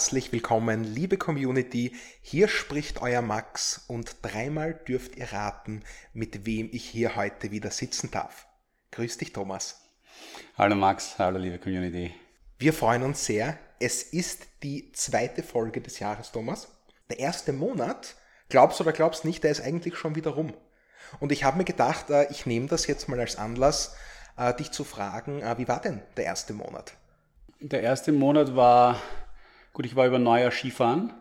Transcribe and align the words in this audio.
Herzlich 0.00 0.32
willkommen, 0.32 0.82
liebe 0.82 1.18
Community. 1.18 1.94
Hier 2.22 2.48
spricht 2.48 3.02
euer 3.02 3.20
Max 3.20 3.84
und 3.86 4.16
dreimal 4.22 4.72
dürft 4.72 5.14
ihr 5.16 5.30
raten, 5.30 5.82
mit 6.14 6.46
wem 6.46 6.70
ich 6.72 6.88
hier 6.88 7.16
heute 7.16 7.50
wieder 7.50 7.70
sitzen 7.70 8.10
darf. 8.10 8.46
Grüß 8.92 9.18
dich, 9.18 9.34
Thomas. 9.34 9.82
Hallo 10.56 10.74
Max, 10.74 11.18
hallo 11.18 11.36
liebe 11.36 11.58
Community. 11.58 12.14
Wir 12.58 12.72
freuen 12.72 13.02
uns 13.02 13.26
sehr. 13.26 13.58
Es 13.78 14.02
ist 14.02 14.46
die 14.62 14.90
zweite 14.92 15.42
Folge 15.42 15.82
des 15.82 15.98
Jahres, 15.98 16.32
Thomas. 16.32 16.68
Der 17.10 17.18
erste 17.18 17.52
Monat, 17.52 18.14
glaubst 18.48 18.80
oder 18.80 18.92
glaubst 18.92 19.26
nicht, 19.26 19.44
der 19.44 19.50
ist 19.50 19.60
eigentlich 19.60 19.96
schon 19.96 20.14
wieder 20.14 20.30
rum. 20.30 20.54
Und 21.20 21.30
ich 21.30 21.44
habe 21.44 21.58
mir 21.58 21.64
gedacht, 21.64 22.08
äh, 22.08 22.26
ich 22.30 22.46
nehme 22.46 22.68
das 22.68 22.86
jetzt 22.86 23.10
mal 23.10 23.20
als 23.20 23.36
Anlass, 23.36 23.94
äh, 24.38 24.54
dich 24.54 24.70
zu 24.70 24.84
fragen, 24.84 25.42
äh, 25.42 25.58
wie 25.58 25.68
war 25.68 25.82
denn 25.82 26.00
der 26.16 26.24
erste 26.24 26.54
Monat? 26.54 26.94
Der 27.60 27.82
erste 27.82 28.12
Monat 28.12 28.56
war, 28.56 28.98
gut, 29.72 29.86
ich 29.86 29.96
war 29.96 30.06
über 30.06 30.18
Neujahr 30.18 30.50
Skifahren. 30.50 31.12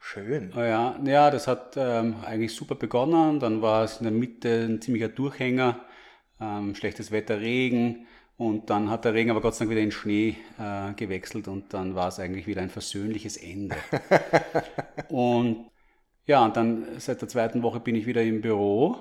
Schön. 0.00 0.52
Oh 0.54 0.60
ja, 0.60 0.98
ja, 1.04 1.30
das 1.30 1.48
hat 1.48 1.76
ähm, 1.76 2.16
eigentlich 2.24 2.54
super 2.54 2.74
begonnen. 2.74 3.40
Dann 3.40 3.62
war 3.62 3.84
es 3.84 3.98
in 3.98 4.04
der 4.04 4.12
Mitte 4.12 4.66
ein 4.68 4.82
ziemlicher 4.82 5.08
Durchhänger, 5.08 5.80
ähm, 6.40 6.74
schlechtes 6.74 7.10
Wetter, 7.10 7.40
Regen. 7.40 8.06
Und 8.36 8.68
dann 8.68 8.90
hat 8.90 9.04
der 9.04 9.14
Regen 9.14 9.30
aber 9.30 9.40
Gott 9.40 9.54
sei 9.54 9.64
Dank 9.64 9.70
wieder 9.70 9.80
in 9.80 9.92
Schnee 9.92 10.36
äh, 10.58 10.92
gewechselt 10.94 11.46
und 11.46 11.72
dann 11.72 11.94
war 11.94 12.08
es 12.08 12.18
eigentlich 12.18 12.46
wieder 12.46 12.62
ein 12.62 12.68
versöhnliches 12.70 13.36
Ende. 13.36 13.76
und 15.08 15.70
ja, 16.26 16.44
und 16.44 16.56
dann 16.56 16.86
seit 16.98 17.20
der 17.20 17.28
zweiten 17.28 17.62
Woche 17.62 17.80
bin 17.80 17.94
ich 17.94 18.06
wieder 18.06 18.22
im 18.22 18.40
Büro 18.40 18.96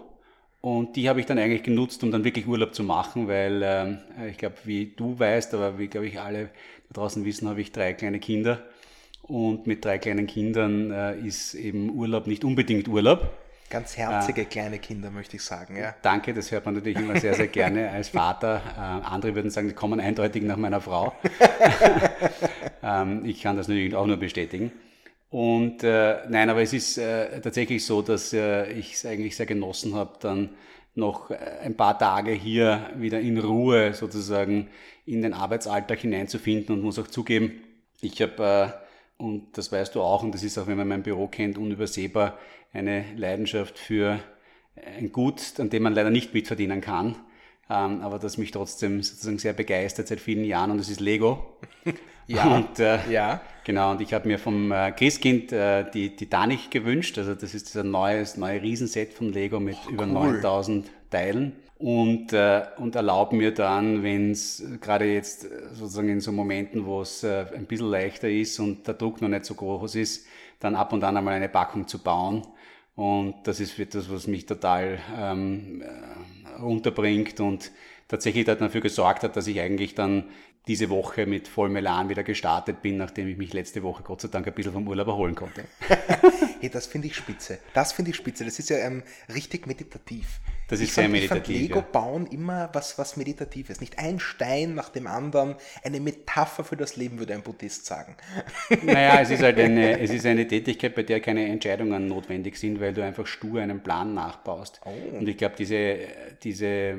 und 0.61 0.95
die 0.95 1.09
habe 1.09 1.19
ich 1.19 1.25
dann 1.25 1.39
eigentlich 1.39 1.63
genutzt, 1.63 2.03
um 2.03 2.11
dann 2.11 2.23
wirklich 2.23 2.47
Urlaub 2.47 2.73
zu 2.75 2.83
machen, 2.83 3.27
weil 3.27 3.61
ähm, 3.63 3.97
ich 4.29 4.37
glaube, 4.37 4.55
wie 4.65 4.93
du 4.95 5.19
weißt, 5.19 5.53
aber 5.55 5.79
wie 5.79 5.87
glaube 5.87 6.07
ich 6.07 6.19
alle 6.21 6.51
da 6.87 6.93
draußen 7.01 7.25
wissen, 7.25 7.49
habe 7.49 7.59
ich 7.59 7.71
drei 7.71 7.93
kleine 7.93 8.19
Kinder. 8.19 8.63
Und 9.23 9.67
mit 9.67 9.85
drei 9.85 9.97
kleinen 9.97 10.27
Kindern 10.27 10.91
äh, 10.91 11.17
ist 11.17 11.53
eben 11.53 11.89
Urlaub 11.89 12.27
nicht 12.27 12.43
unbedingt 12.43 12.87
Urlaub. 12.89 13.31
Ganz 13.69 13.97
herzige 13.97 14.41
äh, 14.41 14.45
kleine 14.45 14.79
Kinder, 14.79 15.09
möchte 15.11 15.37
ich 15.37 15.43
sagen. 15.43 15.77
Ja. 15.77 15.95
Danke, 16.01 16.33
das 16.33 16.51
hört 16.51 16.65
man 16.65 16.75
natürlich 16.75 16.99
immer 16.99 17.19
sehr, 17.19 17.33
sehr 17.33 17.47
gerne 17.47 17.89
als 17.91 18.09
Vater. 18.09 18.61
Äh, 18.77 19.07
andere 19.07 19.33
würden 19.33 19.49
sagen, 19.49 19.69
die 19.69 19.73
kommen 19.73 19.99
eindeutig 19.99 20.43
nach 20.43 20.57
meiner 20.57 20.81
Frau. 20.81 21.13
ähm, 22.83 23.23
ich 23.25 23.41
kann 23.41 23.55
das 23.55 23.69
natürlich 23.69 23.95
auch 23.95 24.05
nur 24.05 24.17
bestätigen. 24.17 24.71
Und 25.29 25.83
äh, 25.83 26.17
nein, 26.27 26.49
aber 26.49 26.61
es 26.61 26.73
ist 26.73 26.97
äh, 26.97 27.39
tatsächlich 27.41 27.85
so, 27.85 28.01
dass 28.01 28.33
äh, 28.33 28.71
ich 28.73 28.93
es 28.93 29.05
eigentlich 29.05 29.35
sehr 29.35 29.47
genossen 29.47 29.95
habe, 29.95 30.17
dann 30.19 30.49
noch 30.95 31.31
ein 31.31 31.75
paar 31.75 31.97
Tage 31.97 32.31
hier 32.33 32.91
wieder 32.95 33.19
in 33.19 33.39
Ruhe 33.39 33.95
sozusagen 33.95 34.67
in 35.07 35.23
den 35.23 35.33
Arbeitsalltag 35.33 35.97
hineinzufinden 35.97 36.75
und 36.75 36.83
muss 36.83 36.99
auch 36.99 37.07
zugeben, 37.07 37.63
ich 38.01 38.21
habe, 38.21 38.73
und 39.23 39.57
das 39.57 39.71
weißt 39.71 39.95
du 39.95 40.01
auch, 40.01 40.21
und 40.21 40.33
das 40.33 40.43
ist 40.43 40.57
auch, 40.57 40.67
wenn 40.67 40.77
man 40.77 40.87
mein 40.87 41.03
Büro 41.03 41.27
kennt, 41.27 41.57
unübersehbar, 41.57 42.37
eine 42.73 43.05
Leidenschaft 43.15 43.79
für 43.79 44.19
ein 44.97 45.11
Gut, 45.11 45.59
an 45.59 45.69
dem 45.69 45.83
man 45.83 45.93
leider 45.93 46.09
nicht 46.09 46.33
mitverdienen 46.33 46.81
kann, 46.81 47.15
ähm, 47.69 48.01
aber 48.01 48.19
das 48.19 48.37
mich 48.37 48.51
trotzdem 48.51 49.01
sozusagen 49.01 49.39
sehr 49.39 49.53
begeistert 49.53 50.07
seit 50.07 50.19
vielen 50.19 50.43
Jahren 50.43 50.71
und 50.71 50.77
das 50.77 50.89
ist 50.89 50.99
Lego. 50.99 51.57
Ja, 52.25 52.45
und, 52.55 52.79
äh, 52.79 53.11
ja. 53.11 53.41
Genau, 53.65 53.91
und 53.91 53.99
ich 53.99 54.13
habe 54.13 54.29
mir 54.29 54.39
vom 54.39 54.71
äh, 54.71 54.93
Christkind 54.93 55.51
äh, 55.51 55.83
die 55.91 56.15
Titanic 56.15 56.71
gewünscht. 56.71 57.17
Also 57.17 57.35
das 57.35 57.53
ist 57.53 57.67
dieser 57.67 57.83
neues, 57.83 58.37
neue 58.37 58.61
Riesenset 58.61 59.13
von 59.13 59.33
Lego 59.33 59.59
mit 59.59 59.75
oh, 59.87 59.91
über 59.91 60.05
cool. 60.05 60.31
9000 60.35 60.89
Teilen. 61.09 61.51
Und, 61.77 62.31
äh, 62.33 62.63
und 62.77 62.95
erlaubt 62.95 63.33
mir 63.33 63.53
dann, 63.53 64.03
wenn 64.03 64.31
es 64.31 64.63
gerade 64.79 65.05
jetzt 65.05 65.47
sozusagen 65.73 66.09
in 66.09 66.21
so 66.21 66.31
Momenten, 66.31 66.85
wo 66.85 67.01
es 67.01 67.23
äh, 67.23 67.45
ein 67.53 67.65
bisschen 67.65 67.89
leichter 67.89 68.29
ist 68.29 68.59
und 68.59 68.87
der 68.87 68.93
Druck 68.93 69.21
noch 69.21 69.29
nicht 69.29 69.45
so 69.45 69.55
groß 69.55 69.95
ist, 69.95 70.25
dann 70.59 70.75
ab 70.75 70.93
und 70.93 71.03
an 71.03 71.17
einmal 71.17 71.33
eine 71.33 71.49
Packung 71.49 71.87
zu 71.87 71.99
bauen. 71.99 72.43
Und 72.95 73.35
das 73.45 73.59
ist 73.59 73.77
etwas, 73.79 74.09
was 74.09 74.27
mich 74.27 74.45
total 74.45 74.99
ähm, 75.17 75.81
äh, 75.81 76.61
runterbringt 76.61 77.39
und 77.39 77.71
tatsächlich 78.07 78.45
dafür 78.45 78.81
gesorgt 78.81 79.23
hat, 79.23 79.35
dass 79.35 79.47
ich 79.47 79.59
eigentlich 79.59 79.95
dann 79.95 80.25
diese 80.67 80.89
Woche 80.89 81.25
mit 81.25 81.47
vollem 81.47 81.75
Elan 81.75 82.07
wieder 82.07 82.23
gestartet 82.23 82.81
bin, 82.81 82.97
nachdem 82.97 83.27
ich 83.27 83.37
mich 83.37 83.51
letzte 83.51 83.83
Woche 83.83 84.03
Gott 84.03 84.21
sei 84.21 84.29
Dank 84.29 84.47
ein 84.47 84.53
bisschen 84.53 84.71
vom 84.71 84.87
Urlaub 84.87 85.07
erholen 85.07 85.35
konnte. 85.35 85.65
hey, 86.61 86.69
das 86.69 86.85
finde 86.85 87.07
ich 87.07 87.15
spitze. 87.15 87.59
Das 87.73 87.91
finde 87.91 88.11
ich 88.11 88.17
spitze. 88.17 88.45
Das 88.45 88.59
ist 88.59 88.69
ja 88.69 88.77
ähm, 88.77 89.03
richtig 89.33 89.67
meditativ. 89.67 90.39
Das 90.67 90.79
ist 90.79 90.89
ich 90.89 90.93
sehr 90.93 91.03
fand, 91.05 91.13
meditativ. 91.13 91.55
Ich 91.55 91.61
fand 91.61 91.75
Lego 91.75 91.91
bauen 91.91 92.27
immer 92.27 92.69
was, 92.73 92.97
was 92.97 93.17
Meditatives. 93.17 93.79
Nicht 93.79 93.99
ein 93.99 94.19
Stein 94.19 94.75
nach 94.75 94.89
dem 94.89 95.07
anderen. 95.07 95.55
Eine 95.83 95.99
Metapher 95.99 96.63
für 96.63 96.77
das 96.77 96.95
Leben, 96.95 97.19
würde 97.19 97.33
ein 97.33 97.41
Buddhist 97.41 97.85
sagen. 97.85 98.15
Naja, 98.83 99.21
es 99.21 99.29
ist 99.29 99.43
halt 99.43 99.59
eine, 99.59 99.99
es 99.99 100.11
ist 100.11 100.25
eine 100.25 100.47
Tätigkeit, 100.47 100.95
bei 100.95 101.03
der 101.03 101.19
keine 101.19 101.45
Entscheidungen 101.45 102.07
notwendig 102.07 102.57
sind, 102.57 102.79
weil 102.79 102.93
du 102.93 103.03
einfach 103.03 103.27
stur 103.27 103.61
einen 103.61 103.81
Plan 103.81 104.13
nachbaust. 104.13 104.81
Oh. 104.85 105.17
Und 105.17 105.27
ich 105.27 105.37
glaube, 105.37 105.55
diese, 105.57 105.97
diese 106.43 106.97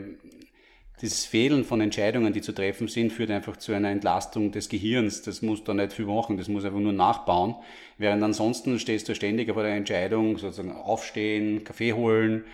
dieses 1.00 1.26
Fehlen 1.26 1.64
von 1.64 1.80
Entscheidungen, 1.80 2.32
die 2.32 2.40
zu 2.40 2.52
treffen 2.52 2.88
sind, 2.88 3.12
führt 3.12 3.30
einfach 3.30 3.56
zu 3.56 3.72
einer 3.72 3.90
Entlastung 3.90 4.52
des 4.52 4.68
Gehirns. 4.68 5.22
Das 5.22 5.42
muss 5.42 5.64
da 5.64 5.74
nicht 5.74 5.92
viel 5.92 6.06
machen, 6.06 6.36
das 6.36 6.48
muss 6.48 6.64
einfach 6.64 6.78
nur 6.78 6.92
nachbauen. 6.92 7.56
Während 7.98 8.22
ansonsten 8.22 8.78
stehst 8.78 9.08
du 9.08 9.14
ständig 9.14 9.52
vor 9.52 9.62
der 9.64 9.74
Entscheidung, 9.74 10.38
sozusagen 10.38 10.72
aufstehen, 10.72 11.64
Kaffee 11.64 11.92
holen, 11.92 12.44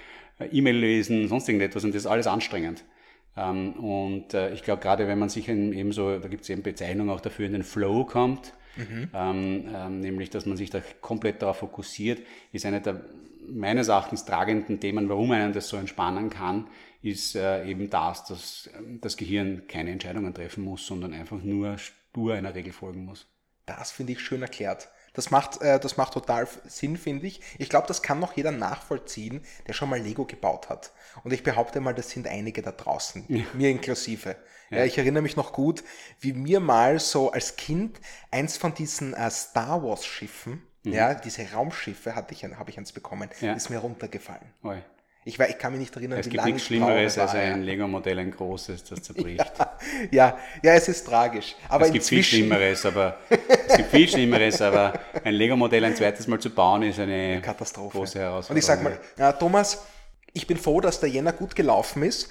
E-Mail 0.46 0.76
lesen, 0.76 1.28
sonst 1.28 1.48
irgendetwas 1.48 1.84
und 1.84 1.94
das 1.94 2.02
ist 2.02 2.06
alles 2.06 2.26
anstrengend. 2.26 2.84
Ähm, 3.36 3.72
und 3.74 4.34
äh, 4.34 4.52
ich 4.52 4.62
glaube, 4.62 4.82
gerade 4.82 5.06
wenn 5.06 5.18
man 5.18 5.28
sich 5.28 5.48
eben 5.48 5.92
so, 5.92 6.18
da 6.18 6.28
gibt 6.28 6.42
es 6.42 6.50
eben 6.50 6.62
Bezeichnungen 6.62 7.10
auch 7.10 7.20
dafür, 7.20 7.46
in 7.46 7.52
den 7.52 7.62
Flow 7.62 8.04
kommt, 8.04 8.52
mhm. 8.76 9.08
ähm, 9.14 9.68
ähm, 9.74 10.00
nämlich 10.00 10.30
dass 10.30 10.46
man 10.46 10.56
sich 10.56 10.70
da 10.70 10.80
komplett 11.00 11.42
darauf 11.42 11.58
fokussiert, 11.58 12.20
ist 12.52 12.66
eine 12.66 12.80
der 12.80 13.02
meines 13.48 13.88
Erachtens 13.88 14.24
tragenden 14.24 14.80
Themen, 14.80 15.08
warum 15.08 15.32
einen 15.32 15.52
das 15.52 15.68
so 15.68 15.76
entspannen 15.76 16.30
kann, 16.30 16.68
ist 17.02 17.34
äh, 17.34 17.64
eben 17.66 17.90
das, 17.90 18.24
dass 18.24 18.70
ähm, 18.76 19.00
das 19.00 19.16
Gehirn 19.16 19.66
keine 19.66 19.90
Entscheidungen 19.90 20.34
treffen 20.34 20.64
muss, 20.64 20.86
sondern 20.86 21.12
einfach 21.12 21.42
nur 21.42 21.78
stur 21.78 22.34
einer 22.34 22.54
Regel 22.54 22.72
folgen 22.72 23.04
muss. 23.04 23.26
Das 23.66 23.90
finde 23.90 24.12
ich 24.12 24.20
schön 24.20 24.42
erklärt. 24.42 24.88
Das 25.14 25.30
macht, 25.30 25.60
äh, 25.60 25.80
das 25.80 25.96
macht 25.96 26.14
total 26.14 26.46
Sinn, 26.66 26.96
finde 26.96 27.26
ich. 27.26 27.40
Ich 27.58 27.68
glaube, 27.68 27.86
das 27.88 28.02
kann 28.02 28.20
noch 28.20 28.36
jeder 28.36 28.52
nachvollziehen, 28.52 29.44
der 29.66 29.72
schon 29.72 29.90
mal 29.90 30.00
Lego 30.00 30.24
gebaut 30.24 30.68
hat. 30.68 30.92
Und 31.24 31.32
ich 31.32 31.42
behaupte 31.42 31.80
mal, 31.80 31.94
das 31.94 32.10
sind 32.10 32.26
einige 32.26 32.62
da 32.62 32.72
draußen, 32.72 33.24
ja. 33.28 33.44
mir 33.54 33.70
inklusive. 33.70 34.36
Ja. 34.70 34.84
ich 34.84 34.96
erinnere 34.98 35.22
mich 35.22 35.34
noch 35.34 35.52
gut, 35.52 35.82
wie 36.20 36.32
mir 36.32 36.60
mal 36.60 37.00
so 37.00 37.32
als 37.32 37.56
Kind 37.56 38.00
eins 38.30 38.56
von 38.56 38.72
diesen 38.72 39.14
äh, 39.14 39.28
Star 39.28 39.82
Wars 39.82 40.06
Schiffen, 40.06 40.62
mhm. 40.84 40.92
ja, 40.92 41.14
diese 41.14 41.50
Raumschiffe 41.50 42.14
hatte 42.14 42.34
ich, 42.34 42.44
habe 42.44 42.70
ich 42.70 42.78
eins 42.78 42.92
bekommen, 42.92 43.28
ja. 43.40 43.54
ist 43.54 43.68
mir 43.70 43.78
runtergefallen. 43.78 44.52
Oi. 44.62 44.80
Ich, 45.30 45.38
ich 45.38 45.58
kann 45.58 45.72
mich 45.72 45.80
nicht 45.80 45.96
erinnern, 45.96 46.18
es 46.18 46.26
wie 46.26 46.30
lange 46.30 46.40
Es 46.40 46.44
gibt 46.44 46.54
nichts 46.54 46.66
Schlimmeres 46.66 47.18
als 47.18 47.34
ein 47.34 47.62
Lego-Modell, 47.62 48.18
ein 48.18 48.30
großes, 48.32 48.84
das 48.84 49.02
zerbricht. 49.04 49.38
Ja, 49.38 49.76
ja, 50.10 50.38
ja, 50.62 50.74
es 50.74 50.88
ist 50.88 51.06
tragisch. 51.06 51.54
Aber 51.68 51.86
es 51.86 51.92
gibt 51.92 52.04
viel 52.04 52.22
Schlimmeres, 52.22 52.84
aber 52.84 53.18
es 53.68 53.76
gibt 53.76 53.90
viel 53.90 54.08
Schlimmeres, 54.08 54.60
aber 54.60 54.98
ein 55.22 55.34
Lego-Modell 55.34 55.84
ein 55.84 55.94
zweites 55.94 56.26
Mal 56.26 56.40
zu 56.40 56.50
bauen, 56.50 56.82
ist 56.82 56.98
eine 56.98 57.40
Katastrophe. 57.40 57.98
große 57.98 58.18
Herausforderung. 58.18 58.54
Und 58.54 58.58
ich 58.58 58.64
sage 58.64 58.82
mal, 58.82 58.98
ja, 59.16 59.32
Thomas, 59.32 59.84
ich 60.32 60.46
bin 60.46 60.56
froh, 60.56 60.80
dass 60.80 60.98
der 60.98 61.08
Jänner 61.08 61.32
gut 61.32 61.54
gelaufen 61.54 62.02
ist. 62.02 62.28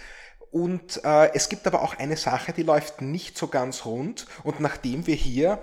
Und 0.52 1.02
äh, 1.04 1.34
es 1.34 1.48
gibt 1.48 1.68
aber 1.68 1.84
auch 1.84 1.98
eine 1.98 2.18
Sache, 2.18 2.54
die 2.54 2.64
läuft 2.64 3.02
nicht 3.02 3.38
so 3.38 3.48
ganz 3.48 3.86
rund. 3.86 4.26
Und 4.44 4.60
nachdem 4.60 5.08
wir 5.08 5.16
hier 5.16 5.60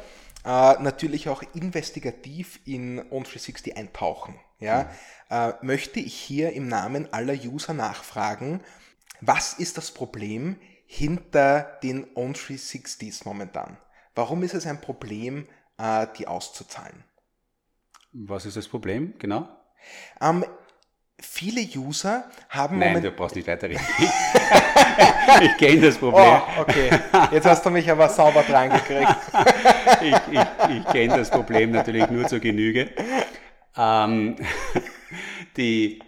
äh, 0.47 0.83
natürlich 0.83 1.29
auch 1.29 1.43
investigativ 1.55 2.61
in 2.65 3.01
On360 3.11 3.77
eintauchen, 3.77 4.39
ja, 4.61 4.84
mhm. 4.84 4.89
äh, 5.31 5.53
möchte 5.62 6.01
ich 6.01 6.15
hier 6.15 6.53
im 6.53 6.69
Namen 6.69 7.12
aller 7.12 7.34
User 7.34 7.75
nachfragen, 7.75 8.62
was 9.21 9.54
ist 9.54 9.77
das 9.77 9.91
Problem 9.91 10.57
hinter 10.87 11.78
den 11.83 12.07
On360s 12.15 13.22
momentan? 13.25 13.77
Warum 14.15 14.43
ist 14.43 14.54
es 14.54 14.66
ein 14.66 14.81
Problem, 14.81 15.48
äh, 15.78 16.07
die 16.16 16.28
auszuzahlen? 16.28 17.04
Was 18.13 18.47
ist 18.47 18.57
das 18.57 18.69
Problem, 18.69 19.15
genau? 19.19 19.48
Ähm, 20.21 20.45
viele 21.21 21.63
User 21.77 22.24
haben 22.48 22.78
Nein, 22.78 23.03
du 23.03 23.10
brauchst 23.10 23.36
nicht 23.36 23.48
weiterreden. 23.48 23.83
ich 25.42 25.57
kenne 25.57 25.80
das 25.80 25.97
Problem. 25.97 26.24
Oh, 26.24 26.60
okay. 26.60 26.91
Jetzt 27.33 27.47
hast 27.47 27.65
du 27.65 27.71
mich 27.71 27.91
aber 27.91 28.09
sauber 28.09 28.42
dran 28.42 28.71
gekriegt. 28.71 29.16
ich 30.03 30.15
ich, 30.33 30.77
ich 30.77 30.84
kenne 30.86 31.16
das 31.18 31.30
Problem 31.30 31.71
natürlich 31.71 32.09
nur 32.10 32.27
zur 32.27 32.39
Genüge. 32.41 32.91
Ähm, 33.77 34.36
die, 35.57 36.01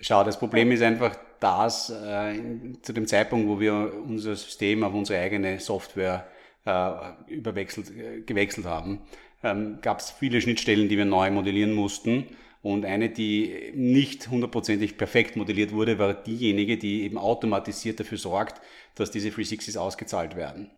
schau, 0.00 0.24
das 0.24 0.38
Problem 0.38 0.72
ist 0.72 0.82
einfach 0.82 1.16
dass 1.44 1.90
äh, 1.90 2.40
zu 2.80 2.94
dem 2.94 3.06
Zeitpunkt, 3.06 3.46
wo 3.48 3.60
wir 3.60 3.92
unser 4.06 4.34
System 4.34 4.82
auf 4.82 4.94
unsere 4.94 5.20
eigene 5.20 5.60
Software 5.60 6.26
äh, 6.64 6.90
überwechselt, 7.30 7.90
äh, 7.90 8.22
gewechselt 8.22 8.64
haben, 8.64 9.02
ähm, 9.42 9.78
gab 9.82 9.98
es 9.98 10.10
viele 10.10 10.40
Schnittstellen, 10.40 10.88
die 10.88 10.96
wir 10.96 11.04
neu 11.04 11.30
modellieren 11.30 11.74
mussten 11.74 12.28
und 12.64 12.86
eine, 12.86 13.10
die 13.10 13.72
nicht 13.74 14.30
hundertprozentig 14.30 14.96
perfekt 14.96 15.36
modelliert 15.36 15.70
wurde, 15.72 15.98
war 15.98 16.14
diejenige, 16.14 16.78
die 16.78 17.02
eben 17.02 17.18
automatisiert 17.18 18.00
dafür 18.00 18.16
sorgt, 18.16 18.62
dass 18.94 19.10
diese 19.10 19.28
360s 19.28 19.76
ausgezahlt 19.76 20.34
werden. 20.34 20.70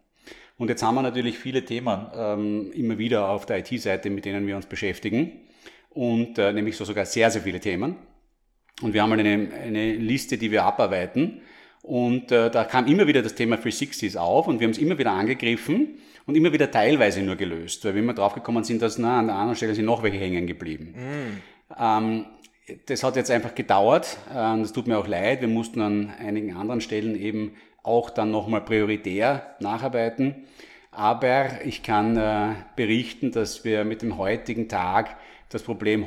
Und 0.59 0.69
jetzt 0.69 0.83
haben 0.83 0.97
wir 0.97 1.03
natürlich 1.03 1.39
viele 1.39 1.65
Themen 1.65 2.09
ähm, 2.13 2.73
immer 2.73 2.99
wieder 2.99 3.29
auf 3.29 3.47
der 3.47 3.59
IT-Seite, 3.59 4.11
mit 4.11 4.25
denen 4.25 4.49
wir 4.49 4.57
uns 4.57 4.67
beschäftigen. 4.67 5.31
Und 5.91 6.39
äh, 6.39 6.53
nämlich 6.53 6.77
so 6.77 6.85
sogar 6.85 7.07
sehr, 7.07 7.31
sehr 7.31 7.43
viele 7.43 7.61
Themen. 7.61 7.95
Und 8.83 8.93
wir 8.93 9.01
haben 9.01 9.13
eine, 9.13 9.49
eine 9.55 9.95
Liste, 9.95 10.39
die 10.39 10.51
wir 10.51 10.65
abarbeiten. 10.65 11.41
Und 11.83 12.33
äh, 12.33 12.51
da 12.51 12.65
kam 12.65 12.89
immer 12.89 13.07
wieder 13.07 13.23
das 13.23 13.37
Thema 13.37 13.57
360s 13.57 14.17
auf 14.17 14.49
und 14.49 14.59
wir 14.59 14.67
haben 14.67 14.73
es 14.73 14.79
immer 14.79 14.99
wieder 14.99 15.13
angegriffen 15.13 15.99
und 16.27 16.35
immer 16.35 16.53
wieder 16.53 16.69
teilweise 16.69 17.23
nur 17.23 17.37
gelöst, 17.37 17.85
weil 17.85 17.95
wir 17.95 18.03
immer 18.03 18.15
draufgekommen 18.15 18.65
sind, 18.65 18.83
dass 18.83 18.99
na, 18.99 19.21
an 19.21 19.29
der 19.29 19.37
anderen 19.37 19.55
Stelle 19.55 19.77
sind 19.77 19.85
noch 19.85 20.03
welche 20.03 20.19
hängen 20.19 20.49
geblieben. 20.49 20.97
Mm. 20.97 21.56
Ähm, 21.79 22.27
das 22.87 23.03
hat 23.03 23.17
jetzt 23.17 23.31
einfach 23.31 23.55
gedauert. 23.55 24.19
Ähm, 24.35 24.63
das 24.63 24.73
tut 24.73 24.87
mir 24.87 24.99
auch 24.99 25.07
leid. 25.07 25.41
Wir 25.41 25.49
mussten 25.49 25.81
an 25.81 26.13
einigen 26.19 26.57
anderen 26.57 26.81
Stellen 26.81 27.15
eben 27.15 27.57
auch 27.83 28.11
dann 28.11 28.31
nochmal 28.31 28.63
prioritär 28.63 29.57
nacharbeiten. 29.61 30.47
Aber 30.91 31.65
ich 31.65 31.83
kann 31.83 32.17
äh, 32.17 32.55
berichten, 32.75 33.31
dass 33.31 33.65
wir 33.65 33.85
mit 33.85 34.03
dem 34.03 34.17
heutigen 34.19 34.69
Tag 34.69 35.17
das 35.51 35.63
Problem, 35.63 36.07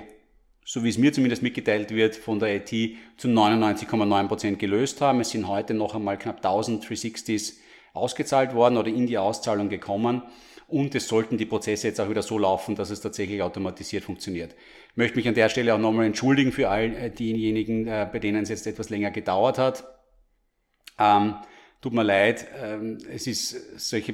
so 0.66 0.84
wie 0.84 0.90
es 0.90 0.98
mir 0.98 1.14
zumindest 1.14 1.44
mitgeteilt 1.44 1.92
wird, 1.92 2.16
von 2.16 2.40
der 2.40 2.56
IT 2.56 2.98
zu 3.18 3.28
99,9 3.28 4.28
Prozent 4.28 4.60
gelöst 4.60 5.00
haben. 5.00 5.22
Es 5.22 5.30
sind 5.30 5.48
heute 5.48 5.74
noch 5.74 5.96
einmal 5.96 6.18
knapp 6.18 6.38
1000 6.38 6.84
360s 6.84 7.54
ausgezahlt 7.94 8.54
worden 8.54 8.78
oder 8.78 8.90
in 8.90 9.08
die 9.08 9.18
Auszahlung 9.18 9.70
gekommen. 9.70 10.24
Und 10.70 10.94
es 10.94 11.08
sollten 11.08 11.38
die 11.38 11.46
Prozesse 11.46 11.88
jetzt 11.88 12.00
auch 12.00 12.10
wieder 12.10 12.22
so 12.22 12.38
laufen, 12.38 12.76
dass 12.76 12.92
es 12.92 13.02
tatsächlich 13.02 13.42
automatisiert 13.42 14.04
funktioniert. 14.04 14.56
Ich 14.92 14.98
möchte 14.98 15.18
mich 15.18 15.28
an 15.28 15.34
der 15.34 15.50
Stelle 15.50 15.74
auch 15.74 15.80
nochmal 15.80 16.06
entschuldigen 16.06 16.52
für 16.52 16.70
all 16.70 16.96
äh, 16.96 17.10
diejenigen, 17.10 17.88
äh, 17.88 18.08
bei 18.12 18.20
denen 18.20 18.44
es 18.44 18.50
jetzt 18.50 18.68
etwas 18.68 18.90
länger 18.90 19.10
gedauert 19.10 19.58
hat. 19.58 19.84
Ähm, 21.00 21.36
tut 21.82 21.94
mir 21.94 22.04
leid, 22.04 22.46
ähm, 22.62 23.00
es 23.10 23.26
ist 23.26 23.80
solche 23.80 24.14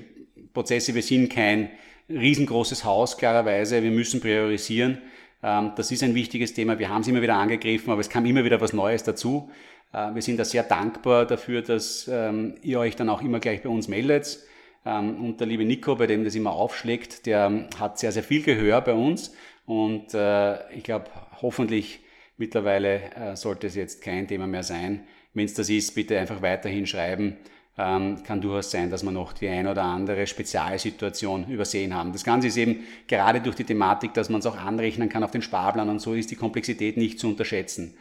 Prozesse, 0.53 0.95
wir 0.95 1.01
sind 1.01 1.29
kein 1.29 1.71
riesengroßes 2.09 2.85
Haus, 2.85 3.17
klarerweise, 3.17 3.83
wir 3.83 3.91
müssen 3.91 4.21
priorisieren. 4.21 5.01
Ähm, 5.43 5.73
das 5.75 5.91
ist 5.91 6.03
ein 6.03 6.15
wichtiges 6.15 6.53
Thema, 6.53 6.79
wir 6.79 6.89
haben 6.89 7.01
es 7.01 7.07
immer 7.07 7.21
wieder 7.21 7.35
angegriffen, 7.35 7.91
aber 7.91 8.01
es 8.01 8.09
kam 8.09 8.25
immer 8.25 8.45
wieder 8.45 8.61
was 8.61 8.71
Neues 8.71 9.03
dazu. 9.03 9.49
Äh, 9.91 10.15
wir 10.15 10.21
sind 10.21 10.37
da 10.37 10.45
sehr 10.45 10.63
dankbar 10.63 11.25
dafür, 11.25 11.61
dass 11.61 12.07
ähm, 12.07 12.55
ihr 12.61 12.79
euch 12.79 12.95
dann 12.95 13.09
auch 13.09 13.21
immer 13.21 13.39
gleich 13.39 13.61
bei 13.61 13.69
uns 13.69 13.87
meldet. 13.87 14.39
Ähm, 14.85 15.23
und 15.23 15.39
der 15.39 15.47
liebe 15.47 15.65
Nico, 15.65 15.95
bei 15.95 16.07
dem 16.07 16.23
das 16.23 16.35
immer 16.35 16.51
aufschlägt, 16.51 17.25
der 17.25 17.67
hat 17.79 17.99
sehr, 17.99 18.11
sehr 18.11 18.23
viel 18.23 18.43
Gehör 18.43 18.81
bei 18.81 18.93
uns. 18.93 19.33
Und 19.65 20.13
äh, 20.13 20.71
ich 20.73 20.83
glaube, 20.83 21.05
hoffentlich 21.41 22.01
mittlerweile 22.37 23.01
äh, 23.15 23.35
sollte 23.35 23.67
es 23.67 23.75
jetzt 23.75 24.01
kein 24.01 24.27
Thema 24.27 24.47
mehr 24.47 24.63
sein. 24.63 25.03
Wenn 25.33 25.45
es 25.45 25.53
das 25.53 25.69
ist, 25.69 25.95
bitte 25.95 26.19
einfach 26.19 26.41
weiterhin 26.41 26.85
schreiben. 26.85 27.37
Ähm, 27.77 28.23
kann 28.23 28.39
durchaus 28.39 28.71
sein, 28.71 28.89
dass 28.89 29.03
wir 29.03 29.11
noch 29.11 29.33
die 29.33 29.49
ein 29.49 29.67
oder 29.67 29.83
andere 29.83 30.27
Spezialsituation 30.27 31.49
übersehen 31.49 31.93
haben. 31.93 32.13
Das 32.13 32.23
Ganze 32.23 32.47
ist 32.47 32.55
eben 32.55 32.85
gerade 33.05 33.41
durch 33.41 33.57
die 33.57 33.65
Thematik, 33.65 34.13
dass 34.13 34.29
man 34.29 34.39
es 34.39 34.45
auch 34.45 34.55
anrechnen 34.55 35.09
kann 35.09 35.25
auf 35.25 35.31
den 35.31 35.41
Sparplan 35.41 35.89
und 35.89 35.99
so 35.99 36.13
ist 36.13 36.31
die 36.31 36.37
Komplexität 36.37 36.95
nicht 36.95 37.19
zu 37.19 37.27
unterschätzen. 37.27 37.97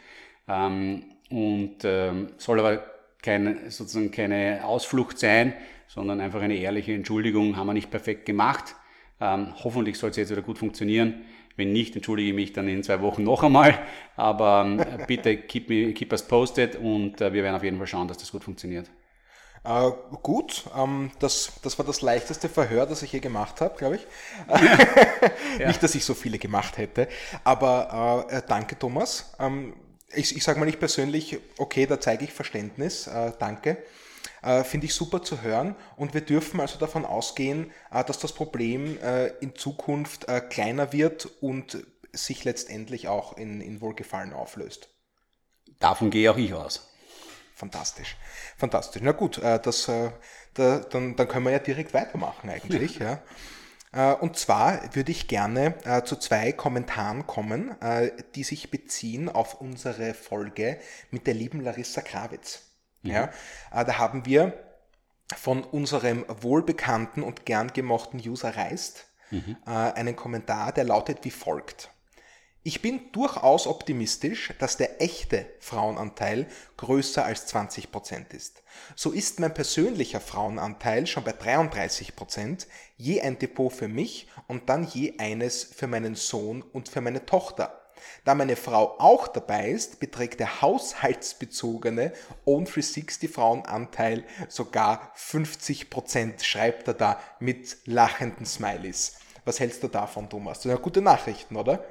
Ähm, 0.47 1.03
und 1.29 1.77
ähm, 1.83 2.29
soll 2.37 2.59
aber 2.59 2.85
keine, 3.21 3.69
sozusagen 3.69 4.11
keine 4.11 4.61
Ausflucht 4.63 5.19
sein, 5.19 5.53
sondern 5.87 6.21
einfach 6.21 6.41
eine 6.41 6.55
ehrliche 6.55 6.93
Entschuldigung, 6.93 7.57
haben 7.57 7.67
wir 7.67 7.73
nicht 7.73 7.91
perfekt 7.91 8.25
gemacht. 8.25 8.75
Ähm, 9.19 9.53
hoffentlich 9.63 9.97
soll 9.97 10.09
es 10.09 10.17
jetzt 10.17 10.31
wieder 10.31 10.41
gut 10.41 10.57
funktionieren. 10.57 11.25
Wenn 11.57 11.71
nicht, 11.71 11.95
entschuldige 11.95 12.29
ich 12.29 12.35
mich 12.35 12.53
dann 12.53 12.67
in 12.67 12.83
zwei 12.83 13.01
Wochen 13.01 13.23
noch 13.23 13.43
einmal. 13.43 13.79
Aber 14.17 14.65
ähm, 14.65 14.85
bitte 15.07 15.37
keep, 15.37 15.69
me, 15.69 15.93
keep 15.93 16.11
us 16.11 16.27
posted 16.27 16.75
und 16.75 17.21
äh, 17.21 17.31
wir 17.33 17.43
werden 17.43 17.55
auf 17.55 17.63
jeden 17.63 17.77
Fall 17.77 17.87
schauen, 17.87 18.07
dass 18.07 18.17
das 18.17 18.31
gut 18.31 18.43
funktioniert. 18.43 18.89
Äh, 19.65 19.91
gut, 20.21 20.65
ähm, 20.77 21.11
das, 21.19 21.53
das 21.63 21.77
war 21.79 21.85
das 21.85 22.01
leichteste 22.01 22.49
Verhör, 22.49 22.85
das 22.85 23.01
ich 23.01 23.13
je 23.13 23.19
gemacht 23.19 23.61
habe, 23.61 23.75
glaube 23.77 23.95
ich. 23.95 24.07
Ja. 25.59 25.67
Nicht, 25.67 25.81
dass 25.81 25.95
ich 25.95 26.03
so 26.03 26.13
viele 26.13 26.37
gemacht 26.37 26.77
hätte, 26.77 27.07
aber 27.45 28.27
äh, 28.29 28.41
danke 28.45 28.77
Thomas. 28.77 29.33
Ähm, 29.39 29.73
ich, 30.13 30.35
ich 30.35 30.43
sage 30.43 30.59
mal 30.59 30.65
nicht 30.65 30.79
persönlich, 30.79 31.39
okay, 31.57 31.85
da 31.85 31.99
zeige 31.99 32.25
ich 32.25 32.33
Verständnis, 32.33 33.07
äh, 33.07 33.31
danke. 33.39 33.77
Äh, 34.45 34.63
Finde 34.63 34.85
ich 34.85 34.93
super 34.93 35.23
zu 35.23 35.41
hören 35.41 35.75
und 35.97 36.13
wir 36.13 36.21
dürfen 36.21 36.59
also 36.59 36.77
davon 36.77 37.03
ausgehen, 37.03 37.71
äh, 37.91 38.03
dass 38.03 38.19
das 38.19 38.31
Problem 38.31 38.99
äh, 39.01 39.29
in 39.39 39.55
Zukunft 39.55 40.27
kleiner 40.49 40.93
wird 40.93 41.25
und 41.41 41.85
sich 42.13 42.43
letztendlich 42.43 43.07
auch 43.07 43.37
in, 43.37 43.59
in 43.59 43.81
Wohlgefallen 43.81 44.33
auflöst. 44.33 44.89
Davon 45.79 46.11
gehe 46.11 46.31
auch 46.31 46.37
ich 46.37 46.53
aus. 46.53 46.87
Fantastisch. 47.55 48.15
Fantastisch. 48.57 49.01
Na 49.03 49.11
gut, 49.13 49.41
das, 49.41 49.85
da, 49.85 50.79
dann, 50.79 51.15
dann 51.15 51.27
können 51.27 51.45
wir 51.45 51.51
ja 51.51 51.59
direkt 51.59 51.93
weitermachen 51.93 52.49
eigentlich. 52.49 52.99
ja. 53.93 54.13
Und 54.13 54.37
zwar 54.37 54.93
würde 54.95 55.11
ich 55.11 55.27
gerne 55.27 55.75
äh, 55.85 56.03
zu 56.03 56.17
zwei 56.17 56.51
Kommentaren 56.51 57.27
kommen, 57.27 57.79
äh, 57.81 58.11
die 58.35 58.43
sich 58.43 58.71
beziehen 58.71 59.29
auf 59.29 59.61
unsere 59.61 60.13
Folge 60.13 60.79
mit 61.11 61.27
der 61.27 61.33
lieben 61.33 61.61
Larissa 61.61 62.01
Krawitz. 62.01 62.64
Mhm. 63.05 63.11
Ja, 63.11 63.31
da 63.71 63.97
haben 63.97 64.25
wir 64.25 64.53
von 65.35 65.63
unserem 65.63 66.25
wohlbekannten 66.27 67.23
und 67.23 67.45
gern 67.45 67.73
gemochten 67.73 68.19
User 68.19 68.55
Reist 68.55 69.07
mhm. 69.31 69.57
einen 69.65 70.15
Kommentar, 70.15 70.71
der 70.71 70.83
lautet 70.83 71.19
wie 71.23 71.31
folgt. 71.31 71.89
Ich 72.67 72.81
bin 72.81 73.11
durchaus 73.11 73.67
optimistisch, 73.67 74.51
dass 74.57 74.75
der 74.75 74.99
echte 74.99 75.45
Frauenanteil 75.59 76.47
größer 76.77 77.23
als 77.23 77.53
20% 77.53 78.33
ist. 78.33 78.63
So 78.95 79.11
ist 79.11 79.39
mein 79.39 79.53
persönlicher 79.53 80.19
Frauenanteil 80.19 81.05
schon 81.05 81.23
bei 81.23 81.33
33% 81.33 82.65
je 82.97 83.21
ein 83.21 83.37
Depot 83.37 83.71
für 83.71 83.87
mich 83.87 84.29
und 84.47 84.67
dann 84.67 84.83
je 84.83 85.19
eines 85.19 85.63
für 85.63 85.85
meinen 85.85 86.15
Sohn 86.15 86.63
und 86.63 86.89
für 86.89 87.01
meine 87.01 87.27
Tochter. 87.27 87.84
Da 88.23 88.35
meine 88.35 88.55
Frau 88.55 88.99
auch 88.99 89.27
dabei 89.27 89.69
ist, 89.69 89.99
beträgt 89.99 90.39
der 90.39 90.61
haushaltsbezogene 90.61 92.13
Own 92.45 92.65
360 92.65 93.29
Frauenanteil 93.31 94.23
sogar 94.47 95.11
50% 95.17 96.43
schreibt 96.43 96.87
er 96.87 96.93
da 96.93 97.19
mit 97.39 97.77
lachenden 97.85 98.45
Smileys. 98.45 99.17
Was 99.45 99.59
hältst 99.59 99.83
du 99.83 99.87
davon, 99.87 100.29
Thomas? 100.29 100.57
Das 100.57 100.63
sind 100.63 100.71
ja 100.71 100.77
gute 100.77 101.01
Nachrichten, 101.01 101.55
oder? 101.55 101.85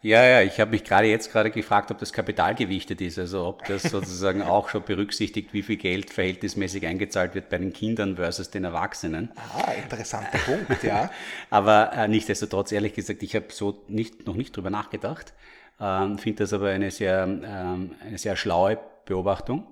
Ja, 0.00 0.24
ja, 0.24 0.42
ich 0.42 0.60
habe 0.60 0.70
mich 0.70 0.84
gerade 0.84 1.08
jetzt 1.08 1.32
gerade 1.32 1.50
gefragt, 1.50 1.90
ob 1.90 1.98
das 1.98 2.12
kapitalgewichtet 2.12 3.00
ist, 3.00 3.18
also 3.18 3.46
ob 3.46 3.64
das 3.64 3.82
sozusagen 3.90 4.42
auch 4.42 4.68
schon 4.68 4.84
berücksichtigt, 4.84 5.52
wie 5.52 5.62
viel 5.62 5.76
Geld 5.76 6.10
verhältnismäßig 6.10 6.86
eingezahlt 6.86 7.34
wird 7.34 7.48
bei 7.48 7.58
den 7.58 7.72
Kindern 7.72 8.14
versus 8.14 8.50
den 8.50 8.62
Erwachsenen. 8.62 9.32
Ah, 9.36 9.72
interessanter 9.72 10.38
Punkt, 10.38 10.84
ja. 10.84 11.10
aber 11.50 11.92
äh, 11.94 12.06
nichtsdestotrotz, 12.06 12.70
ehrlich 12.70 12.94
gesagt, 12.94 13.24
ich 13.24 13.34
habe 13.34 13.46
so 13.50 13.82
nicht, 13.88 14.24
noch 14.26 14.36
nicht 14.36 14.56
drüber 14.56 14.70
nachgedacht, 14.70 15.34
ähm, 15.80 16.18
finde 16.18 16.44
das 16.44 16.52
aber 16.52 16.68
eine 16.68 16.92
sehr, 16.92 17.24
ähm, 17.24 17.96
eine 18.00 18.18
sehr 18.18 18.36
schlaue 18.36 18.78
Beobachtung. 19.04 19.66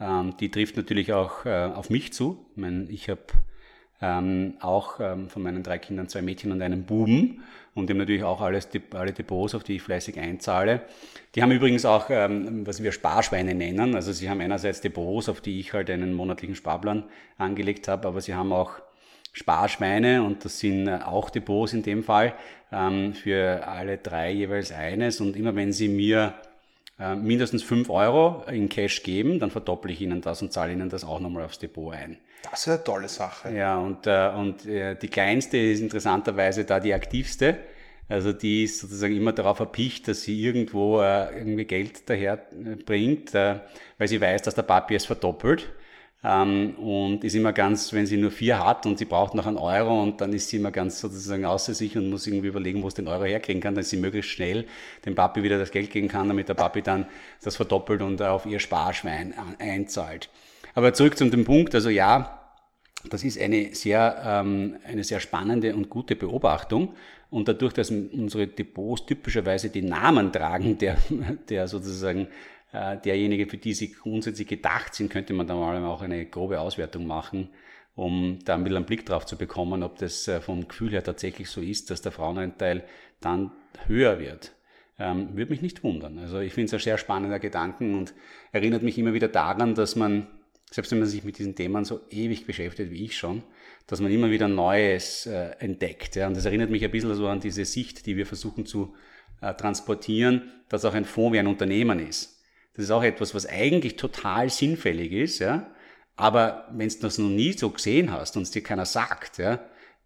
Ähm, 0.00 0.34
die 0.38 0.50
trifft 0.50 0.78
natürlich 0.78 1.12
auch 1.12 1.44
äh, 1.44 1.64
auf 1.64 1.90
mich 1.90 2.14
zu. 2.14 2.46
Ich, 2.52 2.56
meine, 2.56 2.84
ich 2.88 3.10
habe 3.10 3.22
ähm, 4.00 4.54
auch 4.60 5.00
ähm, 5.00 5.28
von 5.28 5.42
meinen 5.42 5.62
drei 5.62 5.78
Kindern 5.78 6.08
zwei 6.08 6.22
Mädchen 6.22 6.52
und 6.52 6.62
einen 6.62 6.84
Buben 6.84 7.42
und 7.74 7.88
dem 7.88 7.98
natürlich 7.98 8.24
auch 8.24 8.40
alles, 8.40 8.68
alle 8.94 9.12
Depots, 9.12 9.54
auf 9.54 9.64
die 9.64 9.76
ich 9.76 9.82
fleißig 9.82 10.18
einzahle. 10.18 10.82
Die 11.34 11.42
haben 11.42 11.52
übrigens 11.52 11.84
auch, 11.84 12.10
ähm, 12.10 12.66
was 12.66 12.82
wir 12.82 12.92
Sparschweine 12.92 13.54
nennen. 13.54 13.94
Also 13.94 14.12
sie 14.12 14.28
haben 14.28 14.40
einerseits 14.40 14.80
Depots, 14.80 15.28
auf 15.28 15.40
die 15.40 15.60
ich 15.60 15.72
halt 15.72 15.90
einen 15.90 16.12
monatlichen 16.12 16.54
Sparplan 16.54 17.04
angelegt 17.38 17.88
habe, 17.88 18.08
aber 18.08 18.20
sie 18.20 18.34
haben 18.34 18.52
auch 18.52 18.72
Sparschweine 19.32 20.22
und 20.22 20.44
das 20.44 20.58
sind 20.58 20.88
äh, 20.88 21.00
auch 21.04 21.30
Depots 21.30 21.72
in 21.72 21.82
dem 21.82 22.02
Fall 22.02 22.34
ähm, 22.72 23.14
für 23.14 23.66
alle 23.66 23.98
drei 23.98 24.32
jeweils 24.32 24.72
eines. 24.72 25.20
Und 25.20 25.36
immer 25.36 25.54
wenn 25.54 25.72
sie 25.72 25.88
mir 25.88 26.34
äh, 26.98 27.14
mindestens 27.14 27.62
fünf 27.62 27.90
Euro 27.90 28.44
in 28.50 28.68
Cash 28.68 29.02
geben, 29.02 29.38
dann 29.38 29.50
verdopple 29.50 29.92
ich 29.92 30.00
ihnen 30.00 30.20
das 30.20 30.42
und 30.42 30.52
zahle 30.52 30.72
ihnen 30.72 30.88
das 30.88 31.04
auch 31.04 31.20
nochmal 31.20 31.44
aufs 31.44 31.58
Depot 31.58 31.94
ein. 31.94 32.18
Das 32.42 32.60
ist 32.60 32.68
eine 32.68 32.84
tolle 32.84 33.08
Sache. 33.08 33.52
Ja, 33.52 33.78
und, 33.78 34.06
äh, 34.06 34.30
und 34.34 34.64
äh, 34.66 34.94
die 34.96 35.08
kleinste 35.08 35.58
ist 35.58 35.80
interessanterweise 35.80 36.64
da 36.64 36.80
die 36.80 36.94
aktivste. 36.94 37.58
Also 38.08 38.32
die 38.32 38.64
ist 38.64 38.78
sozusagen 38.80 39.14
immer 39.14 39.32
darauf 39.32 39.60
erpicht, 39.60 40.08
dass 40.08 40.22
sie 40.22 40.40
irgendwo 40.42 41.00
äh, 41.00 41.36
irgendwie 41.36 41.66
Geld 41.66 42.08
daher 42.08 42.46
äh, 42.52 42.76
bringt, 42.76 43.34
äh, 43.34 43.60
weil 43.98 44.08
sie 44.08 44.20
weiß, 44.20 44.42
dass 44.42 44.54
der 44.54 44.62
Papi 44.62 44.94
es 44.94 45.04
verdoppelt. 45.04 45.68
Ähm, 46.24 46.74
und 46.76 47.22
ist 47.22 47.34
immer 47.34 47.52
ganz, 47.52 47.92
wenn 47.92 48.06
sie 48.06 48.16
nur 48.16 48.32
vier 48.32 48.64
hat 48.64 48.86
und 48.86 48.98
sie 48.98 49.04
braucht 49.04 49.34
noch 49.34 49.46
einen 49.46 49.56
Euro 49.56 50.02
und 50.02 50.20
dann 50.20 50.32
ist 50.32 50.48
sie 50.48 50.56
immer 50.56 50.72
ganz 50.72 50.98
sozusagen 51.00 51.44
außer 51.44 51.74
sich 51.74 51.96
und 51.96 52.10
muss 52.10 52.26
irgendwie 52.26 52.48
überlegen, 52.48 52.82
wo 52.82 52.88
es 52.88 52.94
den 52.94 53.06
Euro 53.06 53.24
herkriegen 53.24 53.62
kann, 53.62 53.76
dass 53.76 53.90
sie 53.90 53.98
möglichst 53.98 54.30
schnell 54.30 54.66
dem 55.04 55.14
Papi 55.14 55.44
wieder 55.44 55.58
das 55.58 55.70
Geld 55.70 55.90
geben 55.92 56.08
kann, 56.08 56.26
damit 56.26 56.48
der 56.48 56.54
Papi 56.54 56.82
dann 56.82 57.06
das 57.42 57.54
verdoppelt 57.54 58.02
und 58.02 58.20
auf 58.20 58.46
ihr 58.46 58.58
Sparschwein 58.58 59.34
einzahlt. 59.60 60.28
Aber 60.78 60.92
zurück 60.92 61.18
zu 61.18 61.28
dem 61.28 61.44
Punkt, 61.44 61.74
also 61.74 61.90
ja, 61.90 62.54
das 63.10 63.24
ist 63.24 63.36
eine 63.40 63.74
sehr, 63.74 64.22
ähm, 64.24 64.76
eine 64.84 65.02
sehr 65.02 65.18
spannende 65.18 65.74
und 65.74 65.90
gute 65.90 66.14
Beobachtung. 66.14 66.94
Und 67.30 67.48
dadurch, 67.48 67.72
dass 67.72 67.90
unsere 67.90 68.46
Depots 68.46 69.04
typischerweise 69.04 69.70
die 69.70 69.82
Namen 69.82 70.32
tragen, 70.32 70.78
der, 70.78 70.96
der 71.48 71.66
sozusagen 71.66 72.28
äh, 72.72 72.96
derjenige, 72.96 73.48
für 73.48 73.56
die 73.56 73.74
sie 73.74 73.90
grundsätzlich 73.90 74.46
gedacht 74.46 74.94
sind, 74.94 75.10
könnte 75.10 75.34
man 75.34 75.48
da 75.48 75.56
mal 75.56 75.84
auch 75.84 76.02
eine 76.02 76.24
grobe 76.26 76.60
Auswertung 76.60 77.08
machen, 77.08 77.50
um 77.96 78.38
da 78.44 78.54
ein 78.54 78.62
bisschen 78.62 78.76
einen 78.76 78.86
Blick 78.86 79.04
drauf 79.04 79.26
zu 79.26 79.36
bekommen, 79.36 79.82
ob 79.82 79.98
das 79.98 80.28
äh, 80.28 80.40
vom 80.40 80.68
Gefühl 80.68 80.92
her 80.92 81.02
tatsächlich 81.02 81.50
so 81.50 81.60
ist, 81.60 81.90
dass 81.90 82.02
der 82.02 82.12
Frauenanteil 82.12 82.84
dann 83.20 83.50
höher 83.88 84.20
wird. 84.20 84.52
Ähm, 85.00 85.36
würde 85.36 85.50
mich 85.50 85.62
nicht 85.62 85.82
wundern. 85.82 86.20
Also 86.20 86.38
ich 86.38 86.54
finde 86.54 86.66
es 86.66 86.74
ein 86.74 86.78
sehr 86.78 86.98
spannender 86.98 87.40
Gedanken 87.40 87.96
und 87.98 88.14
erinnert 88.52 88.84
mich 88.84 88.96
immer 88.96 89.12
wieder 89.12 89.26
daran, 89.26 89.74
dass 89.74 89.96
man, 89.96 90.28
selbst 90.70 90.92
wenn 90.92 90.98
man 90.98 91.08
sich 91.08 91.24
mit 91.24 91.38
diesen 91.38 91.54
Themen 91.54 91.84
so 91.84 92.00
ewig 92.10 92.46
beschäftigt 92.46 92.90
wie 92.90 93.04
ich 93.04 93.16
schon, 93.16 93.42
dass 93.86 94.00
man 94.00 94.12
immer 94.12 94.30
wieder 94.30 94.48
Neues 94.48 95.26
äh, 95.26 95.50
entdeckt. 95.58 96.16
Ja? 96.16 96.26
Und 96.26 96.36
das 96.36 96.44
erinnert 96.44 96.70
mich 96.70 96.84
ein 96.84 96.90
bisschen 96.90 97.14
so 97.14 97.26
an 97.28 97.40
diese 97.40 97.64
Sicht, 97.64 98.06
die 98.06 98.16
wir 98.16 98.26
versuchen 98.26 98.66
zu 98.66 98.94
äh, 99.40 99.54
transportieren, 99.54 100.52
dass 100.68 100.84
auch 100.84 100.94
ein 100.94 101.04
Fonds 101.04 101.34
wie 101.34 101.38
ein 101.38 101.46
Unternehmen 101.46 102.06
ist. 102.06 102.42
Das 102.74 102.84
ist 102.84 102.90
auch 102.90 103.02
etwas, 103.02 103.34
was 103.34 103.46
eigentlich 103.46 103.96
total 103.96 104.50
sinnfällig 104.50 105.12
ist, 105.12 105.38
ja. 105.40 105.70
Aber 106.16 106.68
wenn 106.72 106.88
du 106.88 106.98
das 107.00 107.18
noch 107.18 107.28
nie 107.28 107.52
so 107.52 107.70
gesehen 107.70 108.12
hast 108.12 108.36
und 108.36 108.42
es 108.42 108.50
dir 108.50 108.62
keiner 108.62 108.84
sagt, 108.84 109.38
ja, 109.38 109.60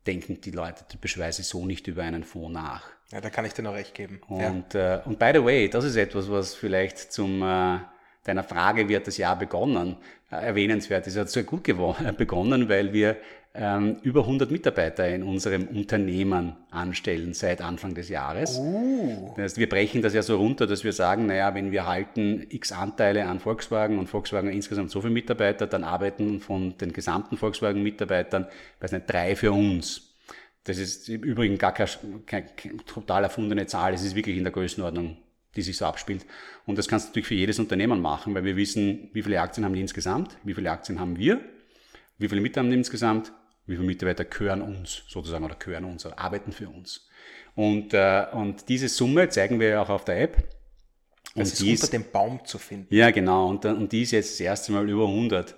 denken 0.07 0.40
die 0.40 0.50
Leute 0.50 0.85
typischerweise 0.88 1.42
so 1.42 1.64
nicht 1.64 1.87
über 1.87 2.02
einen 2.02 2.23
Fonds 2.23 2.52
nach. 2.52 2.85
Ja, 3.11 3.21
da 3.21 3.31
kann 3.31 3.45
ich 3.45 3.52
dir 3.52 3.62
noch 3.62 3.75
recht 3.75 3.95
geben. 3.95 4.21
Und, 4.28 4.75
ja. 4.75 4.97
äh, 4.97 5.02
und 5.04 5.19
by 5.19 5.33
the 5.35 5.45
way, 5.45 5.69
das 5.69 5.85
ist 5.85 5.97
etwas, 5.97 6.31
was 6.31 6.54
vielleicht 6.54 7.12
zum 7.12 7.42
äh, 7.42 7.78
deiner 8.24 8.44
Frage, 8.44 8.88
wie 8.88 8.96
hat 8.96 9.06
das 9.06 9.16
Jahr 9.16 9.38
begonnen, 9.38 9.96
äh, 10.30 10.36
erwähnenswert 10.36 11.06
ist. 11.06 11.14
Es 11.14 11.20
hat 11.20 11.30
sehr 11.30 11.42
gut 11.44 11.62
begonnen, 12.16 12.68
weil 12.68 12.92
wir 12.92 13.16
ähm, 13.54 13.96
über 14.02 14.20
100 14.22 14.50
Mitarbeiter 14.50 15.06
in 15.08 15.22
unserem 15.22 15.68
Unternehmen 15.68 16.56
anstellen 16.70 17.34
seit 17.34 17.60
Anfang 17.60 17.94
des 17.94 18.08
Jahres. 18.08 18.58
Uh. 18.58 19.32
Das 19.36 19.44
heißt, 19.44 19.58
wir 19.58 19.68
brechen 19.68 20.00
das 20.00 20.14
ja 20.14 20.22
so 20.22 20.36
runter, 20.36 20.66
dass 20.66 20.84
wir 20.84 20.92
sagen, 20.92 21.26
naja, 21.26 21.54
wenn 21.54 21.70
wir 21.70 21.86
halten 21.86 22.46
x 22.48 22.72
Anteile 22.72 23.26
an 23.26 23.40
Volkswagen 23.40 23.98
und 23.98 24.06
Volkswagen 24.06 24.50
insgesamt 24.50 24.90
so 24.90 25.02
viele 25.02 25.12
Mitarbeiter, 25.12 25.66
dann 25.66 25.84
arbeiten 25.84 26.40
von 26.40 26.78
den 26.78 26.92
gesamten 26.92 27.36
Volkswagen-Mitarbeitern, 27.36 28.46
weiß 28.80 28.92
nicht, 28.92 29.10
drei 29.10 29.36
für 29.36 29.52
uns. 29.52 30.14
Das 30.64 30.78
ist 30.78 31.08
im 31.08 31.22
Übrigen 31.22 31.58
gar 31.58 31.74
keine, 31.74 31.90
keine, 32.24 32.46
keine 32.56 32.76
total 32.86 33.24
erfundene 33.24 33.66
Zahl, 33.66 33.92
es 33.92 34.02
ist 34.02 34.14
wirklich 34.14 34.38
in 34.38 34.44
der 34.44 34.52
Größenordnung 34.52 35.18
die 35.56 35.62
sich 35.62 35.76
so 35.76 35.85
abspielt. 35.85 36.26
Und 36.66 36.78
das 36.78 36.88
kannst 36.88 37.06
du 37.06 37.11
natürlich 37.11 37.28
für 37.28 37.35
jedes 37.35 37.59
Unternehmen 37.59 38.00
machen, 38.00 38.35
weil 38.35 38.44
wir 38.44 38.56
wissen, 38.56 39.11
wie 39.12 39.23
viele 39.23 39.40
Aktien 39.40 39.64
haben 39.64 39.75
die 39.75 39.80
insgesamt, 39.80 40.37
wie 40.44 40.54
viele 40.54 40.71
Aktien 40.71 40.99
haben 40.99 41.18
wir, 41.18 41.40
wie 42.18 42.28
viele 42.28 42.40
Mitarbeiter 42.40 42.61
haben 42.61 42.71
die 42.71 42.76
insgesamt, 42.76 43.32
wie 43.66 43.75
viele 43.75 43.87
Mitarbeiter 43.87 44.25
gehören 44.25 44.62
uns 44.62 45.04
sozusagen 45.09 45.44
oder 45.44 45.54
gehören 45.54 45.85
uns 45.85 46.06
oder 46.06 46.18
arbeiten 46.18 46.52
für 46.52 46.68
uns. 46.68 47.09
Und, 47.54 47.92
äh, 47.94 48.26
und 48.32 48.68
diese 48.68 48.88
Summe 48.88 49.28
zeigen 49.28 49.61
wir 49.61 49.82
auch 49.82 49.90
auf 49.90 50.04
der 50.04 50.21
App. 50.23 50.37
Und 51.35 51.40
das 51.40 51.61
ist 51.61 51.62
unter 51.62 51.87
dem 51.88 52.11
Baum 52.11 52.44
zu 52.44 52.59
finden. 52.59 52.94
Ja, 52.94 53.11
genau. 53.11 53.49
Und, 53.49 53.64
und 53.64 53.92
die 53.92 54.02
ist 54.02 54.11
jetzt 54.11 54.32
das 54.32 54.40
erste 54.40 54.73
Mal 54.73 54.88
über 54.88 55.06
100. 55.06 55.54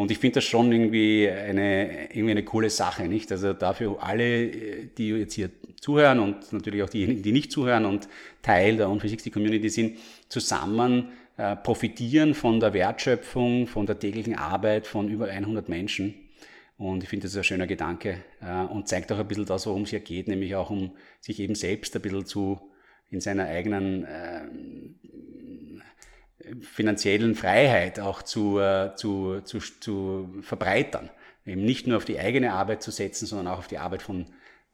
Und 0.00 0.10
ich 0.10 0.18
finde 0.18 0.36
das 0.36 0.44
schon 0.44 0.72
irgendwie 0.72 1.28
eine, 1.28 2.10
irgendwie 2.10 2.30
eine 2.30 2.44
coole 2.44 2.70
Sache, 2.70 3.06
nicht? 3.06 3.30
Also 3.32 3.52
dafür 3.52 4.02
alle, 4.02 4.48
die 4.48 5.08
jetzt 5.10 5.34
hier 5.34 5.50
zuhören 5.80 6.18
und 6.20 6.52
natürlich 6.52 6.82
auch 6.82 6.88
diejenigen, 6.88 7.22
die 7.22 7.32
nicht 7.32 7.52
zuhören 7.52 7.84
und 7.84 8.08
Teil 8.42 8.76
der 8.76 8.88
On360 8.88 9.30
Community 9.30 9.68
sind, 9.68 9.98
zusammen 10.28 11.08
äh, 11.36 11.54
profitieren 11.56 12.34
von 12.34 12.60
der 12.60 12.72
Wertschöpfung, 12.72 13.66
von 13.66 13.86
der 13.86 13.98
täglichen 13.98 14.36
Arbeit 14.36 14.86
von 14.86 15.08
über 15.08 15.26
100 15.26 15.68
Menschen 15.68 16.14
und 16.80 17.02
ich 17.02 17.10
finde, 17.10 17.24
das 17.24 17.32
ist 17.32 17.36
ein 17.36 17.44
schöner 17.44 17.66
Gedanke 17.66 18.24
äh, 18.40 18.64
und 18.64 18.88
zeigt 18.88 19.12
auch 19.12 19.18
ein 19.18 19.28
bisschen 19.28 19.44
das, 19.44 19.66
worum 19.66 19.82
es 19.82 19.90
hier 19.90 20.00
geht, 20.00 20.28
nämlich 20.28 20.54
auch 20.54 20.70
um 20.70 20.92
sich 21.20 21.38
eben 21.38 21.54
selbst 21.54 21.94
ein 21.94 22.00
bisschen 22.00 22.24
zu 22.24 22.58
in 23.10 23.20
seiner 23.20 23.44
eigenen 23.44 24.04
äh, 24.04 24.40
finanziellen 26.60 27.34
Freiheit 27.34 28.00
auch 28.00 28.22
zu, 28.22 28.58
äh, 28.58 28.94
zu, 28.96 29.40
zu, 29.42 29.58
zu 29.58 30.34
verbreitern. 30.42 31.10
Eben 31.46 31.64
nicht 31.64 31.86
nur 31.86 31.96
auf 31.96 32.04
die 32.04 32.18
eigene 32.18 32.52
Arbeit 32.52 32.82
zu 32.82 32.90
setzen, 32.90 33.26
sondern 33.26 33.48
auch 33.48 33.58
auf 33.58 33.68
die 33.68 33.78
Arbeit 33.78 34.02
von 34.02 34.26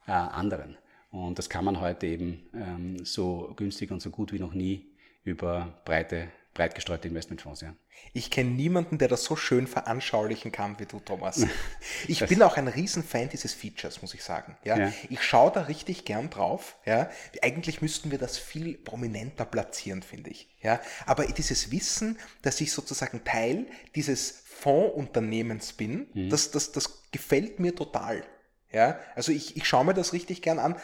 äh, 0.07 0.13
anderen. 0.13 0.77
Und 1.11 1.39
das 1.39 1.49
kann 1.49 1.65
man 1.65 1.81
heute 1.81 2.07
eben 2.07 2.43
ähm, 2.55 3.05
so 3.05 3.53
günstig 3.57 3.91
und 3.91 4.03
so 4.03 4.11
gut 4.11 4.33
wie 4.33 4.39
noch 4.39 4.53
nie 4.53 4.87
über 5.25 5.81
breite 5.85 6.29
breit 6.57 6.75
gestreute 6.75 7.07
Investmentfonds, 7.09 7.61
ja. 7.61 7.75
Ich 8.13 8.31
kenne 8.31 8.51
niemanden, 8.51 8.99
der 8.99 9.09
das 9.09 9.25
so 9.25 9.37
schön 9.37 9.67
veranschaulichen 9.67 10.53
kann 10.53 10.79
wie 10.79 10.87
du, 10.87 11.01
Thomas. 11.01 11.47
Ich 12.09 12.25
bin 12.27 12.43
auch 12.43 12.57
ein 12.57 12.69
Riesenfan 12.69 13.29
dieses 13.29 13.53
Features, 13.53 14.01
muss 14.03 14.15
ich 14.15 14.23
sagen. 14.23 14.57
Ja? 14.65 14.79
ja. 14.79 14.93
Ich 15.11 15.23
schaue 15.23 15.51
da 15.53 15.63
richtig 15.63 16.05
gern 16.05 16.31
drauf. 16.31 16.77
Ja? 16.85 17.11
Eigentlich 17.43 17.83
müssten 17.83 18.11
wir 18.11 18.19
das 18.19 18.39
viel 18.39 18.77
prominenter 18.79 19.45
platzieren, 19.45 20.03
finde 20.03 20.31
ich. 20.31 20.49
Ja? 20.61 20.81
Aber 21.05 21.27
dieses 21.27 21.71
Wissen, 21.71 22.19
dass 22.43 22.61
ich 22.61 22.73
sozusagen 22.73 23.25
Teil 23.25 23.67
dieses 23.95 24.43
Fondsunternehmens 24.47 25.75
bin, 25.75 26.09
mhm. 26.15 26.31
das, 26.31 26.51
das, 26.51 26.73
das 26.73 27.03
gefällt 27.11 27.61
mir 27.61 27.75
total. 27.75 28.25
Ja? 28.73 28.99
Also 29.15 29.33
ich, 29.33 29.57
ich 29.57 29.67
schaue 29.67 29.85
mir 29.85 29.95
das 29.95 30.13
richtig 30.13 30.43
gern 30.43 30.59
an, 30.59 30.77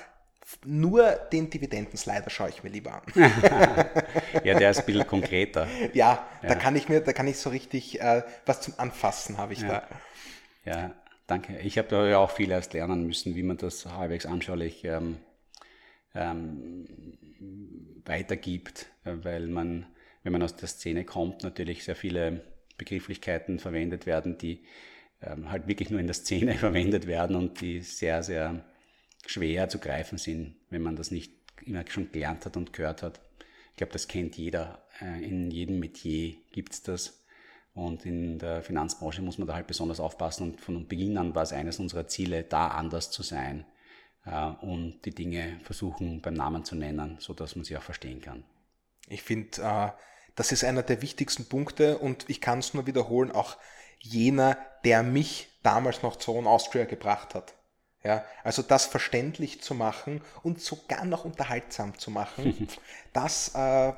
nur 0.65 1.11
den 1.33 1.51
Dividendenslider 1.51 2.31
schaue 2.31 2.49
ich 2.49 2.63
mir 2.63 2.71
lieber 2.71 2.95
an. 2.95 3.03
ja, 4.45 4.59
der 4.59 4.71
ist 4.71 4.81
ein 4.81 4.87
bisschen 4.87 5.07
konkreter. 5.07 5.67
Ja, 5.93 6.27
ja, 6.43 6.49
da 6.49 6.55
kann 6.55 6.77
ich 6.77 6.89
mir, 6.89 7.01
da 7.01 7.13
kann 7.13 7.27
ich 7.29 7.39
so 7.39 7.51
richtig 7.51 8.01
äh, 8.01 8.23
was 8.47 8.61
zum 8.61 8.75
Anfassen 8.79 9.39
habe 9.39 9.53
ich 9.53 9.61
ja. 9.61 9.69
da. 9.69 9.89
Ja, 10.65 10.95
danke. 11.27 11.59
Ich 11.59 11.79
habe 11.79 11.89
da 11.89 12.07
ja 12.07 12.19
auch 12.19 12.31
viel 12.31 12.51
erst 12.51 12.73
lernen 12.73 13.07
müssen, 13.07 13.35
wie 13.35 13.43
man 13.43 13.57
das 13.57 13.87
halbwegs 13.87 14.27
anschaulich 14.27 14.85
ähm, 14.85 15.19
ähm, 16.15 16.87
weitergibt, 18.05 18.87
weil 19.05 19.47
man, 19.47 19.87
wenn 20.23 20.33
man 20.33 20.43
aus 20.43 20.57
der 20.57 20.69
Szene 20.69 21.05
kommt, 21.05 21.43
natürlich 21.43 21.85
sehr 21.85 21.97
viele 21.97 22.45
Begrifflichkeiten 22.79 23.59
verwendet 23.59 24.07
werden, 24.07 24.39
die 24.39 24.65
ähm, 25.23 25.51
halt 25.51 25.67
wirklich 25.69 25.91
nur 25.91 26.01
in 26.01 26.07
der 26.07 26.15
Szene 26.15 26.55
verwendet 26.59 27.07
werden 27.07 27.37
und 27.37 27.61
die 27.61 27.81
sehr, 27.81 28.23
sehr 28.23 28.65
schwer 29.27 29.69
zu 29.69 29.79
greifen 29.79 30.19
sind, 30.19 30.57
wenn 30.71 30.83
man 30.83 30.97
das 30.97 31.11
nicht 31.11 31.33
immer 31.65 31.85
schon 31.89 32.11
gelernt 32.11 32.45
hat 32.45 32.57
und 32.57 32.73
gehört 32.73 33.03
hat. 33.03 33.21
Ich 33.71 33.77
glaube, 33.77 33.93
das 33.93 34.09
kennt 34.09 34.37
jeder. 34.37 34.83
Äh, 35.01 35.25
in 35.25 35.51
jedem 35.51 35.79
Metier 35.79 36.35
gibt's 36.51 36.83
das. 36.83 37.21
Und 37.75 38.05
in 38.05 38.39
der 38.39 38.63
Finanzbranche 38.63 39.23
muss 39.23 39.39
man 39.39 39.49
da 39.49 39.55
halt 39.55 39.67
besonders 39.67 40.01
aufpassen. 40.01 40.51
Und 40.51 40.61
von 40.61 40.87
Beginn 40.87 41.17
an 41.17 41.35
war 41.35 41.43
es 41.43 41.53
eines 41.53 41.79
unserer 41.79 42.07
Ziele, 42.07 42.43
da 42.43 42.69
anders 42.69 43.11
zu 43.11 43.23
sein 43.23 43.65
äh, 44.27 44.47
und 44.61 45.01
die 45.05 45.15
Dinge 45.15 45.61
versuchen 45.65 46.21
beim 46.21 46.35
Namen 46.35 46.65
zu 46.65 46.75
nennen, 46.75 47.17
so 47.19 47.33
dass 47.33 47.57
man 47.57 47.65
sie 47.65 47.77
auch 47.77 47.83
verstehen 47.83 48.21
kann. 48.21 48.45
Ich 49.09 49.23
finde, 49.23 49.63
äh, 49.63 49.91
das 50.35 50.53
ist 50.53 50.65
einer 50.65 50.83
der 50.83 51.03
wichtigsten 51.03 51.47
Punkte 51.47 51.99
und 51.99 52.29
ich 52.29 52.41
kann 52.41 52.59
es 52.59 52.75
nur 52.75 52.87
wiederholen, 52.87 53.31
auch 53.31 53.57
jener, 54.01 54.57
der 54.85 55.03
mich 55.03 55.49
damals 55.63 56.03
noch 56.03 56.17
zu 56.17 56.37
Austria 56.39 56.85
gebracht 56.85 57.35
hat. 57.35 57.55
Ja, 58.05 58.25
also 58.43 58.63
das 58.63 58.87
verständlich 58.87 59.63
zu 59.63 59.75
machen 59.75 60.23
und 60.43 60.61
sogar 60.61 61.05
noch 61.05 61.25
unterhaltsam 61.25 61.97
zu 61.97 62.11
machen, 62.11 62.69
das, 63.13 63.55
äh, 63.55 63.93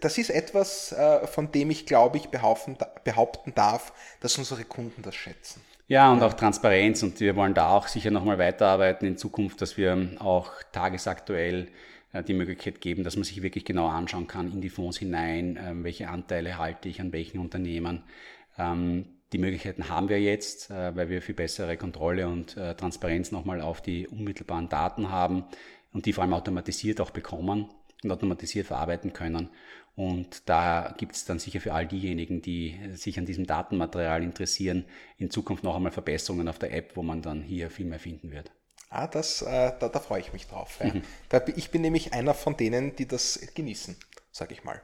das 0.00 0.18
ist 0.18 0.30
etwas, 0.30 0.92
äh, 0.92 1.26
von 1.26 1.50
dem 1.50 1.70
ich 1.70 1.86
glaube 1.86 2.18
ich 2.18 2.28
behaupten, 2.28 2.76
behaupten 3.02 3.54
darf, 3.54 3.92
dass 4.20 4.36
unsere 4.36 4.64
Kunden 4.64 5.02
das 5.02 5.14
schätzen. 5.14 5.62
Ja, 5.88 6.12
und 6.12 6.22
auch 6.22 6.34
Transparenz. 6.34 7.02
Und 7.02 7.18
wir 7.18 7.34
wollen 7.34 7.54
da 7.54 7.70
auch 7.70 7.88
sicher 7.88 8.12
nochmal 8.12 8.38
weiterarbeiten 8.38 9.08
in 9.08 9.16
Zukunft, 9.16 9.60
dass 9.60 9.76
wir 9.76 10.10
auch 10.20 10.52
tagesaktuell 10.70 11.66
äh, 12.12 12.22
die 12.22 12.34
Möglichkeit 12.34 12.80
geben, 12.80 13.02
dass 13.02 13.16
man 13.16 13.24
sich 13.24 13.42
wirklich 13.42 13.64
genau 13.64 13.88
anschauen 13.88 14.26
kann 14.26 14.52
in 14.52 14.60
die 14.60 14.68
Fonds 14.68 14.98
hinein, 14.98 15.58
ähm, 15.60 15.82
welche 15.82 16.08
Anteile 16.08 16.58
halte 16.58 16.88
ich 16.88 17.00
an 17.00 17.12
welchen 17.12 17.38
Unternehmen. 17.38 18.04
Die 19.32 19.38
Möglichkeiten 19.38 19.88
haben 19.88 20.08
wir 20.08 20.20
jetzt, 20.20 20.70
äh, 20.70 20.94
weil 20.96 21.08
wir 21.08 21.22
viel 21.22 21.34
bessere 21.34 21.76
Kontrolle 21.76 22.26
und 22.28 22.56
äh, 22.56 22.74
Transparenz 22.74 23.30
nochmal 23.30 23.60
auf 23.60 23.80
die 23.80 24.08
unmittelbaren 24.08 24.68
Daten 24.68 25.10
haben 25.10 25.44
und 25.92 26.06
die 26.06 26.12
vor 26.12 26.22
allem 26.22 26.34
automatisiert 26.34 27.00
auch 27.00 27.10
bekommen 27.10 27.68
und 28.02 28.10
automatisiert 28.10 28.66
verarbeiten 28.66 29.12
können. 29.12 29.50
Und 29.94 30.48
da 30.48 30.94
gibt 30.96 31.14
es 31.14 31.24
dann 31.24 31.38
sicher 31.38 31.60
für 31.60 31.74
all 31.74 31.86
diejenigen, 31.86 32.42
die 32.42 32.80
sich 32.94 33.18
an 33.18 33.26
diesem 33.26 33.46
Datenmaterial 33.46 34.22
interessieren, 34.22 34.84
in 35.18 35.30
Zukunft 35.30 35.62
noch 35.62 35.76
einmal 35.76 35.92
Verbesserungen 35.92 36.48
auf 36.48 36.58
der 36.58 36.72
App, 36.72 36.96
wo 36.96 37.02
man 37.02 37.22
dann 37.22 37.42
hier 37.42 37.70
viel 37.70 37.86
mehr 37.86 37.98
finden 37.98 38.30
wird. 38.30 38.50
Ah, 38.88 39.06
das, 39.06 39.42
äh, 39.42 39.72
da, 39.78 39.88
da 39.88 40.00
freue 40.00 40.20
ich 40.20 40.32
mich 40.32 40.46
drauf. 40.48 40.78
Ja. 40.80 40.94
Mhm. 40.94 41.02
Da, 41.28 41.42
ich 41.54 41.70
bin 41.70 41.82
nämlich 41.82 42.12
einer 42.12 42.34
von 42.34 42.56
denen, 42.56 42.96
die 42.96 43.06
das 43.06 43.38
genießen, 43.54 43.96
sage 44.32 44.54
ich 44.54 44.64
mal. 44.64 44.80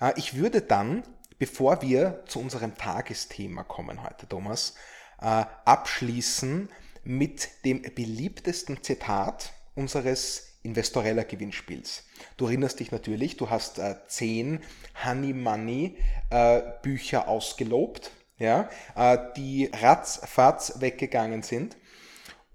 Äh, 0.00 0.12
ich 0.16 0.36
würde 0.36 0.60
dann 0.60 1.04
bevor 1.38 1.82
wir 1.82 2.24
zu 2.26 2.40
unserem 2.40 2.76
Tagesthema 2.76 3.62
kommen 3.62 4.02
heute, 4.02 4.28
Thomas, 4.28 4.74
äh, 5.20 5.44
abschließen 5.64 6.68
mit 7.04 7.48
dem 7.64 7.82
beliebtesten 7.82 8.82
Zitat 8.82 9.52
unseres 9.74 10.58
Investorella 10.62 11.22
Gewinnspiels. 11.22 12.04
Du 12.36 12.46
erinnerst 12.46 12.80
dich 12.80 12.90
natürlich, 12.90 13.36
du 13.36 13.48
hast 13.48 13.78
äh, 13.78 13.96
zehn 14.08 14.60
Honey 15.04 15.32
Money 15.32 15.96
äh, 16.30 16.60
Bücher 16.82 17.28
ausgelobt, 17.28 18.10
ja, 18.40 18.68
die 19.36 19.68
ratzfatz 19.72 20.74
weggegangen 20.78 21.42
sind. 21.42 21.76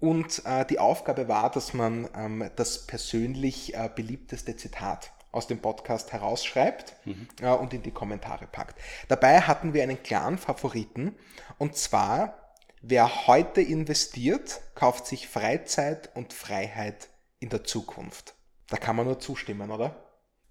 Und 0.00 0.42
die 0.70 0.78
Aufgabe 0.78 1.28
war, 1.28 1.50
dass 1.50 1.74
man 1.74 2.08
ähm, 2.16 2.50
das 2.56 2.86
persönlich 2.86 3.74
beliebteste 3.94 4.56
Zitat 4.56 5.12
aus 5.34 5.46
dem 5.46 5.60
Podcast 5.60 6.12
herausschreibt 6.12 6.94
mhm. 7.04 7.28
äh, 7.40 7.50
und 7.50 7.74
in 7.74 7.82
die 7.82 7.90
Kommentare 7.90 8.46
packt. 8.46 8.80
Dabei 9.08 9.40
hatten 9.40 9.74
wir 9.74 9.82
einen 9.82 10.02
klaren 10.02 10.38
Favoriten 10.38 11.14
und 11.58 11.76
zwar 11.76 12.44
wer 12.86 13.26
heute 13.26 13.60
investiert, 13.60 14.60
kauft 14.74 15.06
sich 15.06 15.26
Freizeit 15.26 16.10
und 16.14 16.32
Freiheit 16.32 17.08
in 17.40 17.48
der 17.48 17.64
Zukunft. 17.64 18.34
Da 18.68 18.76
kann 18.76 18.96
man 18.96 19.06
nur 19.06 19.18
zustimmen, 19.18 19.70
oder? 19.70 19.96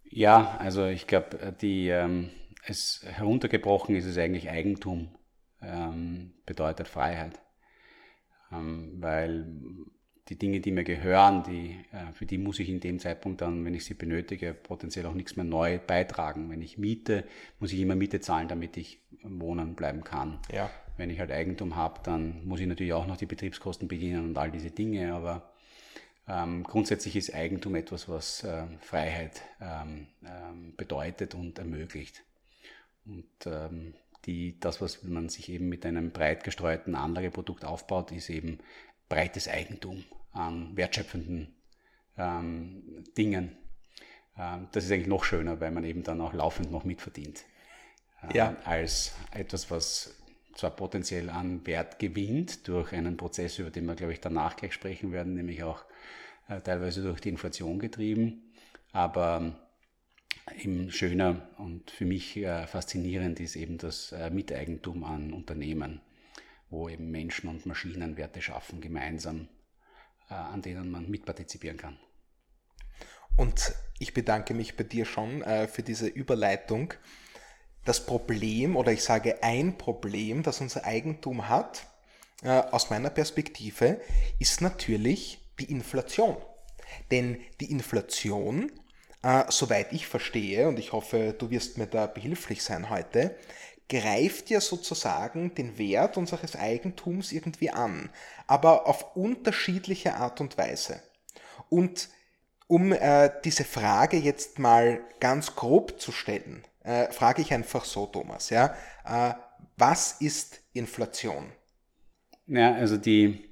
Ja, 0.04 0.58
also 0.60 0.86
ich 0.86 1.08
glaube, 1.08 1.56
die 1.62 1.90
ähm, 1.90 2.32
es 2.66 3.02
heruntergebrochen 3.06 3.96
ist 3.96 4.06
es 4.06 4.18
eigentlich 4.18 4.50
Eigentum 4.50 5.16
ähm, 5.62 6.34
bedeutet 6.46 6.88
Freiheit, 6.88 7.40
ähm, 8.52 8.96
weil 9.00 9.46
die 10.30 10.38
Dinge, 10.38 10.62
die 10.62 10.72
mir 10.72 10.84
gehören, 10.84 11.44
die, 11.44 11.77
äh, 11.92 12.13
für 12.13 12.25
die 12.25 12.38
muss 12.38 12.60
ich 12.60 12.70
in 12.70 12.80
dem 12.80 13.00
Zeitpunkt 13.00 13.42
dann, 13.42 13.65
wenn 13.65 13.74
ich 13.74 13.86
sie 13.86 13.94
benötige, 13.94 14.53
potenziell 14.53 15.06
auch 15.06 15.13
nichts 15.13 15.36
mehr 15.36 15.46
neu 15.46 15.80
beitragen. 15.80 16.50
Wenn 16.50 16.62
ich 16.62 16.77
miete, 16.77 17.25
muss 17.60 17.74
ich 17.74 17.80
immer 17.80 17.96
Miete 17.96 18.22
zahlen, 18.22 18.48
damit 18.48 18.77
ich 18.77 19.00
wohnen 19.24 19.75
bleiben 19.75 20.03
kann. 20.03 20.39
Ja. 20.51 20.70
Wenn 20.96 21.10
ich 21.10 21.20
halt 21.20 21.32
Eigentum 21.32 21.75
habe, 21.75 22.00
dann 22.03 22.46
muss 22.46 22.60
ich 22.60 22.68
natürlich 22.68 22.94
auch 22.94 23.08
noch 23.08 23.18
die 23.18 23.25
Betriebskosten 23.25 23.88
bedienen 23.88 24.25
und 24.25 24.38
all 24.38 24.51
diese 24.51 24.72
Dinge, 24.72 25.13
aber 25.13 25.53
ähm, 26.27 26.63
grundsätzlich 26.63 27.15
ist 27.15 27.34
Eigentum 27.34 27.75
etwas, 27.75 28.08
was 28.08 28.44
äh, 28.44 28.63
Freiheit 28.80 29.42
ähm, 29.60 30.08
ähm, 30.24 30.74
bedeutet 30.77 31.36
und 31.36 31.60
ermöglicht. 31.60 32.24
Und 33.06 33.25
ähm, 33.46 33.94
die, 34.25 34.58
das, 34.60 34.80
was 34.80 35.03
man 35.03 35.27
sich 35.27 35.50
eben 35.50 35.68
mit 35.68 35.86
einem 35.86 36.12
breit 36.12 36.46
gestreuten 36.46 36.96
Anlageprodukt 36.96 37.65
aufbaut, 37.65 38.12
ist 38.13 38.30
eben 38.30 38.60
breites 39.10 39.48
Eigentum 39.48 40.03
an 40.31 40.75
wertschöpfenden 40.75 41.55
ähm, 42.17 43.03
Dingen. 43.17 43.55
Ähm, 44.38 44.67
das 44.72 44.86
ist 44.86 44.91
eigentlich 44.91 45.07
noch 45.07 45.24
schöner, 45.24 45.60
weil 45.60 45.72
man 45.72 45.83
eben 45.83 46.03
dann 46.03 46.22
auch 46.22 46.33
laufend 46.33 46.72
noch 46.72 46.83
mitverdient. 46.83 47.43
Ähm, 48.24 48.29
ja. 48.33 48.55
Als 48.63 49.13
etwas, 49.31 49.69
was 49.69 50.15
zwar 50.55 50.72
potenziell 50.72 51.29
an 51.29 51.65
Wert 51.65 52.00
gewinnt 52.00 52.67
durch 52.67 52.93
einen 52.93 53.17
Prozess, 53.17 53.60
über 53.60 53.69
den 53.69 53.86
wir, 53.86 53.95
glaube 53.95 54.13
ich, 54.13 54.22
danach 54.22 54.55
gleich 54.55 54.74
sprechen 54.74 55.12
werden, 55.12 55.33
nämlich 55.33 55.63
auch 55.63 55.83
äh, 56.48 56.62
teilweise 56.62 57.01
durch 57.01 57.19
die 57.22 57.29
Inflation 57.29 57.79
getrieben, 57.79 58.53
aber 58.91 59.60
eben 60.57 60.91
schöner 60.91 61.50
und 61.57 61.89
für 61.89 62.05
mich 62.05 62.38
äh, 62.38 62.67
faszinierend 62.67 63.39
ist 63.39 63.55
eben 63.55 63.77
das 63.77 64.12
äh, 64.12 64.29
Miteigentum 64.29 65.03
an 65.03 65.33
Unternehmen 65.33 66.01
wo 66.74 66.89
eben 66.89 67.12
Menschen 67.12 67.50
und 67.50 67.65
Maschinen 67.65 68.18
Werte 68.18 68.42
schaffen, 68.42 68.82
gemeinsam, 68.82 69.48
äh, 70.30 70.34
an 70.34 70.62
denen 70.62 70.89
man 70.89 71.10
mitpartizipieren 71.10 71.77
kann. 71.77 71.98
Und 73.38 73.74
ich 74.00 74.13
bedanke 74.13 74.53
mich 74.53 74.75
bei 74.75 74.84
dir 74.84 75.06
schon 75.06 75.44
äh, 75.44 75.68
für 75.68 75.84
diese 75.84 76.08
Überleitung. 76.08 76.94
Das 77.86 78.06
Problem, 78.06 78.75
oder 78.75 78.92
ich 78.92 79.03
sage 79.03 79.44
ein 79.44 79.77
Problem, 79.77 80.44
das 80.44 80.62
unser 80.62 80.84
Eigentum 80.86 81.48
hat, 81.48 81.86
äh, 82.42 82.50
aus 82.50 82.89
meiner 82.89 83.10
Perspektive, 83.10 84.01
ist 84.39 84.62
natürlich 84.62 85.39
die 85.60 85.72
Inflation. 85.72 86.38
Denn 87.12 87.39
die 87.60 87.72
Inflation, 87.72 88.72
soweit 89.48 89.94
ich 89.94 90.06
verstehe, 90.06 90.68
und 90.68 90.77
ich 90.77 90.92
hoffe, 90.92 91.34
du 91.36 91.50
wirst 91.50 91.77
mir 91.77 91.88
da 91.88 92.08
behilflich 92.08 92.62
sein 92.62 92.89
heute, 92.89 93.38
greift 93.94 94.50
ja 94.50 94.60
sozusagen 94.60 95.54
den 95.54 95.78
Wert 95.78 96.18
unseres 96.18 96.56
Eigentums 96.56 97.32
irgendwie 97.32 97.70
an, 97.70 98.10
aber 98.48 98.88
auf 98.88 99.16
unterschiedliche 99.16 100.16
Art 100.16 100.42
und 100.42 100.58
Weise. 100.58 101.02
Und 101.70 102.10
um 102.68 102.92
äh, 102.92 103.30
diese 103.44 103.64
Frage 103.64 104.18
jetzt 104.18 104.58
mal 104.58 105.02
ganz 105.20 105.56
grob 105.56 106.02
zu 106.02 106.12
stellen, 106.12 106.64
äh, 106.84 107.12
frage 107.12 107.44
ich 107.44 107.54
einfach 107.54 107.86
so, 107.86 108.08
Thomas, 108.08 108.50
ja, 108.50 108.76
äh, 109.06 109.34
was 109.78 110.14
ist 110.22 110.60
Inflation? 110.74 111.52
Ja, 112.48 112.74
also 112.74 112.98
die 112.98 113.50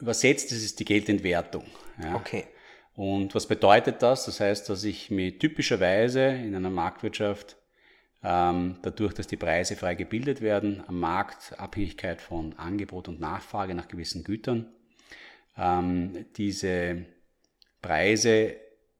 übersetzt 0.00 0.50
das 0.50 0.58
ist 0.58 0.80
die 0.80 0.84
Geldentwertung. 0.84 1.64
Ja. 2.02 2.16
Okay. 2.16 2.46
Und 2.94 3.34
was 3.34 3.46
bedeutet 3.46 4.02
das? 4.02 4.26
Das 4.26 4.40
heißt, 4.40 4.68
dass 4.68 4.82
ich 4.84 5.10
mir 5.10 5.38
typischerweise 5.38 6.26
in 6.26 6.54
einer 6.54 6.70
Marktwirtschaft 6.70 7.56
dadurch, 8.22 9.14
dass 9.14 9.26
die 9.26 9.36
Preise 9.36 9.74
frei 9.74 9.96
gebildet 9.96 10.40
werden, 10.40 10.84
am 10.86 11.00
Markt 11.00 11.58
Abhängigkeit 11.58 12.20
von 12.20 12.52
Angebot 12.56 13.08
und 13.08 13.18
Nachfrage 13.18 13.74
nach 13.74 13.88
gewissen 13.88 14.22
Gütern, 14.22 14.72
ähm, 15.58 16.26
diese 16.36 17.04
Preise 17.80 18.54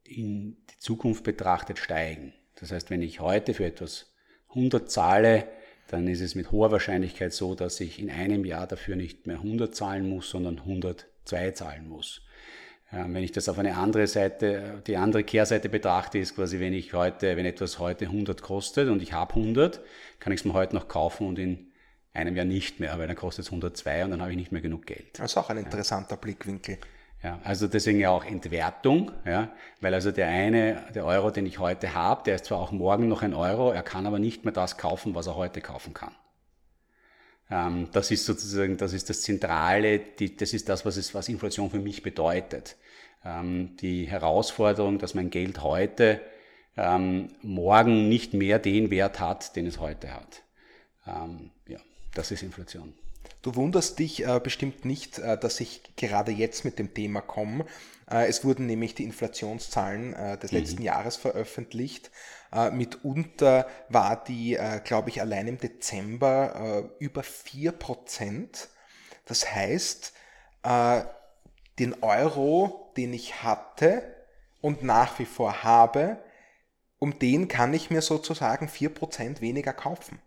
in 0.04 0.56
die 0.68 0.78
Zukunft 0.78 1.22
betrachtet 1.22 1.78
steigen. 1.78 2.32
Das 2.56 2.72
heißt, 2.72 2.90
wenn 2.90 3.02
ich 3.02 3.20
heute 3.20 3.54
für 3.54 3.64
etwas 3.64 4.12
100 4.48 4.90
zahle, 4.90 5.48
dann 5.88 6.08
ist 6.08 6.20
es 6.20 6.34
mit 6.34 6.50
hoher 6.50 6.72
Wahrscheinlichkeit 6.72 7.32
so, 7.32 7.54
dass 7.54 7.80
ich 7.80 8.00
in 8.00 8.10
einem 8.10 8.44
Jahr 8.44 8.66
dafür 8.66 8.96
nicht 8.96 9.26
mehr 9.26 9.36
100 9.36 9.74
zahlen 9.74 10.08
muss, 10.08 10.30
sondern 10.30 10.58
102 10.58 11.52
zahlen 11.52 11.88
muss. 11.88 12.22
Ähm, 12.92 13.14
wenn 13.14 13.22
ich 13.22 13.32
das 13.32 13.48
auf 13.48 13.58
eine 13.58 13.76
andere 13.76 14.06
Seite, 14.06 14.82
die 14.86 14.96
andere 14.96 15.24
Kehrseite 15.24 15.68
betrachte, 15.68 16.18
ist 16.18 16.36
quasi, 16.36 16.60
wenn 16.60 16.74
ich 16.74 16.92
heute, 16.92 17.36
wenn 17.36 17.46
etwas 17.46 17.78
heute 17.78 18.06
100 18.06 18.42
kostet 18.42 18.88
und 18.88 19.02
ich 19.02 19.12
habe 19.12 19.34
100, 19.34 19.80
kann 20.20 20.32
ich 20.32 20.40
es 20.40 20.44
mir 20.44 20.52
heute 20.52 20.74
noch 20.74 20.88
kaufen 20.88 21.26
und 21.26 21.38
in 21.38 21.72
einem 22.12 22.36
Jahr 22.36 22.44
nicht 22.44 22.80
mehr, 22.80 22.98
weil 22.98 23.06
dann 23.06 23.16
kostet 23.16 23.46
es 23.46 23.50
102 23.50 24.04
und 24.04 24.10
dann 24.10 24.20
habe 24.20 24.30
ich 24.32 24.36
nicht 24.36 24.52
mehr 24.52 24.60
genug 24.60 24.86
Geld. 24.86 25.18
Das 25.18 25.32
ist 25.32 25.36
auch 25.38 25.48
ein 25.48 25.56
interessanter 25.56 26.16
ja. 26.16 26.16
Blickwinkel. 26.16 26.78
Ja, 27.22 27.38
also 27.44 27.68
deswegen 27.68 28.00
ja 28.00 28.10
auch 28.10 28.24
Entwertung, 28.24 29.12
ja, 29.24 29.50
weil 29.80 29.94
also 29.94 30.10
der 30.10 30.26
eine, 30.26 30.82
der 30.92 31.06
Euro, 31.06 31.30
den 31.30 31.46
ich 31.46 31.60
heute 31.60 31.94
habe, 31.94 32.24
der 32.24 32.34
ist 32.34 32.46
zwar 32.46 32.58
auch 32.58 32.72
morgen 32.72 33.06
noch 33.06 33.22
ein 33.22 33.32
Euro, 33.32 33.70
er 33.70 33.84
kann 33.84 34.06
aber 34.06 34.18
nicht 34.18 34.44
mehr 34.44 34.52
das 34.52 34.76
kaufen, 34.76 35.14
was 35.14 35.28
er 35.28 35.36
heute 35.36 35.60
kaufen 35.60 35.94
kann. 35.94 36.12
Ähm, 37.50 37.88
das 37.92 38.10
ist 38.10 38.24
sozusagen, 38.24 38.76
das 38.76 38.92
ist 38.92 39.10
das 39.10 39.22
Zentrale, 39.22 39.98
die, 39.98 40.36
das 40.36 40.52
ist 40.52 40.68
das, 40.68 40.84
was, 40.84 40.96
es, 40.96 41.14
was 41.14 41.28
Inflation 41.28 41.70
für 41.70 41.80
mich 41.80 42.02
bedeutet. 42.02 42.76
Ähm, 43.24 43.76
die 43.80 44.06
Herausforderung, 44.06 44.98
dass 44.98 45.14
mein 45.14 45.30
Geld 45.30 45.62
heute 45.62 46.20
ähm, 46.76 47.28
morgen 47.42 48.08
nicht 48.08 48.34
mehr 48.34 48.58
den 48.58 48.90
Wert 48.90 49.20
hat, 49.20 49.56
den 49.56 49.66
es 49.66 49.78
heute 49.78 50.14
hat. 50.14 50.42
ja, 51.04 51.78
das 52.14 52.30
ist 52.30 52.42
Inflation. 52.42 52.94
Du 53.42 53.56
wunderst 53.56 53.98
dich 53.98 54.24
äh, 54.24 54.40
bestimmt 54.42 54.84
nicht, 54.84 55.18
äh, 55.18 55.36
dass 55.36 55.58
ich 55.58 55.82
gerade 55.96 56.30
jetzt 56.30 56.64
mit 56.64 56.78
dem 56.78 56.94
Thema 56.94 57.20
komme. 57.20 57.66
Äh, 58.08 58.28
es 58.28 58.44
wurden 58.44 58.66
nämlich 58.66 58.94
die 58.94 59.02
Inflationszahlen 59.02 60.14
äh, 60.14 60.38
des 60.38 60.52
mhm. 60.52 60.58
letzten 60.58 60.82
Jahres 60.82 61.16
veröffentlicht. 61.16 62.12
Äh, 62.52 62.70
mitunter 62.70 63.66
war 63.88 64.22
die, 64.22 64.54
äh, 64.54 64.80
glaube 64.84 65.10
ich, 65.10 65.20
allein 65.20 65.48
im 65.48 65.58
Dezember 65.58 66.92
über 66.98 67.22
4%. 67.22 68.68
Das 69.24 69.52
heißt, 69.52 70.12
den 71.78 72.02
Euro, 72.02 72.92
den 72.96 73.12
ich 73.12 73.42
hatte 73.42 74.02
und 74.60 74.82
nach 74.82 75.18
wie 75.18 75.24
vor 75.24 75.64
habe, 75.64 76.18
um 76.98 77.18
den 77.18 77.48
kann 77.48 77.74
ich 77.74 77.90
mir 77.90 78.02
sozusagen 78.02 78.68
4% 78.68 79.40
weniger 79.40 79.72
kaufen 79.72 80.20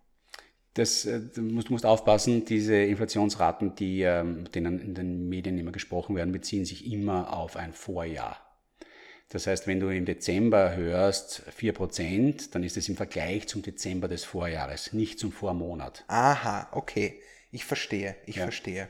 das, 0.75 1.05
äh, 1.05 1.21
du 1.33 1.41
musst, 1.41 1.69
musst 1.69 1.85
aufpassen, 1.85 2.45
diese 2.45 2.75
Inflationsraten, 2.75 3.75
die 3.75 4.01
ähm, 4.01 4.45
denen 4.53 4.79
in 4.79 4.93
den 4.93 5.27
Medien 5.27 5.57
immer 5.57 5.71
gesprochen 5.71 6.15
werden, 6.15 6.31
beziehen 6.31 6.65
sich 6.65 6.91
immer 6.91 7.33
auf 7.33 7.55
ein 7.57 7.73
Vorjahr. 7.73 8.37
Das 9.29 9.47
heißt, 9.47 9.65
wenn 9.65 9.79
du 9.79 9.89
im 9.89 10.05
Dezember 10.05 10.75
hörst 10.75 11.43
4%, 11.59 12.51
dann 12.51 12.63
ist 12.63 12.77
es 12.77 12.87
im 12.89 12.95
Vergleich 12.95 13.47
zum 13.47 13.63
Dezember 13.63 14.07
des 14.07 14.23
Vorjahres, 14.23 14.93
nicht 14.93 15.17
zum 15.17 15.31
Vormonat. 15.31 16.03
Aha, 16.07 16.69
okay. 16.73 17.19
Ich 17.51 17.65
verstehe, 17.65 18.15
ich 18.25 18.35
ja. 18.35 18.43
verstehe. 18.43 18.89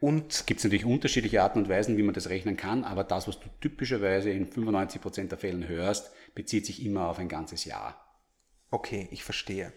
Und 0.00 0.46
gibt 0.46 0.58
es 0.58 0.64
natürlich 0.64 0.84
unterschiedliche 0.84 1.42
Arten 1.42 1.58
und 1.58 1.68
Weisen, 1.68 1.96
wie 1.96 2.02
man 2.02 2.14
das 2.14 2.28
rechnen 2.28 2.56
kann, 2.56 2.84
aber 2.84 3.04
das, 3.04 3.26
was 3.26 3.40
du 3.40 3.48
typischerweise 3.60 4.30
in 4.30 4.48
95% 4.50 5.28
der 5.28 5.38
Fällen 5.38 5.66
hörst, 5.66 6.10
bezieht 6.34 6.66
sich 6.66 6.84
immer 6.84 7.08
auf 7.08 7.18
ein 7.18 7.28
ganzes 7.28 7.64
Jahr. 7.64 8.06
Okay, 8.70 9.08
ich 9.10 9.24
verstehe. 9.24 9.72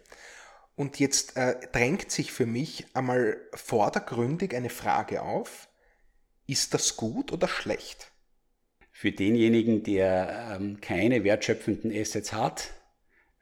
Und 0.76 1.00
jetzt 1.00 1.38
äh, 1.38 1.56
drängt 1.72 2.12
sich 2.12 2.32
für 2.32 2.46
mich 2.46 2.86
einmal 2.94 3.38
vordergründig 3.54 4.56
eine 4.56 4.70
Frage 4.70 5.22
auf, 5.22 5.70
ist 6.48 6.74
das 6.74 6.98
gut 6.98 7.32
oder 7.32 7.48
schlecht? 7.48 8.12
Für 8.92 9.12
denjenigen, 9.12 9.84
der 9.84 10.56
ähm, 10.56 10.80
keine 10.82 11.24
wertschöpfenden 11.24 11.92
Assets 11.92 12.34
hat, 12.34 12.72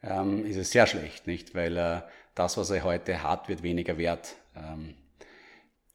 ähm, 0.02 0.44
ist 0.44 0.56
es 0.56 0.70
sehr 0.70 0.86
schlecht, 0.86 1.26
nicht? 1.26 1.54
Weil 1.54 1.76
äh, 1.76 2.02
das, 2.34 2.56
was 2.56 2.70
er 2.70 2.84
heute 2.84 3.22
hat, 3.22 3.48
wird 3.48 3.62
weniger 3.62 3.98
wert. 3.98 4.36
Ähm. 4.56 4.94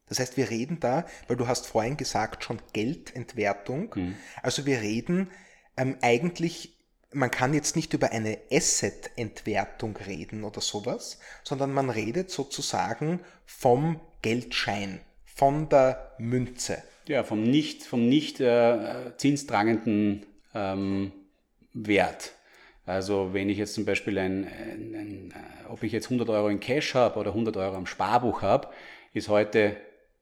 Das 0.08 0.20
heißt, 0.20 0.38
wir 0.38 0.50
reden 0.50 0.80
da, 0.80 1.06
weil 1.28 1.38
du 1.38 1.48
hast 1.48 1.68
vorhin 1.68 1.98
gesagt, 1.98 2.44
schon 2.44 2.62
Geldentwertung. 2.74 3.94
Mhm. 3.96 4.16
Also 4.42 4.66
wir 4.66 4.82
reden 4.82 5.30
ähm, 5.76 5.98
eigentlich 6.02 6.77
man 7.14 7.32
kann 7.32 7.54
jetzt 7.54 7.76
nicht 7.76 7.94
über 7.94 8.12
eine 8.12 8.38
Asset-Entwertung 8.52 9.98
reden 9.98 10.44
oder 10.44 10.62
sowas, 10.62 11.20
sondern 11.44 11.74
man 11.74 11.90
redet 11.90 12.30
sozusagen 12.30 13.22
vom 13.46 14.00
Geldschein, 14.22 15.00
von 15.26 15.70
der 15.70 16.16
Münze. 16.18 16.84
Ja, 17.08 17.24
vom 17.24 17.44
nicht, 17.44 17.84
vom 17.84 18.08
nicht 18.08 18.42
äh, 18.42 19.12
zinstragenden 19.18 20.26
ähm, 20.54 21.14
Wert. 21.74 22.34
Also 22.86 23.34
wenn 23.34 23.50
ich 23.50 23.58
jetzt 23.58 23.74
zum 23.74 23.86
Beispiel 23.86 24.18
ein, 24.18 24.46
ein, 24.46 24.96
ein, 24.96 25.34
äh, 25.36 25.70
ob 25.70 25.84
ich 25.84 25.92
jetzt 25.92 26.06
100 26.06 26.30
Euro 26.30 26.50
in 26.50 26.60
Cash 26.60 26.96
habe 26.96 27.20
oder 27.20 27.32
100 27.32 27.56
Euro 27.58 27.76
am 27.76 27.86
Sparbuch 27.86 28.42
habe, 28.42 28.70
ist 29.14 29.30
heute 29.30 29.78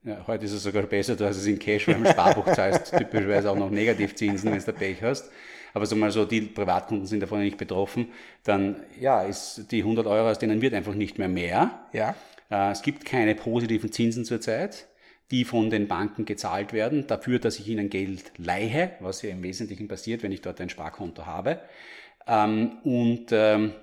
Ja, 0.06 0.24
heute 0.28 0.44
ist 0.44 0.52
es 0.52 0.62
sogar 0.62 0.84
besser, 0.84 1.16
du 1.16 1.26
hast 1.26 1.36
es 1.36 1.46
in 1.46 1.58
Cash, 1.58 1.88
weil 1.88 1.96
im 1.96 2.06
Sparbuch 2.06 2.52
zahlst 2.52 2.92
typischerweise 2.96 3.50
auch 3.50 3.56
noch 3.56 3.70
Negativzinsen, 3.70 4.52
wenn 4.52 4.62
du 4.62 4.72
Pech 4.72 5.02
hast. 5.02 5.28
Aber 5.76 5.84
so 5.84 5.94
mal 5.94 6.10
so, 6.10 6.24
die 6.24 6.40
Privatkunden 6.40 7.06
sind 7.06 7.20
davon 7.20 7.40
nicht 7.40 7.58
betroffen. 7.58 8.08
Dann, 8.44 8.76
ja, 8.98 9.20
ist 9.24 9.70
die 9.70 9.80
100 9.80 10.06
Euro, 10.06 10.30
aus 10.30 10.38
denen 10.38 10.62
wird 10.62 10.72
einfach 10.72 10.94
nicht 10.94 11.18
mehr 11.18 11.28
mehr. 11.28 11.86
Ja. 11.92 12.14
Äh, 12.50 12.70
es 12.70 12.80
gibt 12.80 13.04
keine 13.04 13.34
positiven 13.34 13.92
Zinsen 13.92 14.24
zurzeit, 14.24 14.86
die 15.30 15.44
von 15.44 15.68
den 15.68 15.86
Banken 15.86 16.24
gezahlt 16.24 16.72
werden, 16.72 17.06
dafür, 17.06 17.40
dass 17.40 17.58
ich 17.58 17.68
ihnen 17.68 17.90
Geld 17.90 18.32
leihe, 18.38 18.92
was 19.00 19.20
ja 19.20 19.28
im 19.28 19.42
Wesentlichen 19.42 19.86
passiert, 19.86 20.22
wenn 20.22 20.32
ich 20.32 20.40
dort 20.40 20.62
ein 20.62 20.70
Sparkonto 20.70 21.26
habe. 21.26 21.60
Ähm, 22.26 22.78
und 22.82 23.26
ähm, 23.32 23.74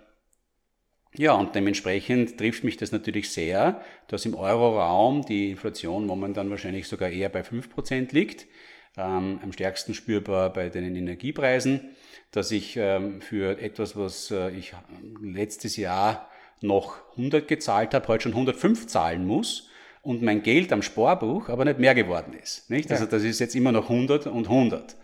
ja, 1.15 1.33
und 1.33 1.53
dementsprechend 1.53 2.39
trifft 2.39 2.63
mich 2.63 2.75
das 2.75 2.91
natürlich 2.91 3.29
sehr, 3.29 3.83
dass 4.07 4.25
im 4.25 4.33
Euroraum 4.33 5.23
die 5.27 5.51
Inflation 5.51 6.07
momentan 6.07 6.49
wahrscheinlich 6.49 6.87
sogar 6.87 7.11
eher 7.11 7.29
bei 7.29 7.41
5% 7.41 8.15
liegt. 8.15 8.47
Ähm, 8.95 9.39
am 9.41 9.51
stärksten 9.51 9.93
spürbar 9.93 10.53
bei 10.53 10.69
den 10.69 10.95
Energiepreisen, 10.95 11.95
dass 12.31 12.51
ich 12.51 12.77
ähm, 12.77 13.21
für 13.21 13.59
etwas, 13.59 13.95
was 13.95 14.29
äh, 14.29 14.51
ich 14.51 14.73
letztes 15.21 15.77
Jahr 15.77 16.29
noch 16.61 16.97
100 17.17 17.47
gezahlt 17.47 17.93
habe, 17.93 18.07
heute 18.07 18.23
schon 18.23 18.33
105 18.33 18.87
zahlen 18.87 19.25
muss 19.25 19.69
und 20.03 20.21
mein 20.21 20.43
Geld 20.43 20.71
am 20.71 20.81
Sparbuch 20.83 21.49
aber 21.49 21.65
nicht 21.65 21.79
mehr 21.79 21.95
geworden 21.95 22.33
ist. 22.33 22.69
Nicht? 22.69 22.91
Also 22.91 23.05
das 23.05 23.23
ist 23.23 23.39
jetzt 23.39 23.55
immer 23.55 23.71
noch 23.71 23.89
100 23.89 24.27
und 24.27 24.47
100. 24.47 24.95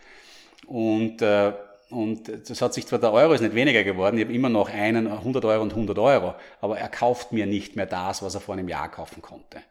Und 0.67 1.21
äh, 1.21 1.53
und 1.89 2.31
das 2.47 2.61
hat 2.61 2.75
sich 2.75 2.85
zwar 2.85 2.99
der 2.99 3.11
Euro 3.11 3.33
ist 3.33 3.41
nicht 3.41 3.55
weniger 3.55 3.83
geworden, 3.83 4.17
ich 4.17 4.25
habe 4.25 4.33
immer 4.33 4.49
noch 4.49 4.69
einen 4.69 5.07
100 5.07 5.43
Euro 5.45 5.63
und 5.63 5.71
100 5.71 5.97
Euro, 5.97 6.35
aber 6.61 6.77
er 6.77 6.87
kauft 6.87 7.31
mir 7.31 7.47
nicht 7.47 7.75
mehr 7.75 7.87
das, 7.87 8.21
was 8.21 8.35
er 8.35 8.41
vor 8.41 8.53
einem 8.53 8.67
Jahr 8.67 8.91
kaufen 8.91 9.23
konnte. 9.23 9.61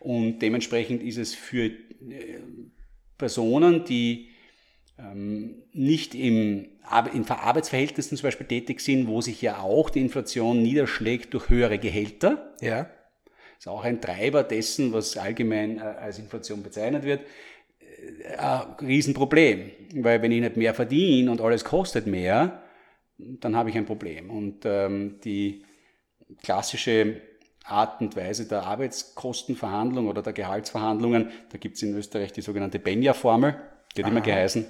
Und 0.00 0.40
dementsprechend 0.40 1.04
ist 1.04 1.18
es 1.18 1.36
für 1.36 1.66
äh, 1.66 1.70
Personen, 3.18 3.84
die 3.84 4.28
ähm, 4.98 5.62
nicht 5.72 6.14
im, 6.14 6.68
in 7.12 7.28
Arbeitsverhältnissen 7.28 8.16
zum 8.16 8.26
Beispiel 8.26 8.46
tätig 8.46 8.80
sind, 8.80 9.08
wo 9.08 9.20
sich 9.20 9.42
ja 9.42 9.58
auch 9.60 9.90
die 9.90 10.00
Inflation 10.00 10.62
niederschlägt 10.62 11.34
durch 11.34 11.48
höhere 11.48 11.78
Gehälter. 11.78 12.54
Ja. 12.60 12.84
Das 12.84 13.66
ist 13.66 13.68
auch 13.68 13.84
ein 13.84 14.00
Treiber 14.00 14.44
dessen, 14.44 14.92
was 14.92 15.16
allgemein 15.16 15.78
äh, 15.78 15.82
als 15.82 16.18
Inflation 16.18 16.62
bezeichnet 16.62 17.02
wird 17.02 17.20
ein 18.38 18.74
Riesenproblem, 18.80 19.70
weil 19.96 20.22
wenn 20.22 20.32
ich 20.32 20.40
nicht 20.40 20.56
mehr 20.56 20.74
verdiene 20.74 21.30
und 21.30 21.40
alles 21.40 21.64
kostet 21.64 22.06
mehr, 22.06 22.62
dann 23.18 23.56
habe 23.56 23.70
ich 23.70 23.76
ein 23.76 23.86
Problem. 23.86 24.30
Und 24.30 24.64
ähm, 24.64 25.18
die 25.24 25.64
klassische 26.42 27.20
Art 27.70 28.00
und 28.00 28.16
Weise 28.16 28.46
der 28.46 28.64
Arbeitskostenverhandlung 28.64 30.08
oder 30.08 30.22
der 30.22 30.32
Gehaltsverhandlungen, 30.32 31.30
da 31.50 31.58
gibt 31.58 31.76
es 31.76 31.82
in 31.82 31.94
Österreich 31.94 32.32
die 32.32 32.42
sogenannte 32.42 32.78
Benja-Formel, 32.78 33.56
die 33.96 34.02
hat 34.02 34.06
Aha. 34.06 34.12
immer 34.12 34.20
geheißen, 34.20 34.66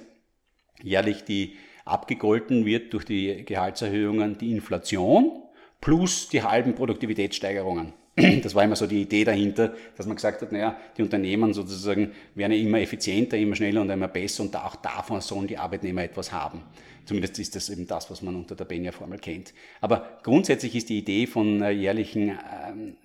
jährlich 0.81 1.23
die 1.23 1.57
abgegolten 1.85 2.65
wird 2.65 2.93
durch 2.93 3.05
die 3.05 3.43
Gehaltserhöhungen 3.45 4.37
die 4.37 4.51
Inflation 4.51 5.43
plus 5.81 6.29
die 6.29 6.43
halben 6.43 6.75
Produktivitätssteigerungen. 6.75 7.93
Das 8.43 8.53
war 8.53 8.63
immer 8.63 8.75
so 8.75 8.85
die 8.85 9.01
Idee 9.01 9.23
dahinter, 9.23 9.73
dass 9.95 10.05
man 10.05 10.15
gesagt 10.15 10.41
hat, 10.41 10.51
naja, 10.51 10.75
die 10.97 11.03
Unternehmen 11.03 11.53
sozusagen 11.53 12.11
werden 12.35 12.51
ja 12.51 12.59
immer 12.59 12.79
effizienter, 12.79 13.37
immer 13.37 13.55
schneller 13.55 13.81
und 13.81 13.89
immer 13.89 14.09
besser 14.09 14.43
und 14.43 14.55
auch 14.55 14.75
davon 14.75 15.21
sollen 15.21 15.47
die 15.47 15.57
Arbeitnehmer 15.57 16.03
etwas 16.03 16.31
haben. 16.31 16.63
Zumindest 17.09 17.39
ist 17.39 17.55
das 17.55 17.71
eben 17.71 17.87
das, 17.87 18.11
was 18.11 18.21
man 18.21 18.35
unter 18.35 18.53
der 18.53 18.65
Benja-Formel 18.65 19.17
kennt. 19.17 19.55
Aber 19.81 20.19
grundsätzlich 20.21 20.75
ist 20.75 20.89
die 20.89 20.99
Idee 20.99 21.25
von 21.25 21.59
äh, 21.63 21.71
jährlichen 21.71 22.37
ähm, 22.67 22.97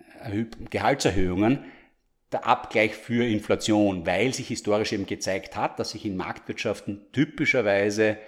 Gehaltserhöhungen 0.68 1.64
der 2.30 2.46
Abgleich 2.46 2.94
für 2.94 3.26
Inflation, 3.26 4.04
weil 4.04 4.34
sich 4.34 4.48
historisch 4.48 4.92
eben 4.92 5.06
gezeigt 5.06 5.56
hat, 5.56 5.78
dass 5.78 5.92
sich 5.92 6.04
in 6.04 6.18
Marktwirtschaften 6.18 7.06
typischerweise 7.12 8.18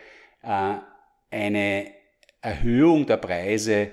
äh, 0.43 0.77
eine 1.31 1.91
Erhöhung 2.41 3.05
der 3.05 3.19
Preise 3.19 3.91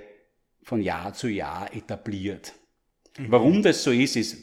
von 0.61 0.81
Jahr 0.81 1.13
zu 1.13 1.27
Jahr 1.27 1.75
etabliert. 1.75 2.53
Warum 3.17 3.61
das 3.61 3.83
so 3.83 3.91
ist, 3.91 4.15
ist 4.15 4.37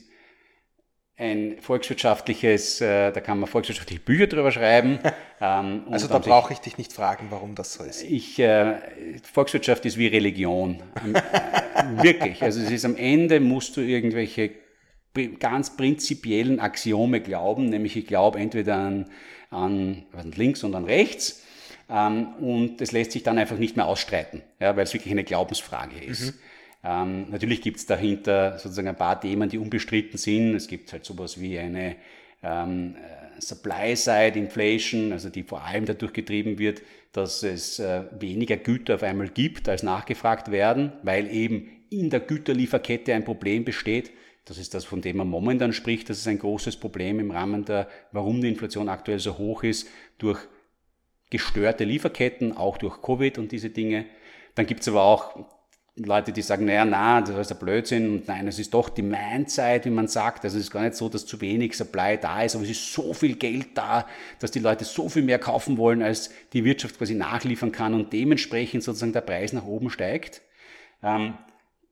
ein 1.16 1.56
volkswirtschaftliches, 1.62 2.82
äh, 2.82 3.12
da 3.12 3.20
kann 3.22 3.40
man 3.40 3.48
volkswirtschaftliche 3.48 4.02
Bücher 4.02 4.26
drüber 4.26 4.52
schreiben. 4.52 4.98
Ähm, 5.40 5.84
also 5.90 6.06
da 6.06 6.18
brauche 6.18 6.52
ich 6.52 6.58
dich 6.58 6.76
nicht 6.76 6.92
fragen, 6.92 7.28
warum 7.30 7.54
das 7.54 7.72
so 7.72 7.84
ist. 7.84 8.02
Ich, 8.02 8.38
äh, 8.38 8.76
Volkswirtschaft 9.32 9.84
ist 9.86 9.96
wie 9.96 10.06
Religion. 10.06 10.82
wirklich. 12.02 12.42
Also 12.42 12.60
es 12.60 12.70
ist 12.70 12.84
am 12.84 12.96
Ende 12.96 13.40
musst 13.40 13.76
du 13.76 13.80
irgendwelche 13.80 14.50
ganz 15.38 15.76
prinzipiellen 15.76 16.60
Axiome 16.60 17.20
glauben, 17.20 17.68
nämlich 17.68 17.96
ich 17.96 18.06
glaube 18.06 18.38
entweder 18.38 18.76
an, 18.76 19.06
an, 19.50 20.04
an 20.12 20.32
links 20.32 20.62
und 20.62 20.74
an 20.74 20.84
rechts. 20.84 21.42
Ähm, 21.88 22.34
und 22.34 22.80
es 22.80 22.92
lässt 22.92 23.12
sich 23.12 23.22
dann 23.22 23.38
einfach 23.38 23.58
nicht 23.58 23.76
mehr 23.76 23.86
ausstreiten, 23.86 24.42
ja, 24.60 24.76
weil 24.76 24.84
es 24.84 24.94
wirklich 24.94 25.12
eine 25.12 25.24
Glaubensfrage 25.24 25.98
ist. 26.04 26.34
Mhm. 26.34 26.38
Ähm, 26.82 27.30
natürlich 27.30 27.62
gibt 27.62 27.78
es 27.78 27.86
dahinter 27.86 28.58
sozusagen 28.58 28.88
ein 28.88 28.96
paar 28.96 29.20
Themen, 29.20 29.48
die 29.48 29.58
unbestritten 29.58 30.16
sind. 30.16 30.54
Es 30.54 30.68
gibt 30.68 30.92
halt 30.92 31.04
sowas 31.04 31.40
wie 31.40 31.58
eine 31.58 31.96
ähm, 32.42 32.94
äh, 32.96 33.29
Supply-Side-Inflation, 33.40 35.12
also 35.12 35.28
die 35.28 35.42
vor 35.42 35.62
allem 35.62 35.84
dadurch 35.84 36.12
getrieben 36.12 36.58
wird, 36.58 36.82
dass 37.12 37.42
es 37.42 37.78
äh, 37.78 38.04
weniger 38.18 38.56
Güter 38.56 38.96
auf 38.96 39.02
einmal 39.02 39.28
gibt, 39.28 39.68
als 39.68 39.82
nachgefragt 39.82 40.50
werden, 40.50 40.92
weil 41.02 41.30
eben 41.30 41.68
in 41.90 42.10
der 42.10 42.20
Güterlieferkette 42.20 43.14
ein 43.14 43.24
Problem 43.24 43.64
besteht. 43.64 44.12
Das 44.44 44.58
ist 44.58 44.74
das, 44.74 44.84
von 44.84 45.00
dem 45.00 45.16
man 45.16 45.28
momentan 45.28 45.72
spricht. 45.72 46.08
Das 46.08 46.18
ist 46.18 46.28
ein 46.28 46.38
großes 46.38 46.76
Problem 46.76 47.20
im 47.20 47.30
Rahmen 47.30 47.64
der, 47.64 47.88
warum 48.12 48.40
die 48.40 48.48
Inflation 48.48 48.88
aktuell 48.88 49.18
so 49.18 49.38
hoch 49.38 49.62
ist, 49.64 49.88
durch 50.18 50.40
gestörte 51.30 51.84
Lieferketten, 51.84 52.56
auch 52.56 52.78
durch 52.78 53.02
Covid 53.02 53.38
und 53.38 53.52
diese 53.52 53.70
Dinge. 53.70 54.06
Dann 54.54 54.66
gibt 54.66 54.80
es 54.80 54.88
aber 54.88 55.02
auch 55.02 55.59
Leute, 55.96 56.32
die 56.32 56.42
sagen, 56.42 56.64
naja, 56.64 56.84
na, 56.84 57.20
das 57.20 57.36
ist 57.36 57.52
ein 57.52 57.58
Blödsinn 57.58 58.10
und 58.10 58.28
nein, 58.28 58.46
es 58.46 58.58
ist 58.58 58.72
doch 58.72 58.88
Demand-Zeit, 58.88 59.84
wie 59.84 59.90
man 59.90 60.08
sagt. 60.08 60.44
Also 60.44 60.56
es 60.56 60.64
ist 60.64 60.70
gar 60.70 60.82
nicht 60.82 60.94
so, 60.94 61.08
dass 61.08 61.26
zu 61.26 61.40
wenig 61.40 61.76
Supply 61.76 62.18
da 62.18 62.42
ist, 62.42 62.54
aber 62.54 62.64
es 62.64 62.70
ist 62.70 62.92
so 62.92 63.12
viel 63.12 63.36
Geld 63.36 63.68
da, 63.74 64.06
dass 64.38 64.50
die 64.50 64.60
Leute 64.60 64.84
so 64.84 65.08
viel 65.08 65.22
mehr 65.22 65.38
kaufen 65.38 65.76
wollen, 65.76 66.02
als 66.02 66.30
die 66.52 66.64
Wirtschaft 66.64 66.98
quasi 66.98 67.14
nachliefern 67.14 67.72
kann 67.72 67.94
und 67.94 68.12
dementsprechend 68.12 68.82
sozusagen 68.82 69.12
der 69.12 69.20
Preis 69.20 69.52
nach 69.52 69.64
oben 69.64 69.90
steigt. 69.90 70.42
Ähm, 71.02 71.34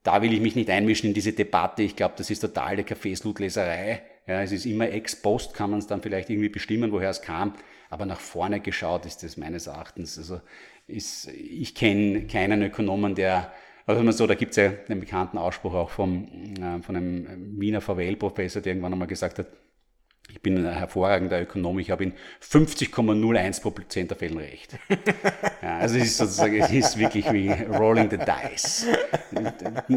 da 0.02 0.22
will 0.22 0.32
ich 0.32 0.40
mich 0.40 0.56
nicht 0.56 0.70
einmischen 0.70 1.08
in 1.08 1.14
diese 1.14 1.32
Debatte. 1.32 1.82
Ich 1.82 1.96
glaube, 1.96 2.14
das 2.16 2.30
ist 2.30 2.40
totale 2.40 2.84
Kaffeeslutleserei. 2.84 4.02
Ja, 4.26 4.42
es 4.42 4.52
ist 4.52 4.64
immer 4.64 4.90
ex 4.90 5.16
post, 5.16 5.54
kann 5.54 5.70
man 5.70 5.80
es 5.80 5.86
dann 5.86 6.02
vielleicht 6.02 6.30
irgendwie 6.30 6.48
bestimmen, 6.48 6.92
woher 6.92 7.10
es 7.10 7.20
kam. 7.20 7.54
Aber 7.90 8.06
nach 8.06 8.20
vorne 8.20 8.60
geschaut 8.60 9.06
ist 9.06 9.22
das 9.22 9.36
meines 9.36 9.66
Erachtens. 9.66 10.18
Also 10.18 10.40
ist, 10.86 11.28
ich 11.28 11.74
kenne 11.74 12.26
keinen 12.26 12.62
Ökonomen, 12.62 13.14
der 13.14 13.52
also 13.88 14.02
man 14.02 14.12
so, 14.12 14.26
da 14.26 14.34
gibt 14.34 14.50
es 14.50 14.56
ja 14.56 14.72
einen 14.88 15.00
bekannten 15.00 15.38
Ausspruch 15.38 15.74
auch 15.74 15.90
vom, 15.90 16.28
äh, 16.60 16.82
von 16.82 16.94
einem 16.94 17.58
Wiener 17.58 17.80
VWL-Professor, 17.80 18.60
der 18.60 18.72
irgendwann 18.72 18.92
einmal 18.92 19.08
gesagt 19.08 19.38
hat, 19.38 19.46
ich 20.30 20.42
bin 20.42 20.58
ein 20.58 20.74
hervorragender 20.74 21.40
Ökonom, 21.40 21.78
ich 21.78 21.90
habe 21.90 22.04
in 22.04 22.12
50,01 22.42 23.62
Prozent 23.62 24.10
der 24.10 24.18
Fällen 24.18 24.36
recht. 24.36 24.78
Ja, 25.60 25.78
also 25.78 25.96
es 25.96 26.04
ist 26.04 26.18
sozusagen, 26.18 26.54
es 26.54 26.70
ist 26.70 26.98
wirklich 26.98 27.32
wie 27.32 27.50
rolling 27.50 28.08
the 28.10 28.16
dice. 28.16 28.86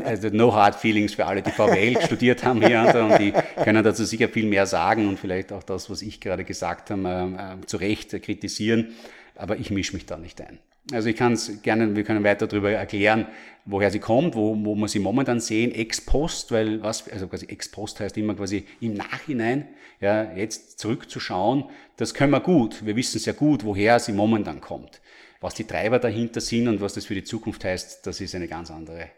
Also 0.04 0.30
no 0.30 0.52
hard 0.52 0.74
feelings 0.76 1.14
für 1.14 1.26
alle, 1.28 1.44
die 1.44 1.52
VWL 1.52 2.02
studiert 2.02 2.44
haben 2.44 2.66
hier 2.66 2.82
und 2.82 3.20
die 3.20 3.32
können 3.64 3.84
dazu 3.84 4.04
sicher 4.04 4.28
viel 4.28 4.48
mehr 4.48 4.66
sagen 4.66 5.08
und 5.08 5.20
vielleicht 5.20 5.54
auch 5.54 5.62
das, 5.62 5.90
was 5.92 6.02
ich 6.02 6.20
gerade 6.20 6.44
gesagt 6.46 6.90
habe, 6.90 7.04
äh, 7.04 7.62
äh 7.62 7.66
zu 7.68 7.78
Recht 7.78 8.10
kritisieren, 8.24 8.96
aber 9.36 9.58
ich 9.58 9.70
mische 9.70 9.94
mich 9.94 10.08
da 10.08 10.18
nicht 10.18 10.42
ein. 10.42 10.58
Also 10.92 11.10
ich 11.10 11.16
kann 11.16 11.34
es 11.34 11.62
gerne, 11.62 11.96
wir 11.96 12.04
können 12.04 12.24
weiter 12.24 12.48
darüber 12.48 12.72
erklären, 12.72 13.28
woher 13.66 13.92
sie 13.92 14.00
kommt, 14.00 14.36
wo, 14.36 14.56
wo 14.66 14.76
wir 14.76 14.88
sie 14.88 15.00
momentan 15.00 15.40
sehen, 15.40 15.72
ex 15.74 16.02
post, 16.02 16.52
weil 16.52 16.82
was, 16.82 17.08
also 17.10 17.28
quasi 17.28 17.46
ex 17.46 17.70
post 17.70 18.00
heißt 18.00 18.18
immer 18.18 18.36
quasi 18.36 18.66
im 18.80 18.96
Nachhinein, 18.96 19.68
ja, 20.00 20.34
jetzt 20.34 20.80
zurückzuschauen, 20.80 21.66
das 21.98 22.14
können 22.16 22.32
wir 22.32 22.40
gut. 22.40 22.84
Wir 22.84 22.96
wissen 22.96 23.20
sehr 23.20 23.34
gut, 23.34 23.64
woher 23.64 24.00
sie 24.00 24.14
momentan 24.14 24.60
kommt. 24.60 25.02
Was 25.40 25.54
die 25.54 25.66
Treiber 25.66 26.00
dahinter 26.00 26.42
sind 26.42 26.68
und 26.68 26.82
was 26.82 26.94
das 26.96 27.06
für 27.06 27.16
die 27.16 27.24
Zukunft 27.24 27.64
heißt, 27.64 28.06
das 28.06 28.20
ist 28.20 28.34
eine 28.34 28.48
ganz 28.48 28.72
andere, 28.72 29.10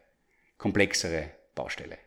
komplexere 0.58 1.30
Baustelle. 1.56 1.97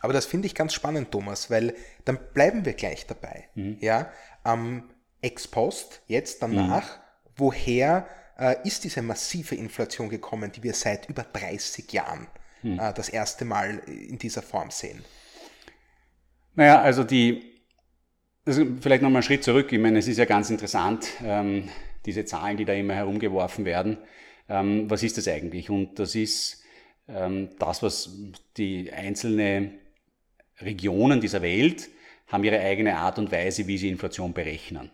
Aber 0.00 0.12
das 0.12 0.26
finde 0.26 0.46
ich 0.46 0.56
ganz 0.56 0.74
spannend, 0.74 1.12
Thomas, 1.12 1.50
weil 1.50 1.74
dann 2.04 2.18
bleiben 2.34 2.64
wir 2.64 2.72
gleich 2.72 3.06
dabei. 3.06 3.44
Mhm. 3.54 3.78
Ja, 3.80 4.10
ähm, 4.44 4.90
ex 5.22 5.46
post, 5.46 6.02
jetzt 6.08 6.42
danach, 6.42 6.96
mhm. 6.96 7.30
woher 7.36 8.08
ist 8.64 8.84
diese 8.84 9.02
massive 9.02 9.54
Inflation 9.54 10.08
gekommen, 10.08 10.50
die 10.50 10.62
wir 10.62 10.74
seit 10.74 11.08
über 11.08 11.22
30 11.22 11.92
Jahren 11.92 12.26
hm. 12.62 12.78
äh, 12.78 12.92
das 12.92 13.08
erste 13.08 13.44
Mal 13.44 13.78
in 13.86 14.18
dieser 14.18 14.42
Form 14.42 14.70
sehen. 14.70 15.04
Naja, 16.54 16.80
also 16.80 17.04
die, 17.04 17.60
also 18.44 18.64
vielleicht 18.80 19.02
nochmal 19.02 19.18
einen 19.18 19.22
Schritt 19.24 19.44
zurück. 19.44 19.72
Ich 19.72 19.78
meine, 19.78 19.98
es 19.98 20.08
ist 20.08 20.18
ja 20.18 20.24
ganz 20.24 20.50
interessant, 20.50 21.08
ähm, 21.22 21.68
diese 22.06 22.24
Zahlen, 22.24 22.56
die 22.56 22.64
da 22.64 22.72
immer 22.72 22.94
herumgeworfen 22.94 23.64
werden. 23.64 23.98
Ähm, 24.48 24.88
was 24.90 25.02
ist 25.02 25.18
das 25.18 25.28
eigentlich? 25.28 25.70
Und 25.70 25.98
das 25.98 26.14
ist 26.14 26.62
ähm, 27.08 27.50
das, 27.58 27.82
was 27.82 28.10
die 28.56 28.92
einzelnen 28.92 29.78
Regionen 30.60 31.20
dieser 31.20 31.42
Welt 31.42 31.88
haben 32.28 32.44
ihre 32.44 32.60
eigene 32.60 32.96
Art 32.96 33.18
und 33.18 33.32
Weise, 33.32 33.66
wie 33.66 33.78
sie 33.78 33.88
Inflation 33.88 34.32
berechnen. 34.32 34.90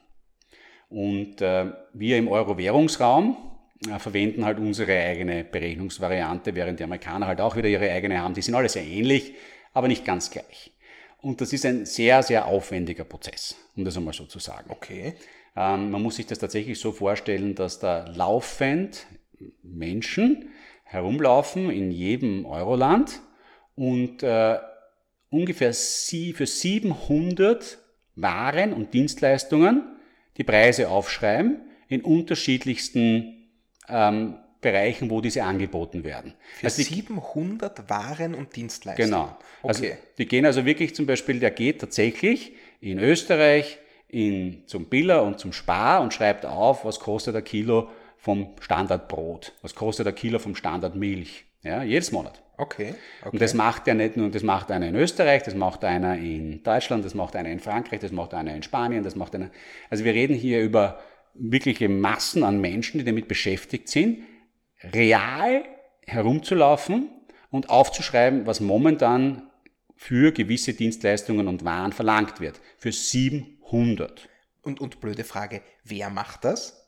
Und 0.90 1.40
äh, 1.40 1.72
wir 1.94 2.18
im 2.18 2.28
Euro-Währungsraum 2.28 3.36
äh, 3.88 3.98
verwenden 3.98 4.44
halt 4.44 4.58
unsere 4.58 4.92
eigene 4.92 5.44
Berechnungsvariante, 5.44 6.54
während 6.54 6.80
die 6.80 6.84
Amerikaner 6.84 7.26
halt 7.28 7.40
auch 7.40 7.56
wieder 7.56 7.68
ihre 7.68 7.90
eigene 7.90 8.20
haben. 8.20 8.34
Die 8.34 8.42
sind 8.42 8.54
alle 8.54 8.68
sehr 8.68 8.84
ähnlich, 8.84 9.34
aber 9.72 9.88
nicht 9.88 10.04
ganz 10.04 10.30
gleich. 10.30 10.72
Und 11.22 11.40
das 11.40 11.52
ist 11.52 11.64
ein 11.64 11.86
sehr, 11.86 12.22
sehr 12.22 12.46
aufwendiger 12.46 13.04
Prozess, 13.04 13.56
um 13.76 13.84
das 13.84 13.96
einmal 13.96 14.14
so 14.14 14.24
zu 14.24 14.38
sagen. 14.40 14.70
Okay. 14.70 15.14
Ähm, 15.56 15.90
man 15.90 16.02
muss 16.02 16.16
sich 16.16 16.26
das 16.26 16.38
tatsächlich 16.38 16.78
so 16.78 16.92
vorstellen, 16.92 17.54
dass 17.54 17.78
da 17.78 18.06
laufend 18.08 19.06
Menschen 19.62 20.50
herumlaufen 20.82 21.70
in 21.70 21.92
jedem 21.92 22.46
Euroland 22.46 23.20
und 23.76 24.22
äh, 24.22 24.58
ungefähr 25.30 25.72
sie, 25.72 26.32
für 26.32 26.46
700 26.46 27.78
Waren 28.16 28.72
und 28.72 28.92
Dienstleistungen 28.92 29.99
die 30.40 30.44
Preise 30.44 30.88
aufschreiben 30.88 31.60
in 31.88 32.00
unterschiedlichsten 32.00 33.46
ähm, 33.90 34.38
Bereichen, 34.62 35.10
wo 35.10 35.20
diese 35.20 35.44
angeboten 35.44 36.02
werden. 36.02 36.32
Für 36.54 36.64
also 36.64 36.82
die, 36.82 36.94
700 36.94 37.90
Waren 37.90 38.34
und 38.34 38.56
Dienstleistungen? 38.56 39.10
Genau. 39.10 39.36
Also 39.62 39.84
okay. 39.84 39.98
Die 40.16 40.24
gehen 40.24 40.46
also 40.46 40.64
wirklich 40.64 40.94
zum 40.94 41.04
Beispiel, 41.04 41.40
der 41.40 41.50
geht 41.50 41.82
tatsächlich 41.82 42.52
in 42.80 42.98
Österreich 42.98 43.78
in, 44.08 44.66
zum 44.66 44.86
Biller 44.86 45.24
und 45.24 45.38
zum 45.38 45.52
Spar 45.52 46.00
und 46.00 46.14
schreibt 46.14 46.46
auf, 46.46 46.86
was 46.86 47.00
kostet 47.00 47.36
ein 47.36 47.44
Kilo 47.44 47.90
vom 48.16 48.54
Standardbrot, 48.60 49.52
was 49.60 49.74
kostet 49.74 50.06
ein 50.06 50.14
Kilo 50.14 50.38
vom 50.38 50.56
Standardmilch. 50.56 51.44
Ja, 51.62 51.82
jedes 51.82 52.10
Monat. 52.12 52.42
Okay, 52.56 52.94
okay. 53.20 53.30
Und 53.32 53.40
das 53.40 53.54
macht 53.54 53.88
er 53.88 53.94
nicht 53.94 54.16
nur, 54.16 54.30
das 54.30 54.42
macht 54.42 54.70
einer 54.70 54.86
in 54.88 54.94
Österreich, 54.94 55.42
das 55.42 55.54
macht 55.54 55.84
einer 55.84 56.16
in 56.16 56.62
Deutschland, 56.62 57.04
das 57.04 57.14
macht 57.14 57.36
einer 57.36 57.48
in 57.48 57.60
Frankreich, 57.60 58.00
das 58.00 58.12
macht 58.12 58.34
einer 58.34 58.54
in 58.54 58.62
Spanien, 58.62 59.02
das 59.02 59.16
macht 59.16 59.34
einer. 59.34 59.50
Also 59.88 60.04
wir 60.04 60.12
reden 60.12 60.34
hier 60.34 60.62
über 60.62 61.00
wirkliche 61.34 61.88
Massen 61.88 62.44
an 62.44 62.60
Menschen, 62.60 62.98
die 62.98 63.04
damit 63.04 63.28
beschäftigt 63.28 63.88
sind, 63.88 64.24
real 64.82 65.64
herumzulaufen 66.06 67.08
und 67.50 67.70
aufzuschreiben, 67.70 68.46
was 68.46 68.60
momentan 68.60 69.50
für 69.96 70.32
gewisse 70.32 70.74
Dienstleistungen 70.74 71.46
und 71.46 71.64
Waren 71.64 71.92
verlangt 71.92 72.40
wird. 72.40 72.60
Für 72.78 72.92
700. 72.92 74.28
Und, 74.62 74.80
und 74.80 75.00
blöde 75.00 75.24
Frage, 75.24 75.62
wer 75.84 76.10
macht 76.10 76.44
das? 76.44 76.79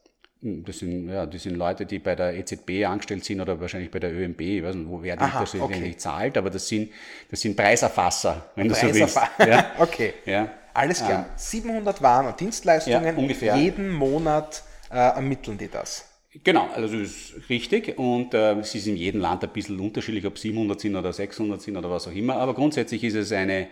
Das 0.44 0.80
sind, 0.80 1.08
ja, 1.08 1.24
das 1.24 1.44
sind 1.44 1.54
Leute, 1.54 1.86
die 1.86 2.00
bei 2.00 2.16
der 2.16 2.36
EZB 2.36 2.84
angestellt 2.84 3.24
sind 3.24 3.40
oder 3.40 3.60
wahrscheinlich 3.60 3.92
bei 3.92 4.00
der 4.00 4.12
ÖMB, 4.12 4.40
ich 4.40 4.62
weiß 4.64 4.74
nicht, 4.74 4.88
wo 4.88 5.00
wer 5.00 5.20
Aha, 5.20 5.40
das 5.40 5.54
okay. 5.54 5.78
nicht 5.78 6.00
zahlt, 6.00 6.36
aber 6.36 6.50
das 6.50 6.66
sind, 6.66 6.90
das 7.30 7.40
sind 7.40 7.56
Preiserfasser, 7.56 8.50
wenn 8.56 8.68
du 8.68 8.74
so 8.74 8.92
willst. 8.92 9.20
Ja? 9.38 9.70
okay. 9.78 10.14
Ja. 10.26 10.50
Alles 10.74 10.98
klar. 10.98 11.26
Ähm, 11.28 11.36
700 11.36 12.02
Waren 12.02 12.26
und 12.26 12.40
Dienstleistungen, 12.40 13.04
ja, 13.04 13.14
ungefähr. 13.14 13.56
jeden 13.56 13.88
Monat 13.90 14.64
äh, 14.90 14.96
ermitteln 14.96 15.58
die 15.58 15.68
das. 15.68 16.08
Genau, 16.42 16.68
also 16.74 16.98
das 16.98 17.08
ist 17.08 17.48
richtig 17.48 17.96
und 17.98 18.34
äh, 18.34 18.54
es 18.54 18.74
ist 18.74 18.86
in 18.88 18.96
jedem 18.96 19.20
Land 19.20 19.44
ein 19.44 19.50
bisschen 19.50 19.78
unterschiedlich, 19.78 20.26
ob 20.26 20.38
700 20.38 20.80
sind 20.80 20.96
oder 20.96 21.12
600 21.12 21.60
sind 21.60 21.76
oder 21.76 21.88
was 21.88 22.08
auch 22.08 22.12
immer, 22.12 22.36
aber 22.36 22.54
grundsätzlich 22.54 23.04
ist 23.04 23.14
es 23.14 23.30
eine, 23.30 23.68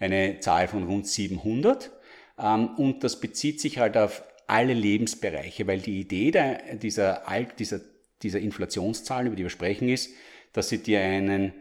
eine 0.00 0.40
Zahl 0.40 0.66
von 0.68 0.84
rund 0.84 1.06
700 1.06 1.92
ähm, 2.40 2.70
und 2.76 3.04
das 3.04 3.20
bezieht 3.20 3.60
sich 3.60 3.78
halt 3.78 3.96
auf 3.96 4.22
alle 4.48 4.74
Lebensbereiche, 4.74 5.66
weil 5.66 5.78
die 5.78 6.00
Idee 6.00 6.30
der, 6.30 6.74
dieser, 6.76 7.22
dieser, 7.58 7.80
dieser 8.22 8.40
Inflationszahlen, 8.40 9.28
über 9.28 9.36
die 9.36 9.44
wir 9.44 9.50
sprechen, 9.50 9.88
ist, 9.88 10.10
dass 10.52 10.70
sie 10.70 10.82
dir 10.82 11.00
einen, 11.00 11.52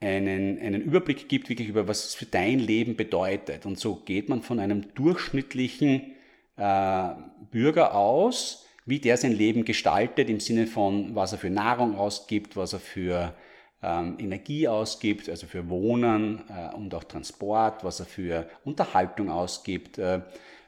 einen, 0.00 0.60
einen 0.60 0.82
Überblick 0.82 1.28
gibt, 1.28 1.48
wirklich 1.48 1.68
über 1.68 1.88
was 1.88 2.06
es 2.06 2.14
für 2.14 2.26
dein 2.26 2.58
Leben 2.58 2.94
bedeutet. 2.94 3.66
Und 3.66 3.78
so 3.78 3.96
geht 3.96 4.28
man 4.28 4.42
von 4.42 4.60
einem 4.60 4.94
durchschnittlichen 4.94 6.12
äh, 6.56 7.08
Bürger 7.50 7.94
aus, 7.94 8.66
wie 8.84 9.00
der 9.00 9.16
sein 9.16 9.32
Leben 9.32 9.64
gestaltet, 9.64 10.28
im 10.28 10.38
Sinne 10.38 10.66
von, 10.66 11.14
was 11.14 11.32
er 11.32 11.38
für 11.38 11.50
Nahrung 11.50 11.96
ausgibt, 11.96 12.54
was 12.56 12.74
er 12.74 12.80
für 12.80 13.34
ähm, 13.82 14.16
Energie 14.18 14.68
ausgibt, 14.68 15.28
also 15.28 15.46
für 15.46 15.68
Wohnen 15.70 16.42
äh, 16.48 16.74
und 16.74 16.94
auch 16.94 17.04
Transport, 17.04 17.82
was 17.82 18.00
er 18.00 18.06
für 18.06 18.48
Unterhaltung 18.64 19.30
ausgibt. 19.30 19.98
Äh, 19.98 20.20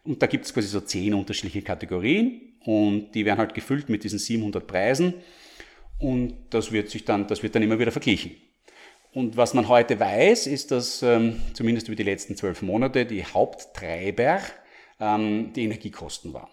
und 0.05 0.23
da 0.23 0.27
gibt 0.27 0.45
es 0.45 0.55
quasi 0.55 0.69
so 0.69 0.81
zehn 0.81 1.15
unterschiedliche 1.15 1.63
Kategorien 1.63 2.55
und 2.65 3.13
die 3.13 3.25
werden 3.25 3.39
halt 3.39 3.55
gefüllt 3.55 3.89
mit 3.89 4.05
diesen 4.05 4.19
700 4.19 4.67
Preisen 4.67 5.15
und 5.99 6.35
das 6.51 6.73
wird 6.73 6.91
sich 6.91 7.05
dann, 7.05 7.27
das 7.27 7.43
wird 7.43 7.55
dann 7.55 7.63
immer 7.63 7.79
wieder 7.79 7.93
verglichen. 7.93 8.33
Und 9.13 9.37
was 9.37 9.55
man 9.55 9.69
heute 9.69 9.99
weiß, 9.99 10.47
ist, 10.47 10.71
dass 10.71 11.03
ähm, 11.03 11.41
zumindest 11.55 11.89
über 11.89 11.97
die 11.97 12.03
letzten 12.03 12.37
zwölf 12.37 12.63
Monate 12.63 13.07
die 13.07 13.25
Haupttreiber 13.25 14.41
ähm, 15.01 15.53
die 15.55 15.65
Energiekosten 15.65 16.33
waren. 16.35 16.51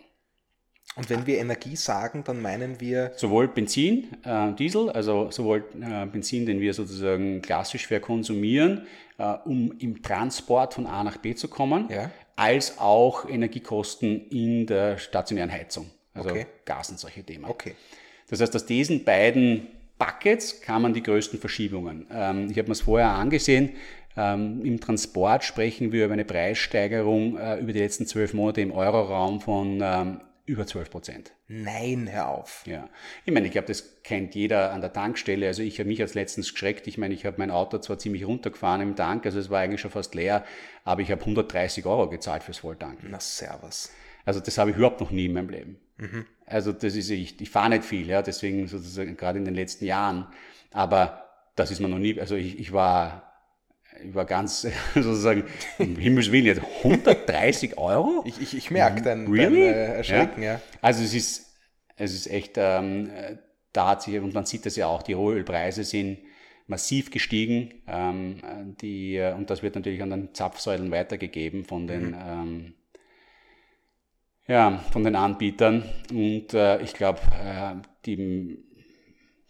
Und 0.96 1.10
wenn 1.10 1.28
wir 1.28 1.40
Energie 1.40 1.76
sagen, 1.76 2.24
dann 2.24 2.42
meinen 2.42 2.80
wir. 2.80 3.12
Sowohl 3.18 3.50
Benzin, 3.50 4.08
äh, 4.24 4.54
Diesel, 4.54 4.90
also 4.92 5.30
sowohl 5.30 5.66
äh, 5.82 6.06
Benzin, 6.06 6.46
den 6.46 6.62
wir 6.62 6.74
sozusagen 6.74 7.42
klassisch 7.42 7.88
verkonsumieren, 7.88 8.88
äh, 9.18 9.34
um 9.44 9.74
im 9.80 10.02
Transport 10.02 10.74
von 10.74 10.88
A 10.88 11.04
nach 11.04 11.18
B 11.18 11.36
zu 11.36 11.50
kommen, 11.50 11.90
ja. 11.90 12.12
Als 12.36 12.80
auch 12.80 13.30
Energiekosten 13.30 14.28
in 14.30 14.66
der 14.66 14.98
stationären 14.98 15.52
Heizung, 15.52 15.90
also 16.14 16.30
okay. 16.30 16.46
Gas 16.66 16.90
und 16.90 17.00
solche 17.00 17.24
Themen. 17.24 17.46
Okay. 17.46 17.76
Das 18.30 18.42
heißt, 18.42 18.56
aus 18.56 18.66
diesen 18.66 19.04
beiden 19.04 19.68
Buckets 19.98 20.62
kamen 20.62 20.94
die 20.94 21.04
größten 21.04 21.40
Verschiebungen. 21.40 22.08
Ähm, 22.12 22.50
ich 22.52 22.58
habe 22.58 22.68
mir 22.68 22.74
es 22.74 22.82
vorher 22.82 23.10
angesehen. 23.10 23.72
Ähm, 24.18 24.64
Im 24.66 24.80
Transport 24.80 25.44
sprechen 25.44 25.92
wir 25.92 26.06
über 26.06 26.14
eine 26.14 26.26
Preissteigerung 26.26 27.38
äh, 27.38 27.58
über 27.60 27.74
die 27.74 27.80
letzten 27.80 28.06
zwölf 28.06 28.34
Monate 28.34 28.62
im 28.62 28.72
Euroraum 28.72 29.42
von 29.42 29.80
ähm, 29.82 30.22
über 30.46 30.68
12 30.68 30.92
Prozent. 30.92 31.32
Nein, 31.48 32.08
hör 32.12 32.30
auf. 32.30 32.64
Ja. 32.66 32.88
Ich 33.26 33.34
meine, 33.34 33.48
ich 33.48 33.52
glaube, 33.52 33.68
das 33.68 34.02
kennt 34.04 34.36
jeder 34.36 34.72
an 34.72 34.82
der 34.82 34.94
Tankstelle. 34.94 35.48
Also 35.48 35.64
ich 35.64 35.80
habe 35.80 35.88
mich 35.88 36.02
als 36.02 36.14
letztens 36.14 36.52
geschreckt. 36.52 36.88
Ich 36.88 36.98
meine, 36.98 37.14
ich 37.14 37.26
habe 37.26 37.38
mein 37.40 37.52
Auto 37.52 37.80
zwar 37.80 37.98
ziemlich 37.98 38.26
runtergefahren 38.26 38.82
im 38.82 38.96
Tank, 38.96 39.26
also 39.26 39.40
es 39.40 39.50
war 39.50 39.62
eigentlich 39.62 39.82
schon 39.82 39.92
fast 39.92 40.14
leer, 40.14 40.46
aber 40.84 41.02
ich 41.02 41.12
habe 41.12 41.22
130 41.22 41.86
Euro 41.86 42.10
gezahlt 42.10 42.44
fürs 42.44 42.60
Volltanken. 42.60 43.10
Na, 43.12 43.20
servus. 43.20 43.92
Also 44.24 44.40
das 44.40 44.58
habe 44.58 44.72
ich 44.72 44.78
überhaupt 44.78 45.02
noch 45.02 45.12
nie 45.12 45.26
in 45.26 45.34
meinem 45.34 45.50
Leben. 45.50 45.80
Mhm. 45.98 46.26
Also 46.46 46.72
das 46.72 46.96
ist, 46.96 47.10
ich, 47.10 47.40
ich 47.42 47.50
fahre 47.50 47.70
nicht 47.70 47.84
viel, 47.84 48.08
ja, 48.08 48.22
deswegen 48.22 48.68
sozusagen 48.68 49.18
gerade 49.18 49.40
in 49.40 49.46
den 49.46 49.56
letzten 49.56 49.86
Jahren. 49.86 50.28
Aber 50.72 51.30
das 51.56 51.72
ist 51.72 51.80
mir 51.80 51.88
noch 51.88 52.00
nie, 52.00 52.20
also 52.20 52.36
ich, 52.36 52.60
ich 52.60 52.72
war 52.72 53.35
war 54.12 54.26
ganz 54.26 54.62
sozusagen 54.94 55.44
im 55.80 55.96
Himmels 55.96 56.32
Willen 56.32 56.46
jetzt 56.46 56.62
130 56.84 57.78
Euro? 57.78 58.24
Ich, 58.26 58.42
ich, 58.42 58.58
ich 58.58 58.72
merke 58.72 59.02
dein, 59.02 59.28
really? 59.28 59.62
dein 59.62 59.74
äh, 59.74 59.94
Erschrecken, 59.98 60.44
ja. 60.44 60.54
ja. 60.54 60.62
Also 60.82 61.04
es 61.04 61.14
ist, 61.14 61.58
es 61.96 62.14
ist 62.14 62.28
echt, 62.28 62.54
ähm, 62.58 63.10
da 63.74 63.90
hat 63.90 64.04
sich, 64.04 64.20
und 64.20 64.34
man 64.34 64.46
sieht 64.46 64.66
das 64.66 64.76
ja 64.76 64.88
auch, 64.88 65.04
die 65.04 65.14
Rohölpreise 65.14 65.84
sind 65.84 66.20
massiv 66.68 67.12
gestiegen. 67.12 67.84
Ähm, 67.88 68.76
die, 68.82 69.20
und 69.36 69.50
das 69.50 69.64
wird 69.64 69.76
natürlich 69.76 70.02
an 70.02 70.10
den 70.10 70.34
Zapfsäulen 70.34 70.92
weitergegeben 70.92 71.64
von 71.64 71.88
den, 71.88 72.10
mhm. 72.10 72.16
ähm, 72.28 72.74
ja, 74.48 74.78
von 74.92 75.04
den 75.04 75.16
Anbietern. 75.16 75.84
Und 76.12 76.54
äh, 76.54 76.82
ich 76.82 76.94
glaube, 76.94 77.20
äh, 77.44 77.76
die 78.06 78.64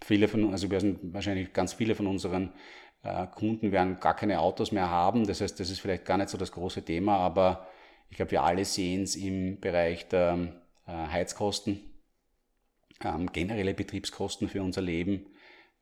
viele 0.04 0.28
von, 0.28 0.52
also 0.52 0.70
wir 0.70 0.80
sind 0.80 1.14
wahrscheinlich 1.14 1.52
ganz 1.52 1.74
viele 1.74 1.96
von 1.96 2.08
unseren 2.08 2.48
äh, 2.48 2.52
Kunden 3.28 3.72
werden 3.72 4.00
gar 4.00 4.16
keine 4.16 4.40
Autos 4.40 4.72
mehr 4.72 4.90
haben. 4.90 5.28
Das 5.28 5.42
heißt, 5.42 5.60
das 5.60 5.70
ist 5.70 5.80
vielleicht 5.80 6.06
gar 6.06 6.18
nicht 6.18 6.30
so 6.30 6.38
das 6.38 6.52
große 6.52 6.84
Thema, 6.84 7.18
aber 7.18 7.68
ich 8.10 8.18
glaube, 8.18 8.32
wir 8.32 8.44
alle 8.44 8.66
sehen 8.66 9.04
es 9.04 9.16
im 9.16 9.60
Bereich 9.60 10.08
der 10.08 10.38
äh, 10.88 10.92
Heizkosten, 10.92 11.82
ähm, 13.04 13.32
generelle 13.32 13.74
Betriebskosten 13.74 14.50
für 14.50 14.62
unser 14.62 14.82
Leben. 14.82 15.26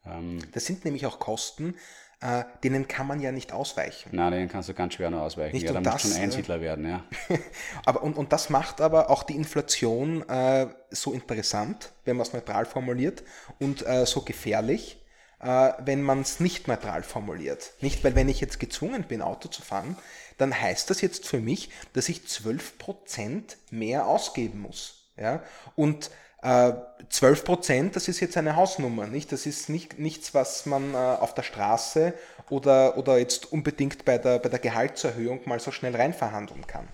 Ähm, 0.06 0.40
das 0.52 0.66
sind 0.66 0.86
nämlich 0.86 1.06
auch 1.06 1.20
Kosten, 1.20 1.76
äh, 2.22 2.44
denen 2.64 2.88
kann 2.88 3.06
man 3.06 3.20
ja 3.20 3.32
nicht 3.32 3.52
ausweichen. 3.52 4.10
Nein, 4.14 4.32
denen 4.32 4.50
kannst 4.50 4.70
du 4.70 4.74
ganz 4.74 4.94
schwer 4.94 5.10
nur 5.10 5.22
ausweichen. 5.22 5.56
Nicht 5.56 5.66
ja, 5.66 5.74
da 5.74 5.82
musst 5.82 6.06
du 6.06 6.10
schon 6.10 6.22
Einsiedler 6.22 6.62
werden, 6.62 6.88
ja. 6.88 7.04
aber, 7.86 8.02
und, 8.02 8.18
und 8.18 8.32
das 8.32 8.50
macht 8.50 8.82
aber 8.82 9.10
auch 9.10 9.24
die 9.24 9.36
Inflation 9.36 10.28
äh, 10.30 10.68
so 10.90 11.12
interessant, 11.12 11.92
wenn 12.06 12.16
man 12.16 12.26
es 12.26 12.34
neutral 12.34 12.66
formuliert, 12.66 13.24
und 13.60 13.86
äh, 13.86 14.06
so 14.06 14.22
gefährlich, 14.22 15.03
äh, 15.44 15.74
wenn 15.86 16.02
man 16.02 16.22
es 16.22 16.40
nicht 16.40 16.68
neutral 16.68 17.04
formuliert. 17.04 17.74
Nicht, 17.82 18.04
weil 18.04 18.16
wenn 18.16 18.30
ich 18.30 18.42
jetzt 18.42 18.60
gezwungen 18.60 19.04
bin, 19.04 19.22
Auto 19.22 19.50
zu 19.50 19.62
fahren, 19.62 19.98
dann 20.38 20.60
heißt 20.60 20.90
das 20.90 21.02
jetzt 21.02 21.28
für 21.28 21.40
mich, 21.40 21.70
dass 21.94 22.10
ich 22.10 22.20
12% 22.22 23.44
mehr 23.70 24.08
ausgeben 24.08 24.62
muss. 24.62 25.10
Ja? 25.18 25.44
Und 25.76 26.10
äh, 26.42 26.74
12%, 27.12 27.92
das 27.92 28.08
ist 28.08 28.20
jetzt 28.20 28.38
eine 28.38 28.56
Hausnummer, 28.56 29.08
nicht? 29.08 29.32
Das 29.32 29.46
ist 29.46 29.70
nicht, 29.70 30.00
nichts, 30.00 30.34
was 30.34 30.66
man 30.66 30.94
äh, 30.94 30.98
auf 30.98 31.34
der 31.34 31.44
Straße 31.44 32.14
oder, 32.50 32.98
oder 32.98 33.18
jetzt 33.18 33.52
unbedingt 33.52 34.06
bei 34.06 34.18
der, 34.18 34.40
bei 34.40 34.50
der 34.50 34.60
Gehaltserhöhung 34.60 35.42
mal 35.46 35.60
so 35.60 35.72
schnell 35.72 35.96
reinverhandeln 35.96 36.68
kann. 36.68 36.88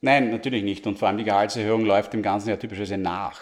Nein, 0.00 0.30
natürlich 0.30 0.62
nicht. 0.62 0.86
Und 0.86 0.98
vor 0.98 1.08
allem 1.08 1.18
die 1.18 1.24
Gehaltserhöhung 1.24 1.84
läuft 1.84 2.12
dem 2.12 2.22
Ganzen 2.22 2.50
ja 2.50 2.56
typischerweise 2.56 2.98
nach. 2.98 3.40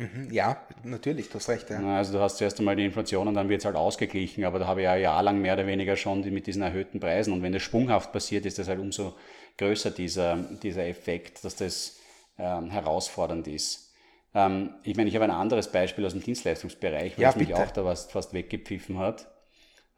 Mhm, 0.00 0.32
ja, 0.32 0.56
natürlich, 0.82 1.28
du 1.28 1.34
hast 1.34 1.50
recht. 1.50 1.68
Ja. 1.68 1.96
Also 1.96 2.14
du 2.14 2.20
hast 2.20 2.38
zuerst 2.38 2.58
einmal 2.58 2.74
die 2.74 2.86
Inflation 2.86 3.28
und 3.28 3.34
dann 3.34 3.50
wird 3.50 3.60
es 3.60 3.66
halt 3.66 3.76
ausgeglichen, 3.76 4.44
aber 4.44 4.58
da 4.58 4.66
habe 4.66 4.80
ich 4.80 4.84
ja 4.84 4.96
jahrelang 4.96 5.42
mehr 5.42 5.52
oder 5.52 5.66
weniger 5.66 5.94
schon 5.94 6.22
mit 6.32 6.46
diesen 6.46 6.62
erhöhten 6.62 7.00
Preisen 7.00 7.34
und 7.34 7.42
wenn 7.42 7.52
das 7.52 7.62
sprunghaft 7.62 8.10
passiert, 8.10 8.46
ist 8.46 8.58
das 8.58 8.68
halt 8.68 8.80
umso 8.80 9.14
größer, 9.58 9.90
dieser, 9.90 10.36
dieser 10.36 10.86
Effekt, 10.86 11.44
dass 11.44 11.54
das 11.54 11.98
ähm, 12.38 12.70
herausfordernd 12.70 13.46
ist. 13.46 13.92
Ähm, 14.34 14.70
ich 14.84 14.96
meine, 14.96 15.10
ich 15.10 15.14
habe 15.16 15.26
ein 15.26 15.30
anderes 15.30 15.70
Beispiel 15.70 16.06
aus 16.06 16.12
dem 16.12 16.22
Dienstleistungsbereich, 16.22 17.18
weil 17.18 17.22
ja, 17.22 17.28
es 17.28 17.36
mich 17.36 17.52
auch 17.52 17.70
da 17.70 17.84
was, 17.84 18.06
fast 18.06 18.32
weggepfiffen 18.32 18.98
hat. 18.98 19.30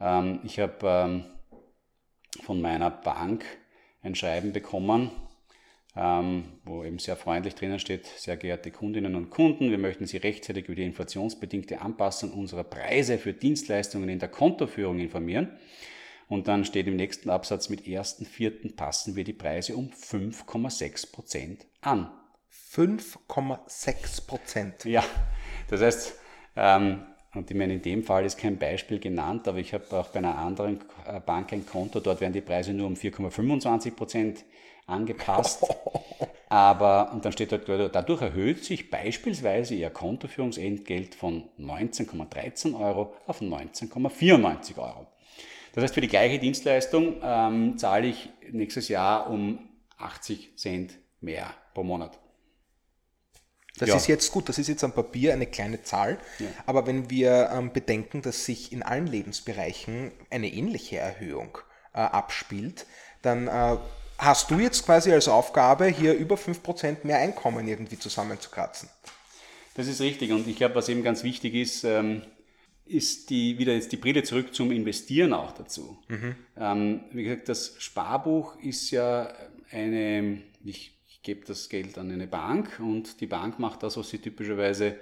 Ähm, 0.01 0.41
ich 0.43 0.59
habe 0.59 0.75
ähm, 0.83 1.25
von 2.43 2.61
meiner 2.61 2.91
Bank 2.91 3.45
ein 4.03 4.17
Schreiben 4.17 4.53
bekommen, 4.53 5.13
wo 5.95 6.85
eben 6.85 6.99
sehr 6.99 7.17
freundlich 7.17 7.55
drinnen 7.55 7.79
steht, 7.79 8.07
sehr 8.07 8.39
geehrte 8.39 8.71
Kundinnen 8.71 9.15
und 9.15 9.29
Kunden, 9.29 9.71
wir 9.71 9.79
möchten 9.79 10.07
Sie 10.07 10.17
rechtzeitig 10.17 10.65
über 10.65 10.75
die 10.75 10.85
inflationsbedingte 10.85 11.83
Anpassung 11.83 12.33
unserer 12.33 12.65
Preise 12.65 13.19
für 13.19 13.35
Dienstleistungen 13.35 14.09
in 14.09 14.19
der 14.19 14.31
Kontoführung 14.31 14.99
informieren. 14.99 15.51
Und 16.29 16.49
dann 16.49 16.65
steht 16.65 16.87
im 16.87 16.97
nächsten 16.97 17.29
Absatz, 17.29 17.69
mit 17.69 17.83
1.4. 17.83 18.75
passen 18.75 19.17
wir 19.17 19.25
die 19.25 19.35
Preise 19.35 19.77
um 19.77 19.91
5,6 19.91 21.13
Prozent 21.13 21.67
an. 21.83 22.11
5,6 22.73 24.27
Prozent? 24.27 24.85
Ja, 24.87 25.05
das 25.69 25.83
heißt, 25.83 26.15
ähm, 26.57 27.03
und 27.35 27.51
ich 27.51 27.57
meine, 27.57 27.75
in 27.75 27.83
dem 27.83 28.03
Fall 28.03 28.25
ist 28.25 28.39
kein 28.39 28.59
Beispiel 28.59 28.99
genannt, 28.99 29.47
aber 29.47 29.59
ich 29.59 29.75
habe 29.75 29.85
auch 29.95 30.09
bei 30.09 30.21
einer 30.21 30.39
anderen 30.39 30.81
äh, 31.07 31.21
Bank 31.21 31.53
ein 31.53 31.67
Konto, 31.67 32.01
dort 32.01 32.23
werden 32.23 32.33
die 32.33 32.41
Preise 32.41 32.73
nur 32.73 32.87
um 32.87 32.95
4,25 32.95 33.91
Prozent 33.91 34.45
angepasst. 34.87 35.65
Aber, 36.49 37.13
und 37.13 37.25
dann 37.25 37.33
steht 37.33 37.51
dort, 37.51 37.67
dadurch 37.67 38.21
erhöht 38.21 38.63
sich 38.63 38.91
beispielsweise 38.91 39.75
Ihr 39.75 39.89
Kontoführungsentgelt 39.89 41.15
von 41.15 41.49
19,13 41.59 42.79
Euro 42.79 43.15
auf 43.27 43.41
19,94 43.41 44.77
Euro. 44.77 45.07
Das 45.73 45.85
heißt, 45.85 45.95
für 45.95 46.03
die 46.03 46.09
gleiche 46.09 46.39
Dienstleistung 46.39 47.17
ähm, 47.23 47.79
zahle 47.79 48.09
ich 48.09 48.29
nächstes 48.51 48.89
Jahr 48.89 49.31
um 49.31 49.61
80 49.97 50.59
Cent 50.59 50.99
mehr 51.21 51.55
pro 51.73 51.85
Monat. 51.85 52.19
Das 53.79 53.89
ja. 53.89 53.97
ist 53.97 54.07
jetzt 54.07 54.31
gut, 54.31 54.51
das 54.51 54.59
ist 54.59 54.69
jetzt 54.69 54.85
am 54.85 54.93
Papier 54.93 55.33
eine 55.33 55.47
kleine 55.47 55.83
Zahl, 55.83 56.19
ja. 56.39 56.47
aber 56.67 56.87
wenn 56.87 57.09
wir 57.09 57.51
ähm, 57.55 57.73
bedenken, 57.73 58.21
dass 58.21 58.45
sich 58.45 58.71
in 58.71 58.83
allen 58.83 59.07
Lebensbereichen 59.07 60.13
eine 60.29 60.53
ähnliche 60.53 60.99
Erhöhung 60.99 61.57
äh, 61.95 62.01
abspielt, 62.01 62.87
dann 63.23 63.49
äh, 63.49 63.79
hast 64.23 64.51
du 64.51 64.59
jetzt 64.59 64.85
quasi 64.85 65.13
als 65.13 65.29
Aufgabe, 65.29 65.87
hier 65.87 66.15
über 66.15 66.37
5% 66.37 66.99
mehr 67.05 67.19
Einkommen 67.19 67.67
irgendwie 67.67 67.99
zusammenzukratzen. 67.99 68.89
Das 69.75 69.87
ist 69.89 70.01
richtig 70.01 70.33
und 70.33 70.47
ich 70.47 70.57
glaube, 70.57 70.75
was 70.75 70.89
eben 70.89 71.03
ganz 71.03 71.25
wichtig 71.25 71.55
ist, 71.55 71.85
ähm, 71.85 72.23
ist 72.85 73.31
die, 73.31 73.59
wieder 73.59 73.73
jetzt 73.73 73.91
die 73.91 73.97
Brille 73.97 74.23
zurück 74.23 74.55
zum 74.55 74.71
Investieren 74.71 75.33
auch 75.33 75.53
dazu. 75.53 75.99
Mhm. 76.09 76.37
Ähm, 76.59 77.01
wie 77.13 77.25
gesagt, 77.25 77.49
das 77.49 77.75
Sparbuch 77.79 78.59
ist 78.61 78.91
ja 78.91 79.33
eine, 79.71 80.43
ich, 80.65 80.93
ich 81.09 81.23
gebe 81.23 81.47
das 81.47 81.69
Geld 81.69 81.97
an 81.97 82.11
eine 82.11 82.27
Bank 82.27 82.81
und 82.81 83.21
die 83.21 83.27
Bank 83.27 83.59
macht 83.59 83.83
das, 83.83 83.97
was 83.97 84.11
sie 84.11 84.19
typischerweise, 84.19 84.97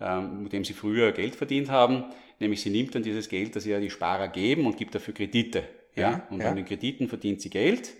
ähm, 0.00 0.44
mit 0.44 0.52
dem 0.52 0.64
sie 0.64 0.72
früher 0.72 1.12
Geld 1.12 1.36
verdient 1.36 1.68
haben, 1.68 2.04
nämlich 2.40 2.62
sie 2.62 2.70
nimmt 2.70 2.94
dann 2.94 3.02
dieses 3.02 3.28
Geld, 3.28 3.54
das 3.54 3.64
sie 3.64 3.70
ja 3.70 3.80
die 3.80 3.90
Sparer 3.90 4.28
geben 4.28 4.66
und 4.66 4.76
gibt 4.76 4.94
dafür 4.94 5.12
Kredite. 5.12 5.64
Ja, 5.94 6.10
ja? 6.10 6.26
Und 6.30 6.40
ja. 6.40 6.48
an 6.48 6.56
den 6.56 6.64
Krediten 6.64 7.08
verdient 7.08 7.42
sie 7.42 7.50
Geld 7.50 7.92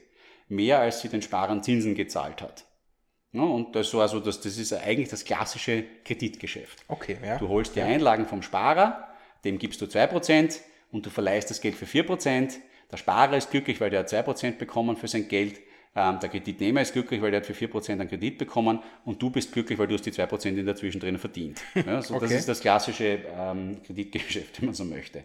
mehr 0.48 0.78
als 0.80 1.00
sie 1.00 1.08
den 1.08 1.22
Sparern 1.22 1.62
Zinsen 1.62 1.94
gezahlt 1.94 2.42
hat. 2.42 2.64
Ja, 3.32 3.42
und 3.42 3.74
das, 3.76 3.90
so, 3.90 4.00
also 4.00 4.20
das, 4.20 4.40
das 4.40 4.56
ist 4.56 4.72
eigentlich 4.72 5.08
das 5.08 5.24
klassische 5.24 5.84
Kreditgeschäft. 6.04 6.84
Okay, 6.88 7.18
ja. 7.22 7.36
Du 7.36 7.48
holst 7.48 7.76
die 7.76 7.82
Einlagen 7.82 8.26
vom 8.26 8.42
Sparer, 8.42 9.08
dem 9.44 9.58
gibst 9.58 9.80
du 9.80 9.84
2% 9.84 10.58
und 10.92 11.04
du 11.04 11.10
verleihst 11.10 11.50
das 11.50 11.60
Geld 11.60 11.74
für 11.74 11.84
4%. 11.84 12.54
Der 12.90 12.96
Sparer 12.96 13.36
ist 13.36 13.50
glücklich, 13.50 13.80
weil 13.80 13.90
der 13.90 14.00
hat 14.00 14.08
2% 14.08 14.52
bekommen 14.56 14.96
für 14.96 15.08
sein 15.08 15.28
Geld. 15.28 15.60
Ähm, 15.98 16.20
der 16.20 16.28
Kreditnehmer 16.28 16.80
ist 16.80 16.92
glücklich, 16.92 17.20
weil 17.20 17.32
der 17.32 17.40
hat 17.40 17.46
für 17.46 17.54
4% 17.54 18.00
an 18.00 18.08
Kredit 18.08 18.38
bekommen 18.38 18.78
und 19.04 19.20
du 19.20 19.30
bist 19.30 19.50
glücklich, 19.50 19.76
weil 19.80 19.88
du 19.88 19.94
hast 19.94 20.06
die 20.06 20.12
2% 20.12 20.46
in 20.46 20.64
der 20.64 20.76
Zwischendrin 20.76 21.18
verdient. 21.18 21.60
Ja, 21.74 22.00
so, 22.00 22.14
okay. 22.14 22.26
Das 22.26 22.32
ist 22.38 22.48
das 22.48 22.60
klassische 22.60 23.18
ähm, 23.36 23.82
Kreditgeschäft, 23.84 24.58
wenn 24.60 24.66
man 24.66 24.74
so 24.76 24.84
möchte. 24.84 25.24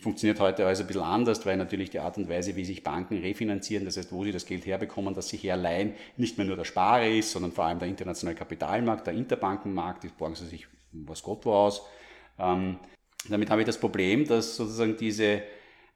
Funktioniert 0.00 0.40
heute 0.40 0.64
also 0.64 0.82
ein 0.82 0.86
bisschen 0.86 1.02
anders, 1.02 1.44
weil 1.44 1.58
natürlich 1.58 1.90
die 1.90 1.98
Art 1.98 2.16
und 2.16 2.30
Weise, 2.30 2.56
wie 2.56 2.64
sich 2.64 2.82
Banken 2.82 3.18
refinanzieren, 3.18 3.84
das 3.84 3.98
heißt, 3.98 4.12
wo 4.12 4.24
sie 4.24 4.32
das 4.32 4.46
Geld 4.46 4.64
herbekommen, 4.64 5.12
dass 5.12 5.28
sie 5.28 5.36
herleihen, 5.36 5.92
nicht 6.16 6.38
mehr 6.38 6.46
nur 6.46 6.56
der 6.56 6.64
Sparer 6.64 7.06
ist, 7.06 7.30
sondern 7.30 7.52
vor 7.52 7.66
allem 7.66 7.78
der 7.78 7.88
internationale 7.88 8.34
Kapitalmarkt, 8.34 9.06
der 9.06 9.12
Interbankenmarkt, 9.12 10.04
das 10.04 10.12
borgen 10.12 10.36
sie 10.36 10.46
sich 10.46 10.66
was 10.92 11.22
Gott 11.22 11.44
wo 11.44 11.52
aus. 11.52 11.82
Ähm, 12.38 12.78
damit 13.28 13.50
habe 13.50 13.60
ich 13.60 13.66
das 13.66 13.78
Problem, 13.78 14.26
dass 14.26 14.56
sozusagen 14.56 14.96
diese, 14.96 15.42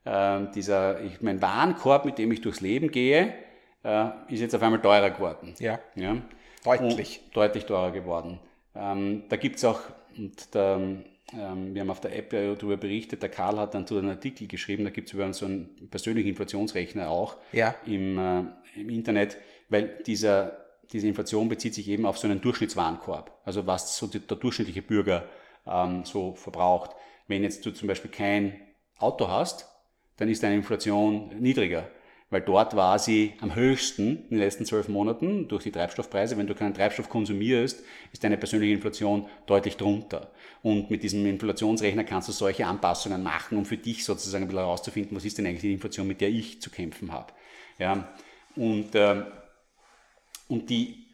äh, 0.05 0.41
dieser, 0.55 1.03
ich, 1.03 1.23
mein 1.23 1.41
Warenkorb, 1.41 2.05
mit 2.05 2.19
dem 2.19 2.31
ich 2.31 2.43
durchs 2.43 2.61
Leben 2.61 2.91
gehe, 2.91 3.33
äh, 3.85 4.09
ist 4.29 4.41
jetzt 4.41 4.55
auf 4.55 4.63
einmal 4.63 4.81
teurer 4.81 5.11
geworden. 5.11 5.55
Ja. 5.59 5.79
ja? 5.95 6.17
Deutlich. 6.65 7.23
Und 7.27 7.37
deutlich 7.37 7.65
teurer 7.67 7.93
geworden. 7.93 8.41
Ähm, 8.75 9.25
da 9.29 9.37
gibt 9.37 9.57
es 9.57 9.65
auch, 9.65 9.81
und 10.17 10.55
da, 10.55 10.77
ähm, 10.77 11.05
wir 11.75 11.81
haben 11.81 11.91
auf 11.91 12.01
der 12.01 12.17
App 12.17 12.33
ja 12.33 12.55
darüber 12.55 12.77
berichtet, 12.77 13.23
der 13.23 13.29
Karl 13.29 13.59
hat 13.59 13.75
dann 13.75 13.87
zu 13.87 13.99
einem 13.99 14.11
Artikel 14.11 14.47
geschrieben, 14.47 14.85
da 14.85 14.91
gibt 14.91 15.09
es 15.09 15.15
über 15.15 15.33
so 15.33 15.47
einen 15.47 15.89
persönlichen 15.91 16.29
Inflationsrechner 16.29 17.09
auch 17.09 17.37
ja. 17.53 17.75
im, 17.87 18.19
äh, 18.19 18.45
im 18.81 18.89
Internet, 18.91 19.37
weil 19.69 19.99
dieser, 20.07 20.65
diese 20.93 21.09
Inflation 21.09 21.49
bezieht 21.49 21.75
sich 21.75 21.89
eben 21.89 22.07
auf 22.07 22.19
so 22.19 22.27
einen 22.27 22.41
Durchschnittswarenkorb, 22.41 23.41
also 23.45 23.67
was 23.67 23.97
so 23.97 24.07
der 24.07 24.21
durchschnittliche 24.21 24.83
Bürger 24.83 25.29
ähm, 25.67 26.05
so 26.05 26.35
verbraucht. 26.35 26.93
Wenn 27.27 27.43
jetzt 27.43 27.65
du 27.67 27.73
zum 27.73 27.89
Beispiel 27.89 28.11
kein 28.11 28.61
Auto 28.99 29.29
hast, 29.29 29.69
dann 30.17 30.29
ist 30.29 30.43
deine 30.43 30.57
Inflation 30.57 31.31
niedriger 31.39 31.89
weil 32.31 32.43
dort 32.43 32.77
war 32.77 32.99
sie 32.99 33.35
am 33.41 33.55
höchsten 33.55 34.25
in 34.25 34.31
den 34.31 34.39
letzten 34.41 34.67
zwölf 34.67 34.89
Monaten 34.89 35.49
durch 35.49 35.63
die 35.63 35.73
Treibstoffpreise. 35.73 36.37
Wenn 36.37 36.47
du 36.47 36.55
keinen 36.55 36.75
Treibstoff 36.75 37.09
konsumierst, 37.09 37.83
ist 38.13 38.23
deine 38.23 38.37
persönliche 38.37 38.75
Inflation 38.75 39.27
deutlich 39.47 39.77
drunter. 39.77 40.31
Und 40.63 40.91
mit 40.91 41.03
diesem 41.03 41.25
Inflationsrechner 41.25 42.05
kannst 42.05 42.29
du 42.29 42.33
solche 42.33 42.67
Anpassungen 42.67 43.23
machen, 43.23 43.57
um 43.57 43.65
für 43.65 43.79
dich 43.79 44.05
sozusagen 44.05 44.45
ein 44.45 44.49
bisschen 44.49 44.65
herauszufinden, 44.65 45.17
was 45.17 45.25
ist 45.25 45.39
denn 45.39 45.47
eigentlich 45.47 45.63
die 45.63 45.73
Inflation, 45.73 46.07
mit 46.07 46.21
der 46.21 46.29
ich 46.29 46.61
zu 46.61 46.71
kämpfen 46.71 47.13
habe. 47.13 47.33
Ja, 47.79 48.13
und, 48.57 48.95
äh, 48.95 49.23
und 50.49 50.69
die, 50.69 51.07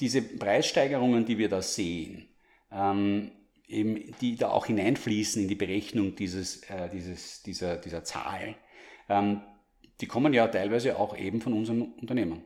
diese 0.00 0.22
Preissteigerungen, 0.22 1.26
die 1.26 1.36
wir 1.36 1.48
da 1.48 1.60
sehen, 1.60 2.28
ähm, 2.70 3.32
eben, 3.66 4.14
die 4.20 4.36
da 4.36 4.50
auch 4.50 4.66
hineinfließen 4.66 5.42
in 5.42 5.48
die 5.48 5.54
Berechnung 5.54 6.14
dieses, 6.14 6.62
äh, 6.70 6.88
dieses, 6.90 7.42
dieser, 7.42 7.76
dieser 7.76 8.04
Zahl, 8.04 8.54
ähm, 9.08 9.42
die 10.02 10.08
kommen 10.08 10.34
ja 10.34 10.48
teilweise 10.48 10.98
auch 10.98 11.16
eben 11.16 11.40
von 11.40 11.52
unseren 11.52 11.82
Unternehmen. 11.82 12.44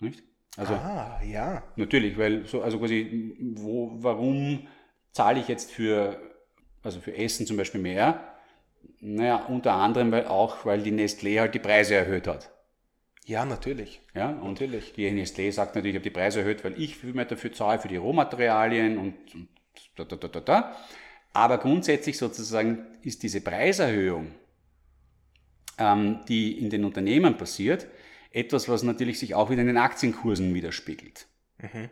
Nicht? 0.00 0.22
Also, 0.56 0.74
ah, 0.74 1.20
ja. 1.24 1.62
Natürlich, 1.76 2.18
weil 2.18 2.44
so, 2.44 2.60
also 2.60 2.78
quasi, 2.80 3.36
wo, 3.54 3.92
warum 3.94 4.66
zahle 5.12 5.38
ich 5.38 5.46
jetzt 5.46 5.70
für, 5.70 6.20
also 6.82 7.00
für 7.00 7.16
Essen 7.16 7.46
zum 7.46 7.56
Beispiel 7.56 7.80
mehr? 7.80 8.34
Naja, 9.00 9.46
unter 9.46 9.74
anderem 9.74 10.10
weil 10.10 10.26
auch, 10.26 10.66
weil 10.66 10.82
die 10.82 10.90
Nestlé 10.90 11.38
halt 11.38 11.54
die 11.54 11.60
Preise 11.60 11.94
erhöht 11.94 12.26
hat. 12.26 12.50
Ja, 13.24 13.44
natürlich. 13.44 14.00
Ja, 14.14 14.30
und 14.30 14.54
natürlich. 14.54 14.94
Die 14.94 15.08
Nestlé 15.08 15.52
sagt 15.52 15.76
natürlich, 15.76 15.94
ich 15.94 16.00
habe 16.00 16.10
die 16.10 16.18
Preise 16.18 16.40
erhöht, 16.40 16.64
weil 16.64 16.80
ich 16.80 16.96
viel 16.96 17.12
mehr 17.12 17.26
dafür 17.26 17.52
zahle, 17.52 17.78
für 17.78 17.88
die 17.88 17.96
Rohmaterialien 17.96 18.98
und, 18.98 19.14
und 19.34 19.48
da, 19.94 20.04
da, 20.04 20.16
da, 20.16 20.28
da, 20.28 20.40
da. 20.40 20.76
Aber 21.32 21.58
grundsätzlich 21.58 22.18
sozusagen 22.18 22.86
ist 23.02 23.22
diese 23.22 23.40
Preiserhöhung 23.40 24.32
ähm, 25.78 26.20
die 26.28 26.58
in 26.58 26.70
den 26.70 26.84
Unternehmen 26.84 27.36
passiert, 27.36 27.86
etwas, 28.30 28.68
was 28.68 28.82
natürlich 28.82 29.18
sich 29.18 29.34
auch 29.34 29.50
wieder 29.50 29.62
in 29.62 29.68
den 29.68 29.76
Aktienkursen 29.76 30.54
widerspiegelt. 30.54 31.26
Mhm. 31.58 31.90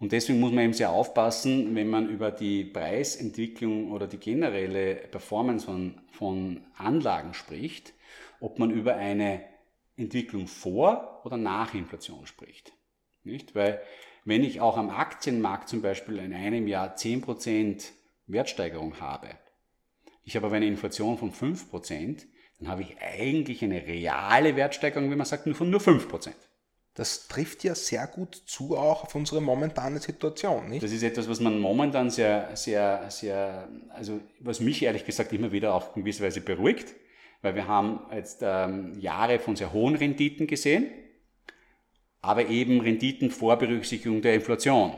Und 0.00 0.12
deswegen 0.12 0.38
muss 0.38 0.52
man 0.52 0.64
eben 0.64 0.72
sehr 0.72 0.90
aufpassen, 0.90 1.74
wenn 1.74 1.88
man 1.88 2.08
über 2.08 2.30
die 2.30 2.64
Preisentwicklung 2.64 3.90
oder 3.90 4.06
die 4.06 4.18
generelle 4.18 4.94
Performance 4.94 5.66
von, 5.66 6.00
von 6.12 6.62
Anlagen 6.76 7.34
spricht, 7.34 7.94
ob 8.40 8.58
man 8.58 8.70
über 8.70 8.94
eine 8.94 9.42
Entwicklung 9.96 10.46
vor 10.46 11.20
oder 11.24 11.36
nach 11.36 11.74
Inflation 11.74 12.26
spricht. 12.26 12.72
Nicht? 13.24 13.56
Weil 13.56 13.82
wenn 14.24 14.44
ich 14.44 14.60
auch 14.60 14.76
am 14.76 14.90
Aktienmarkt 14.90 15.68
zum 15.68 15.82
Beispiel 15.82 16.18
in 16.18 16.32
einem 16.32 16.68
Jahr 16.68 16.94
10% 16.94 17.90
Wertsteigerung 18.26 19.00
habe, 19.00 19.30
ich 20.22 20.36
habe 20.36 20.46
aber 20.46 20.56
eine 20.56 20.66
Inflation 20.66 21.18
von 21.18 21.32
5%, 21.32 22.26
dann 22.58 22.68
habe 22.68 22.82
ich 22.82 22.96
eigentlich 23.00 23.62
eine 23.62 23.86
reale 23.86 24.56
Wertsteigerung, 24.56 25.10
wie 25.10 25.16
man 25.16 25.26
sagt, 25.26 25.46
nur 25.46 25.54
von 25.54 25.70
nur 25.70 25.80
5%. 25.80 26.32
Das 26.94 27.28
trifft 27.28 27.62
ja 27.62 27.76
sehr 27.76 28.08
gut 28.08 28.34
zu 28.34 28.76
auch 28.76 29.04
auf 29.04 29.14
unsere 29.14 29.40
momentane 29.40 30.00
Situation, 30.00 30.68
nicht? 30.68 30.82
Das 30.82 30.90
ist 30.90 31.04
etwas, 31.04 31.28
was 31.28 31.38
man 31.38 31.60
momentan 31.60 32.10
sehr, 32.10 32.56
sehr, 32.56 33.08
sehr, 33.08 33.68
also 33.90 34.20
was 34.40 34.58
mich 34.58 34.82
ehrlich 34.82 35.04
gesagt 35.04 35.32
immer 35.32 35.52
wieder 35.52 35.74
auch 35.74 35.94
in 35.94 36.02
gewisser 36.02 36.24
Weise 36.24 36.40
beruhigt, 36.40 36.96
weil 37.40 37.54
wir 37.54 37.68
haben 37.68 38.00
jetzt 38.12 38.40
ähm, 38.42 38.98
Jahre 38.98 39.38
von 39.38 39.54
sehr 39.54 39.72
hohen 39.72 39.94
Renditen 39.94 40.48
gesehen, 40.48 40.88
aber 42.20 42.48
eben 42.48 42.80
Renditen 42.80 43.30
vor 43.30 43.56
Berücksichtigung 43.56 44.20
der 44.20 44.34
Inflation. 44.34 44.92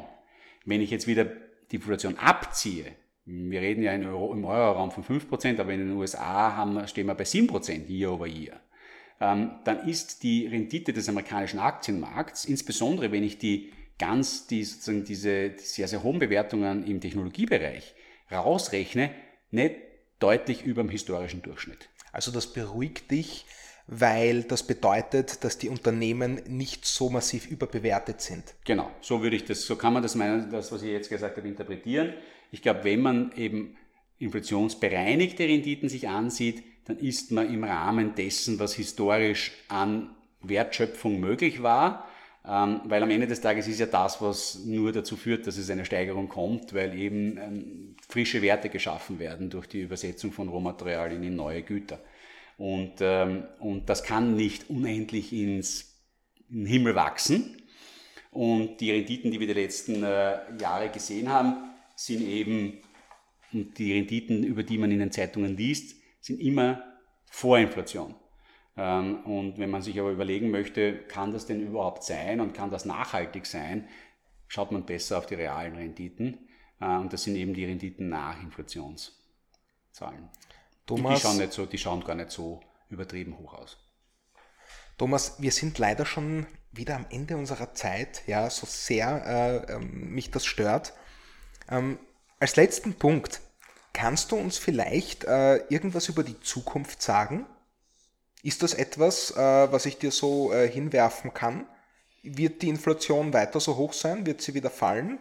Wenn 0.64 0.80
ich 0.80 0.90
jetzt 0.90 1.06
wieder 1.06 1.26
die 1.70 1.76
Inflation 1.76 2.16
abziehe, 2.16 2.86
wir 3.30 3.60
reden 3.60 3.82
ja 3.82 3.92
im 3.92 4.06
Euro-Raum 4.06 4.90
von 4.90 5.04
5%, 5.04 5.60
aber 5.60 5.72
in 5.72 5.80
den 5.80 5.92
USA 5.92 6.56
haben, 6.56 6.86
stehen 6.88 7.06
wir 7.06 7.14
bei 7.14 7.24
7% 7.24 7.88
year 7.88 8.12
over 8.12 8.26
year. 8.26 8.60
Ähm, 9.20 9.52
dann 9.64 9.86
ist 9.86 10.22
die 10.22 10.46
Rendite 10.46 10.92
des 10.92 11.08
amerikanischen 11.08 11.60
Aktienmarkts, 11.60 12.44
insbesondere 12.44 13.12
wenn 13.12 13.22
ich 13.22 13.38
die 13.38 13.72
ganz, 13.98 14.46
die, 14.46 14.64
sozusagen 14.64 15.04
diese 15.04 15.50
die 15.50 15.62
sehr, 15.62 15.88
sehr 15.88 16.02
hohen 16.02 16.18
Bewertungen 16.18 16.84
im 16.86 17.00
Technologiebereich 17.00 17.94
rausrechne, 18.32 19.10
nicht 19.50 19.76
deutlich 20.18 20.64
über 20.64 20.82
dem 20.82 20.90
historischen 20.90 21.42
Durchschnitt. 21.42 21.88
Also 22.12 22.30
das 22.32 22.52
beruhigt 22.52 23.10
dich, 23.10 23.44
weil 23.92 24.44
das 24.44 24.62
bedeutet, 24.62 25.42
dass 25.42 25.58
die 25.58 25.68
Unternehmen 25.68 26.40
nicht 26.46 26.84
so 26.84 27.10
massiv 27.10 27.50
überbewertet 27.50 28.20
sind. 28.20 28.44
Genau, 28.64 28.88
so 29.00 29.20
würde 29.20 29.34
ich 29.34 29.44
das, 29.44 29.62
so 29.62 29.74
kann 29.74 29.92
man 29.92 30.02
das 30.02 30.14
meinen, 30.14 30.48
das, 30.48 30.70
was 30.70 30.82
ich 30.82 30.90
jetzt 30.90 31.10
gesagt 31.10 31.36
habe, 31.36 31.48
interpretieren. 31.48 32.14
Ich 32.52 32.62
glaube, 32.62 32.84
wenn 32.84 33.02
man 33.02 33.32
eben 33.36 33.76
inflationsbereinigte 34.20 35.42
Renditen 35.42 35.88
sich 35.88 36.08
ansieht, 36.08 36.62
dann 36.84 36.98
ist 36.98 37.32
man 37.32 37.52
im 37.52 37.64
Rahmen 37.64 38.14
dessen, 38.14 38.60
was 38.60 38.74
historisch 38.74 39.52
an 39.66 40.14
Wertschöpfung 40.40 41.18
möglich 41.18 41.60
war. 41.60 42.06
Ähm, 42.46 42.82
weil 42.84 43.02
am 43.02 43.10
Ende 43.10 43.26
des 43.26 43.40
Tages 43.40 43.66
ist 43.66 43.80
ja 43.80 43.86
das, 43.86 44.22
was 44.22 44.64
nur 44.64 44.92
dazu 44.92 45.16
führt, 45.16 45.46
dass 45.46 45.58
es 45.58 45.68
eine 45.68 45.84
Steigerung 45.84 46.28
kommt, 46.28 46.72
weil 46.72 46.96
eben 46.96 47.36
ähm, 47.36 47.96
frische 48.08 48.40
Werte 48.40 48.68
geschaffen 48.68 49.18
werden 49.18 49.50
durch 49.50 49.66
die 49.66 49.80
Übersetzung 49.80 50.32
von 50.32 50.48
Rohmaterialien 50.48 51.22
in 51.22 51.36
neue 51.36 51.62
Güter. 51.62 51.98
Und, 52.60 52.96
ähm, 53.00 53.44
und 53.58 53.88
das 53.88 54.02
kann 54.04 54.36
nicht 54.36 54.68
unendlich 54.68 55.32
ins 55.32 55.96
in 56.50 56.64
den 56.64 56.66
Himmel 56.66 56.94
wachsen. 56.94 57.56
Und 58.30 58.82
die 58.82 58.90
Renditen, 58.90 59.30
die 59.30 59.40
wir 59.40 59.46
die 59.46 59.54
letzten 59.54 60.04
äh, 60.04 60.40
Jahre 60.60 60.90
gesehen 60.90 61.30
haben, 61.30 61.56
sind 61.96 62.20
eben, 62.20 62.82
und 63.54 63.78
die 63.78 63.94
Renditen, 63.94 64.44
über 64.44 64.62
die 64.62 64.76
man 64.76 64.90
in 64.90 64.98
den 64.98 65.10
Zeitungen 65.10 65.56
liest, 65.56 65.96
sind 66.20 66.38
immer 66.38 66.84
vor 67.30 67.58
Inflation. 67.58 68.14
Ähm, 68.76 69.24
und 69.24 69.56
wenn 69.56 69.70
man 69.70 69.80
sich 69.80 69.98
aber 69.98 70.10
überlegen 70.10 70.50
möchte, 70.50 70.98
kann 71.08 71.32
das 71.32 71.46
denn 71.46 71.62
überhaupt 71.62 72.04
sein 72.04 72.42
und 72.42 72.52
kann 72.52 72.68
das 72.68 72.84
nachhaltig 72.84 73.46
sein, 73.46 73.88
schaut 74.48 74.70
man 74.70 74.84
besser 74.84 75.16
auf 75.16 75.24
die 75.24 75.36
realen 75.36 75.76
Renditen. 75.76 76.46
Äh, 76.78 76.98
und 76.98 77.10
das 77.14 77.24
sind 77.24 77.36
eben 77.36 77.54
die 77.54 77.64
Renditen 77.64 78.10
nach 78.10 78.38
Inflationszahlen. 78.42 80.28
Thomas, 80.96 81.20
die, 81.20 81.26
schauen 81.26 81.38
nicht 81.38 81.52
so, 81.52 81.66
die 81.66 81.78
schauen 81.78 82.04
gar 82.04 82.14
nicht 82.14 82.30
so 82.30 82.60
übertrieben 82.88 83.38
hoch 83.38 83.54
aus. 83.54 83.78
Thomas, 84.98 85.40
wir 85.40 85.52
sind 85.52 85.78
leider 85.78 86.04
schon 86.04 86.46
wieder 86.72 86.96
am 86.96 87.06
Ende 87.10 87.36
unserer 87.36 87.72
Zeit, 87.74 88.22
ja, 88.26 88.50
so 88.50 88.66
sehr 88.66 89.66
äh, 89.68 89.72
ähm, 89.74 90.10
mich 90.10 90.30
das 90.30 90.44
stört. 90.44 90.92
Ähm, 91.70 91.98
als 92.38 92.56
letzten 92.56 92.94
Punkt, 92.94 93.40
kannst 93.92 94.30
du 94.32 94.36
uns 94.36 94.58
vielleicht 94.58 95.24
äh, 95.24 95.56
irgendwas 95.68 96.08
über 96.08 96.22
die 96.22 96.38
Zukunft 96.40 97.02
sagen? 97.02 97.46
Ist 98.42 98.62
das 98.62 98.74
etwas, 98.74 99.30
äh, 99.32 99.72
was 99.72 99.86
ich 99.86 99.98
dir 99.98 100.10
so 100.10 100.52
äh, 100.52 100.68
hinwerfen 100.68 101.32
kann? 101.34 101.66
Wird 102.22 102.62
die 102.62 102.68
Inflation 102.68 103.32
weiter 103.32 103.60
so 103.60 103.76
hoch 103.76 103.92
sein? 103.92 104.26
Wird 104.26 104.42
sie 104.42 104.54
wieder 104.54 104.70
fallen? 104.70 105.18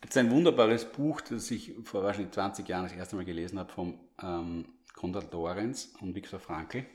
Es 0.00 0.10
ist 0.10 0.18
ein 0.18 0.30
wunderbares 0.30 0.84
Buch, 0.84 1.20
das 1.22 1.50
ich 1.50 1.72
vor 1.84 2.02
wahrscheinlich 2.02 2.32
20 2.32 2.68
Jahren 2.68 2.84
das 2.84 2.92
erste 2.92 3.16
Mal 3.16 3.24
gelesen 3.24 3.58
habe, 3.58 3.72
vom 3.72 3.98
ähm, 4.22 4.66
Konrad 4.94 5.32
Lorenz 5.32 5.90
und 6.00 6.14
Viktor 6.14 6.40
Frankl. 6.40 6.86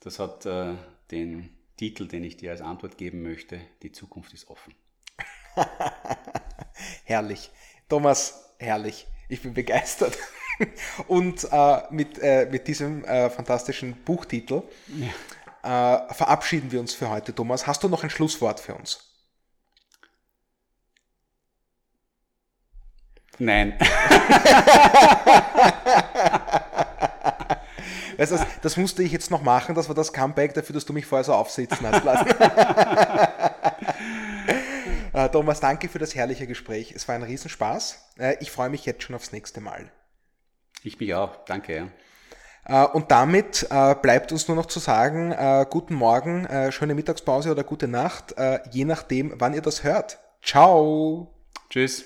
Das 0.00 0.18
hat 0.18 0.44
äh, 0.46 0.74
den 1.10 1.50
Titel, 1.76 2.08
den 2.08 2.24
ich 2.24 2.36
dir 2.36 2.50
als 2.50 2.60
Antwort 2.60 2.98
geben 2.98 3.22
möchte, 3.22 3.60
Die 3.82 3.92
Zukunft 3.92 4.34
ist 4.34 4.48
offen. 4.48 4.74
herrlich. 7.04 7.50
Thomas, 7.88 8.54
herrlich. 8.58 9.06
Ich 9.28 9.42
bin 9.42 9.54
begeistert. 9.54 10.18
Und 11.08 11.48
äh, 11.50 11.82
mit, 11.90 12.18
äh, 12.18 12.48
mit 12.50 12.68
diesem 12.68 13.04
äh, 13.04 13.30
fantastischen 13.30 13.94
Buchtitel 14.04 14.62
ja. 14.88 15.08
Äh, 15.64 16.12
verabschieden 16.12 16.70
wir 16.72 16.80
uns 16.80 16.92
für 16.92 17.08
heute, 17.08 17.34
Thomas. 17.34 17.66
Hast 17.66 17.82
du 17.82 17.88
noch 17.88 18.04
ein 18.04 18.10
Schlusswort 18.10 18.60
für 18.60 18.74
uns? 18.74 18.98
Nein. 23.38 23.78
du, 28.18 28.36
das, 28.36 28.46
das, 28.62 28.76
musste 28.76 29.02
ich 29.02 29.12
jetzt 29.12 29.30
noch 29.30 29.42
machen, 29.42 29.74
das 29.74 29.88
war 29.88 29.94
das 29.94 30.12
Comeback 30.12 30.54
dafür, 30.54 30.74
dass 30.74 30.84
du 30.84 30.92
mich 30.92 31.06
vorher 31.06 31.24
so 31.24 31.34
aufsitzen 31.34 31.86
hast 31.90 32.04
lassen. 32.04 32.28
Äh, 35.14 35.28
Thomas, 35.28 35.60
danke 35.60 35.88
für 35.88 36.00
das 36.00 36.14
herrliche 36.16 36.46
Gespräch. 36.46 36.92
Es 36.94 37.06
war 37.06 37.14
ein 37.14 37.22
Riesenspaß. 37.22 38.10
Äh, 38.18 38.36
ich 38.40 38.50
freue 38.50 38.68
mich 38.68 38.84
jetzt 38.84 39.04
schon 39.04 39.14
aufs 39.14 39.30
nächste 39.30 39.60
Mal. 39.60 39.90
Ich 40.82 40.98
mich 40.98 41.14
auch. 41.14 41.44
Danke. 41.44 41.92
Äh, 42.64 42.84
und 42.86 43.12
damit 43.12 43.68
bleibt 44.02 44.32
uns 44.32 44.48
nur 44.48 44.56
noch 44.56 44.66
zu 44.66 44.80
sagen, 44.80 45.34
guten 45.70 45.94
Morgen, 45.94 46.48
schöne 46.70 46.94
Mittagspause 46.94 47.50
oder 47.52 47.62
gute 47.62 47.86
Nacht, 47.86 48.34
je 48.72 48.84
nachdem, 48.84 49.34
wann 49.36 49.54
ihr 49.54 49.62
das 49.62 49.84
hört. 49.84 50.18
Ciao. 50.42 51.32
Tschüss. 51.70 52.04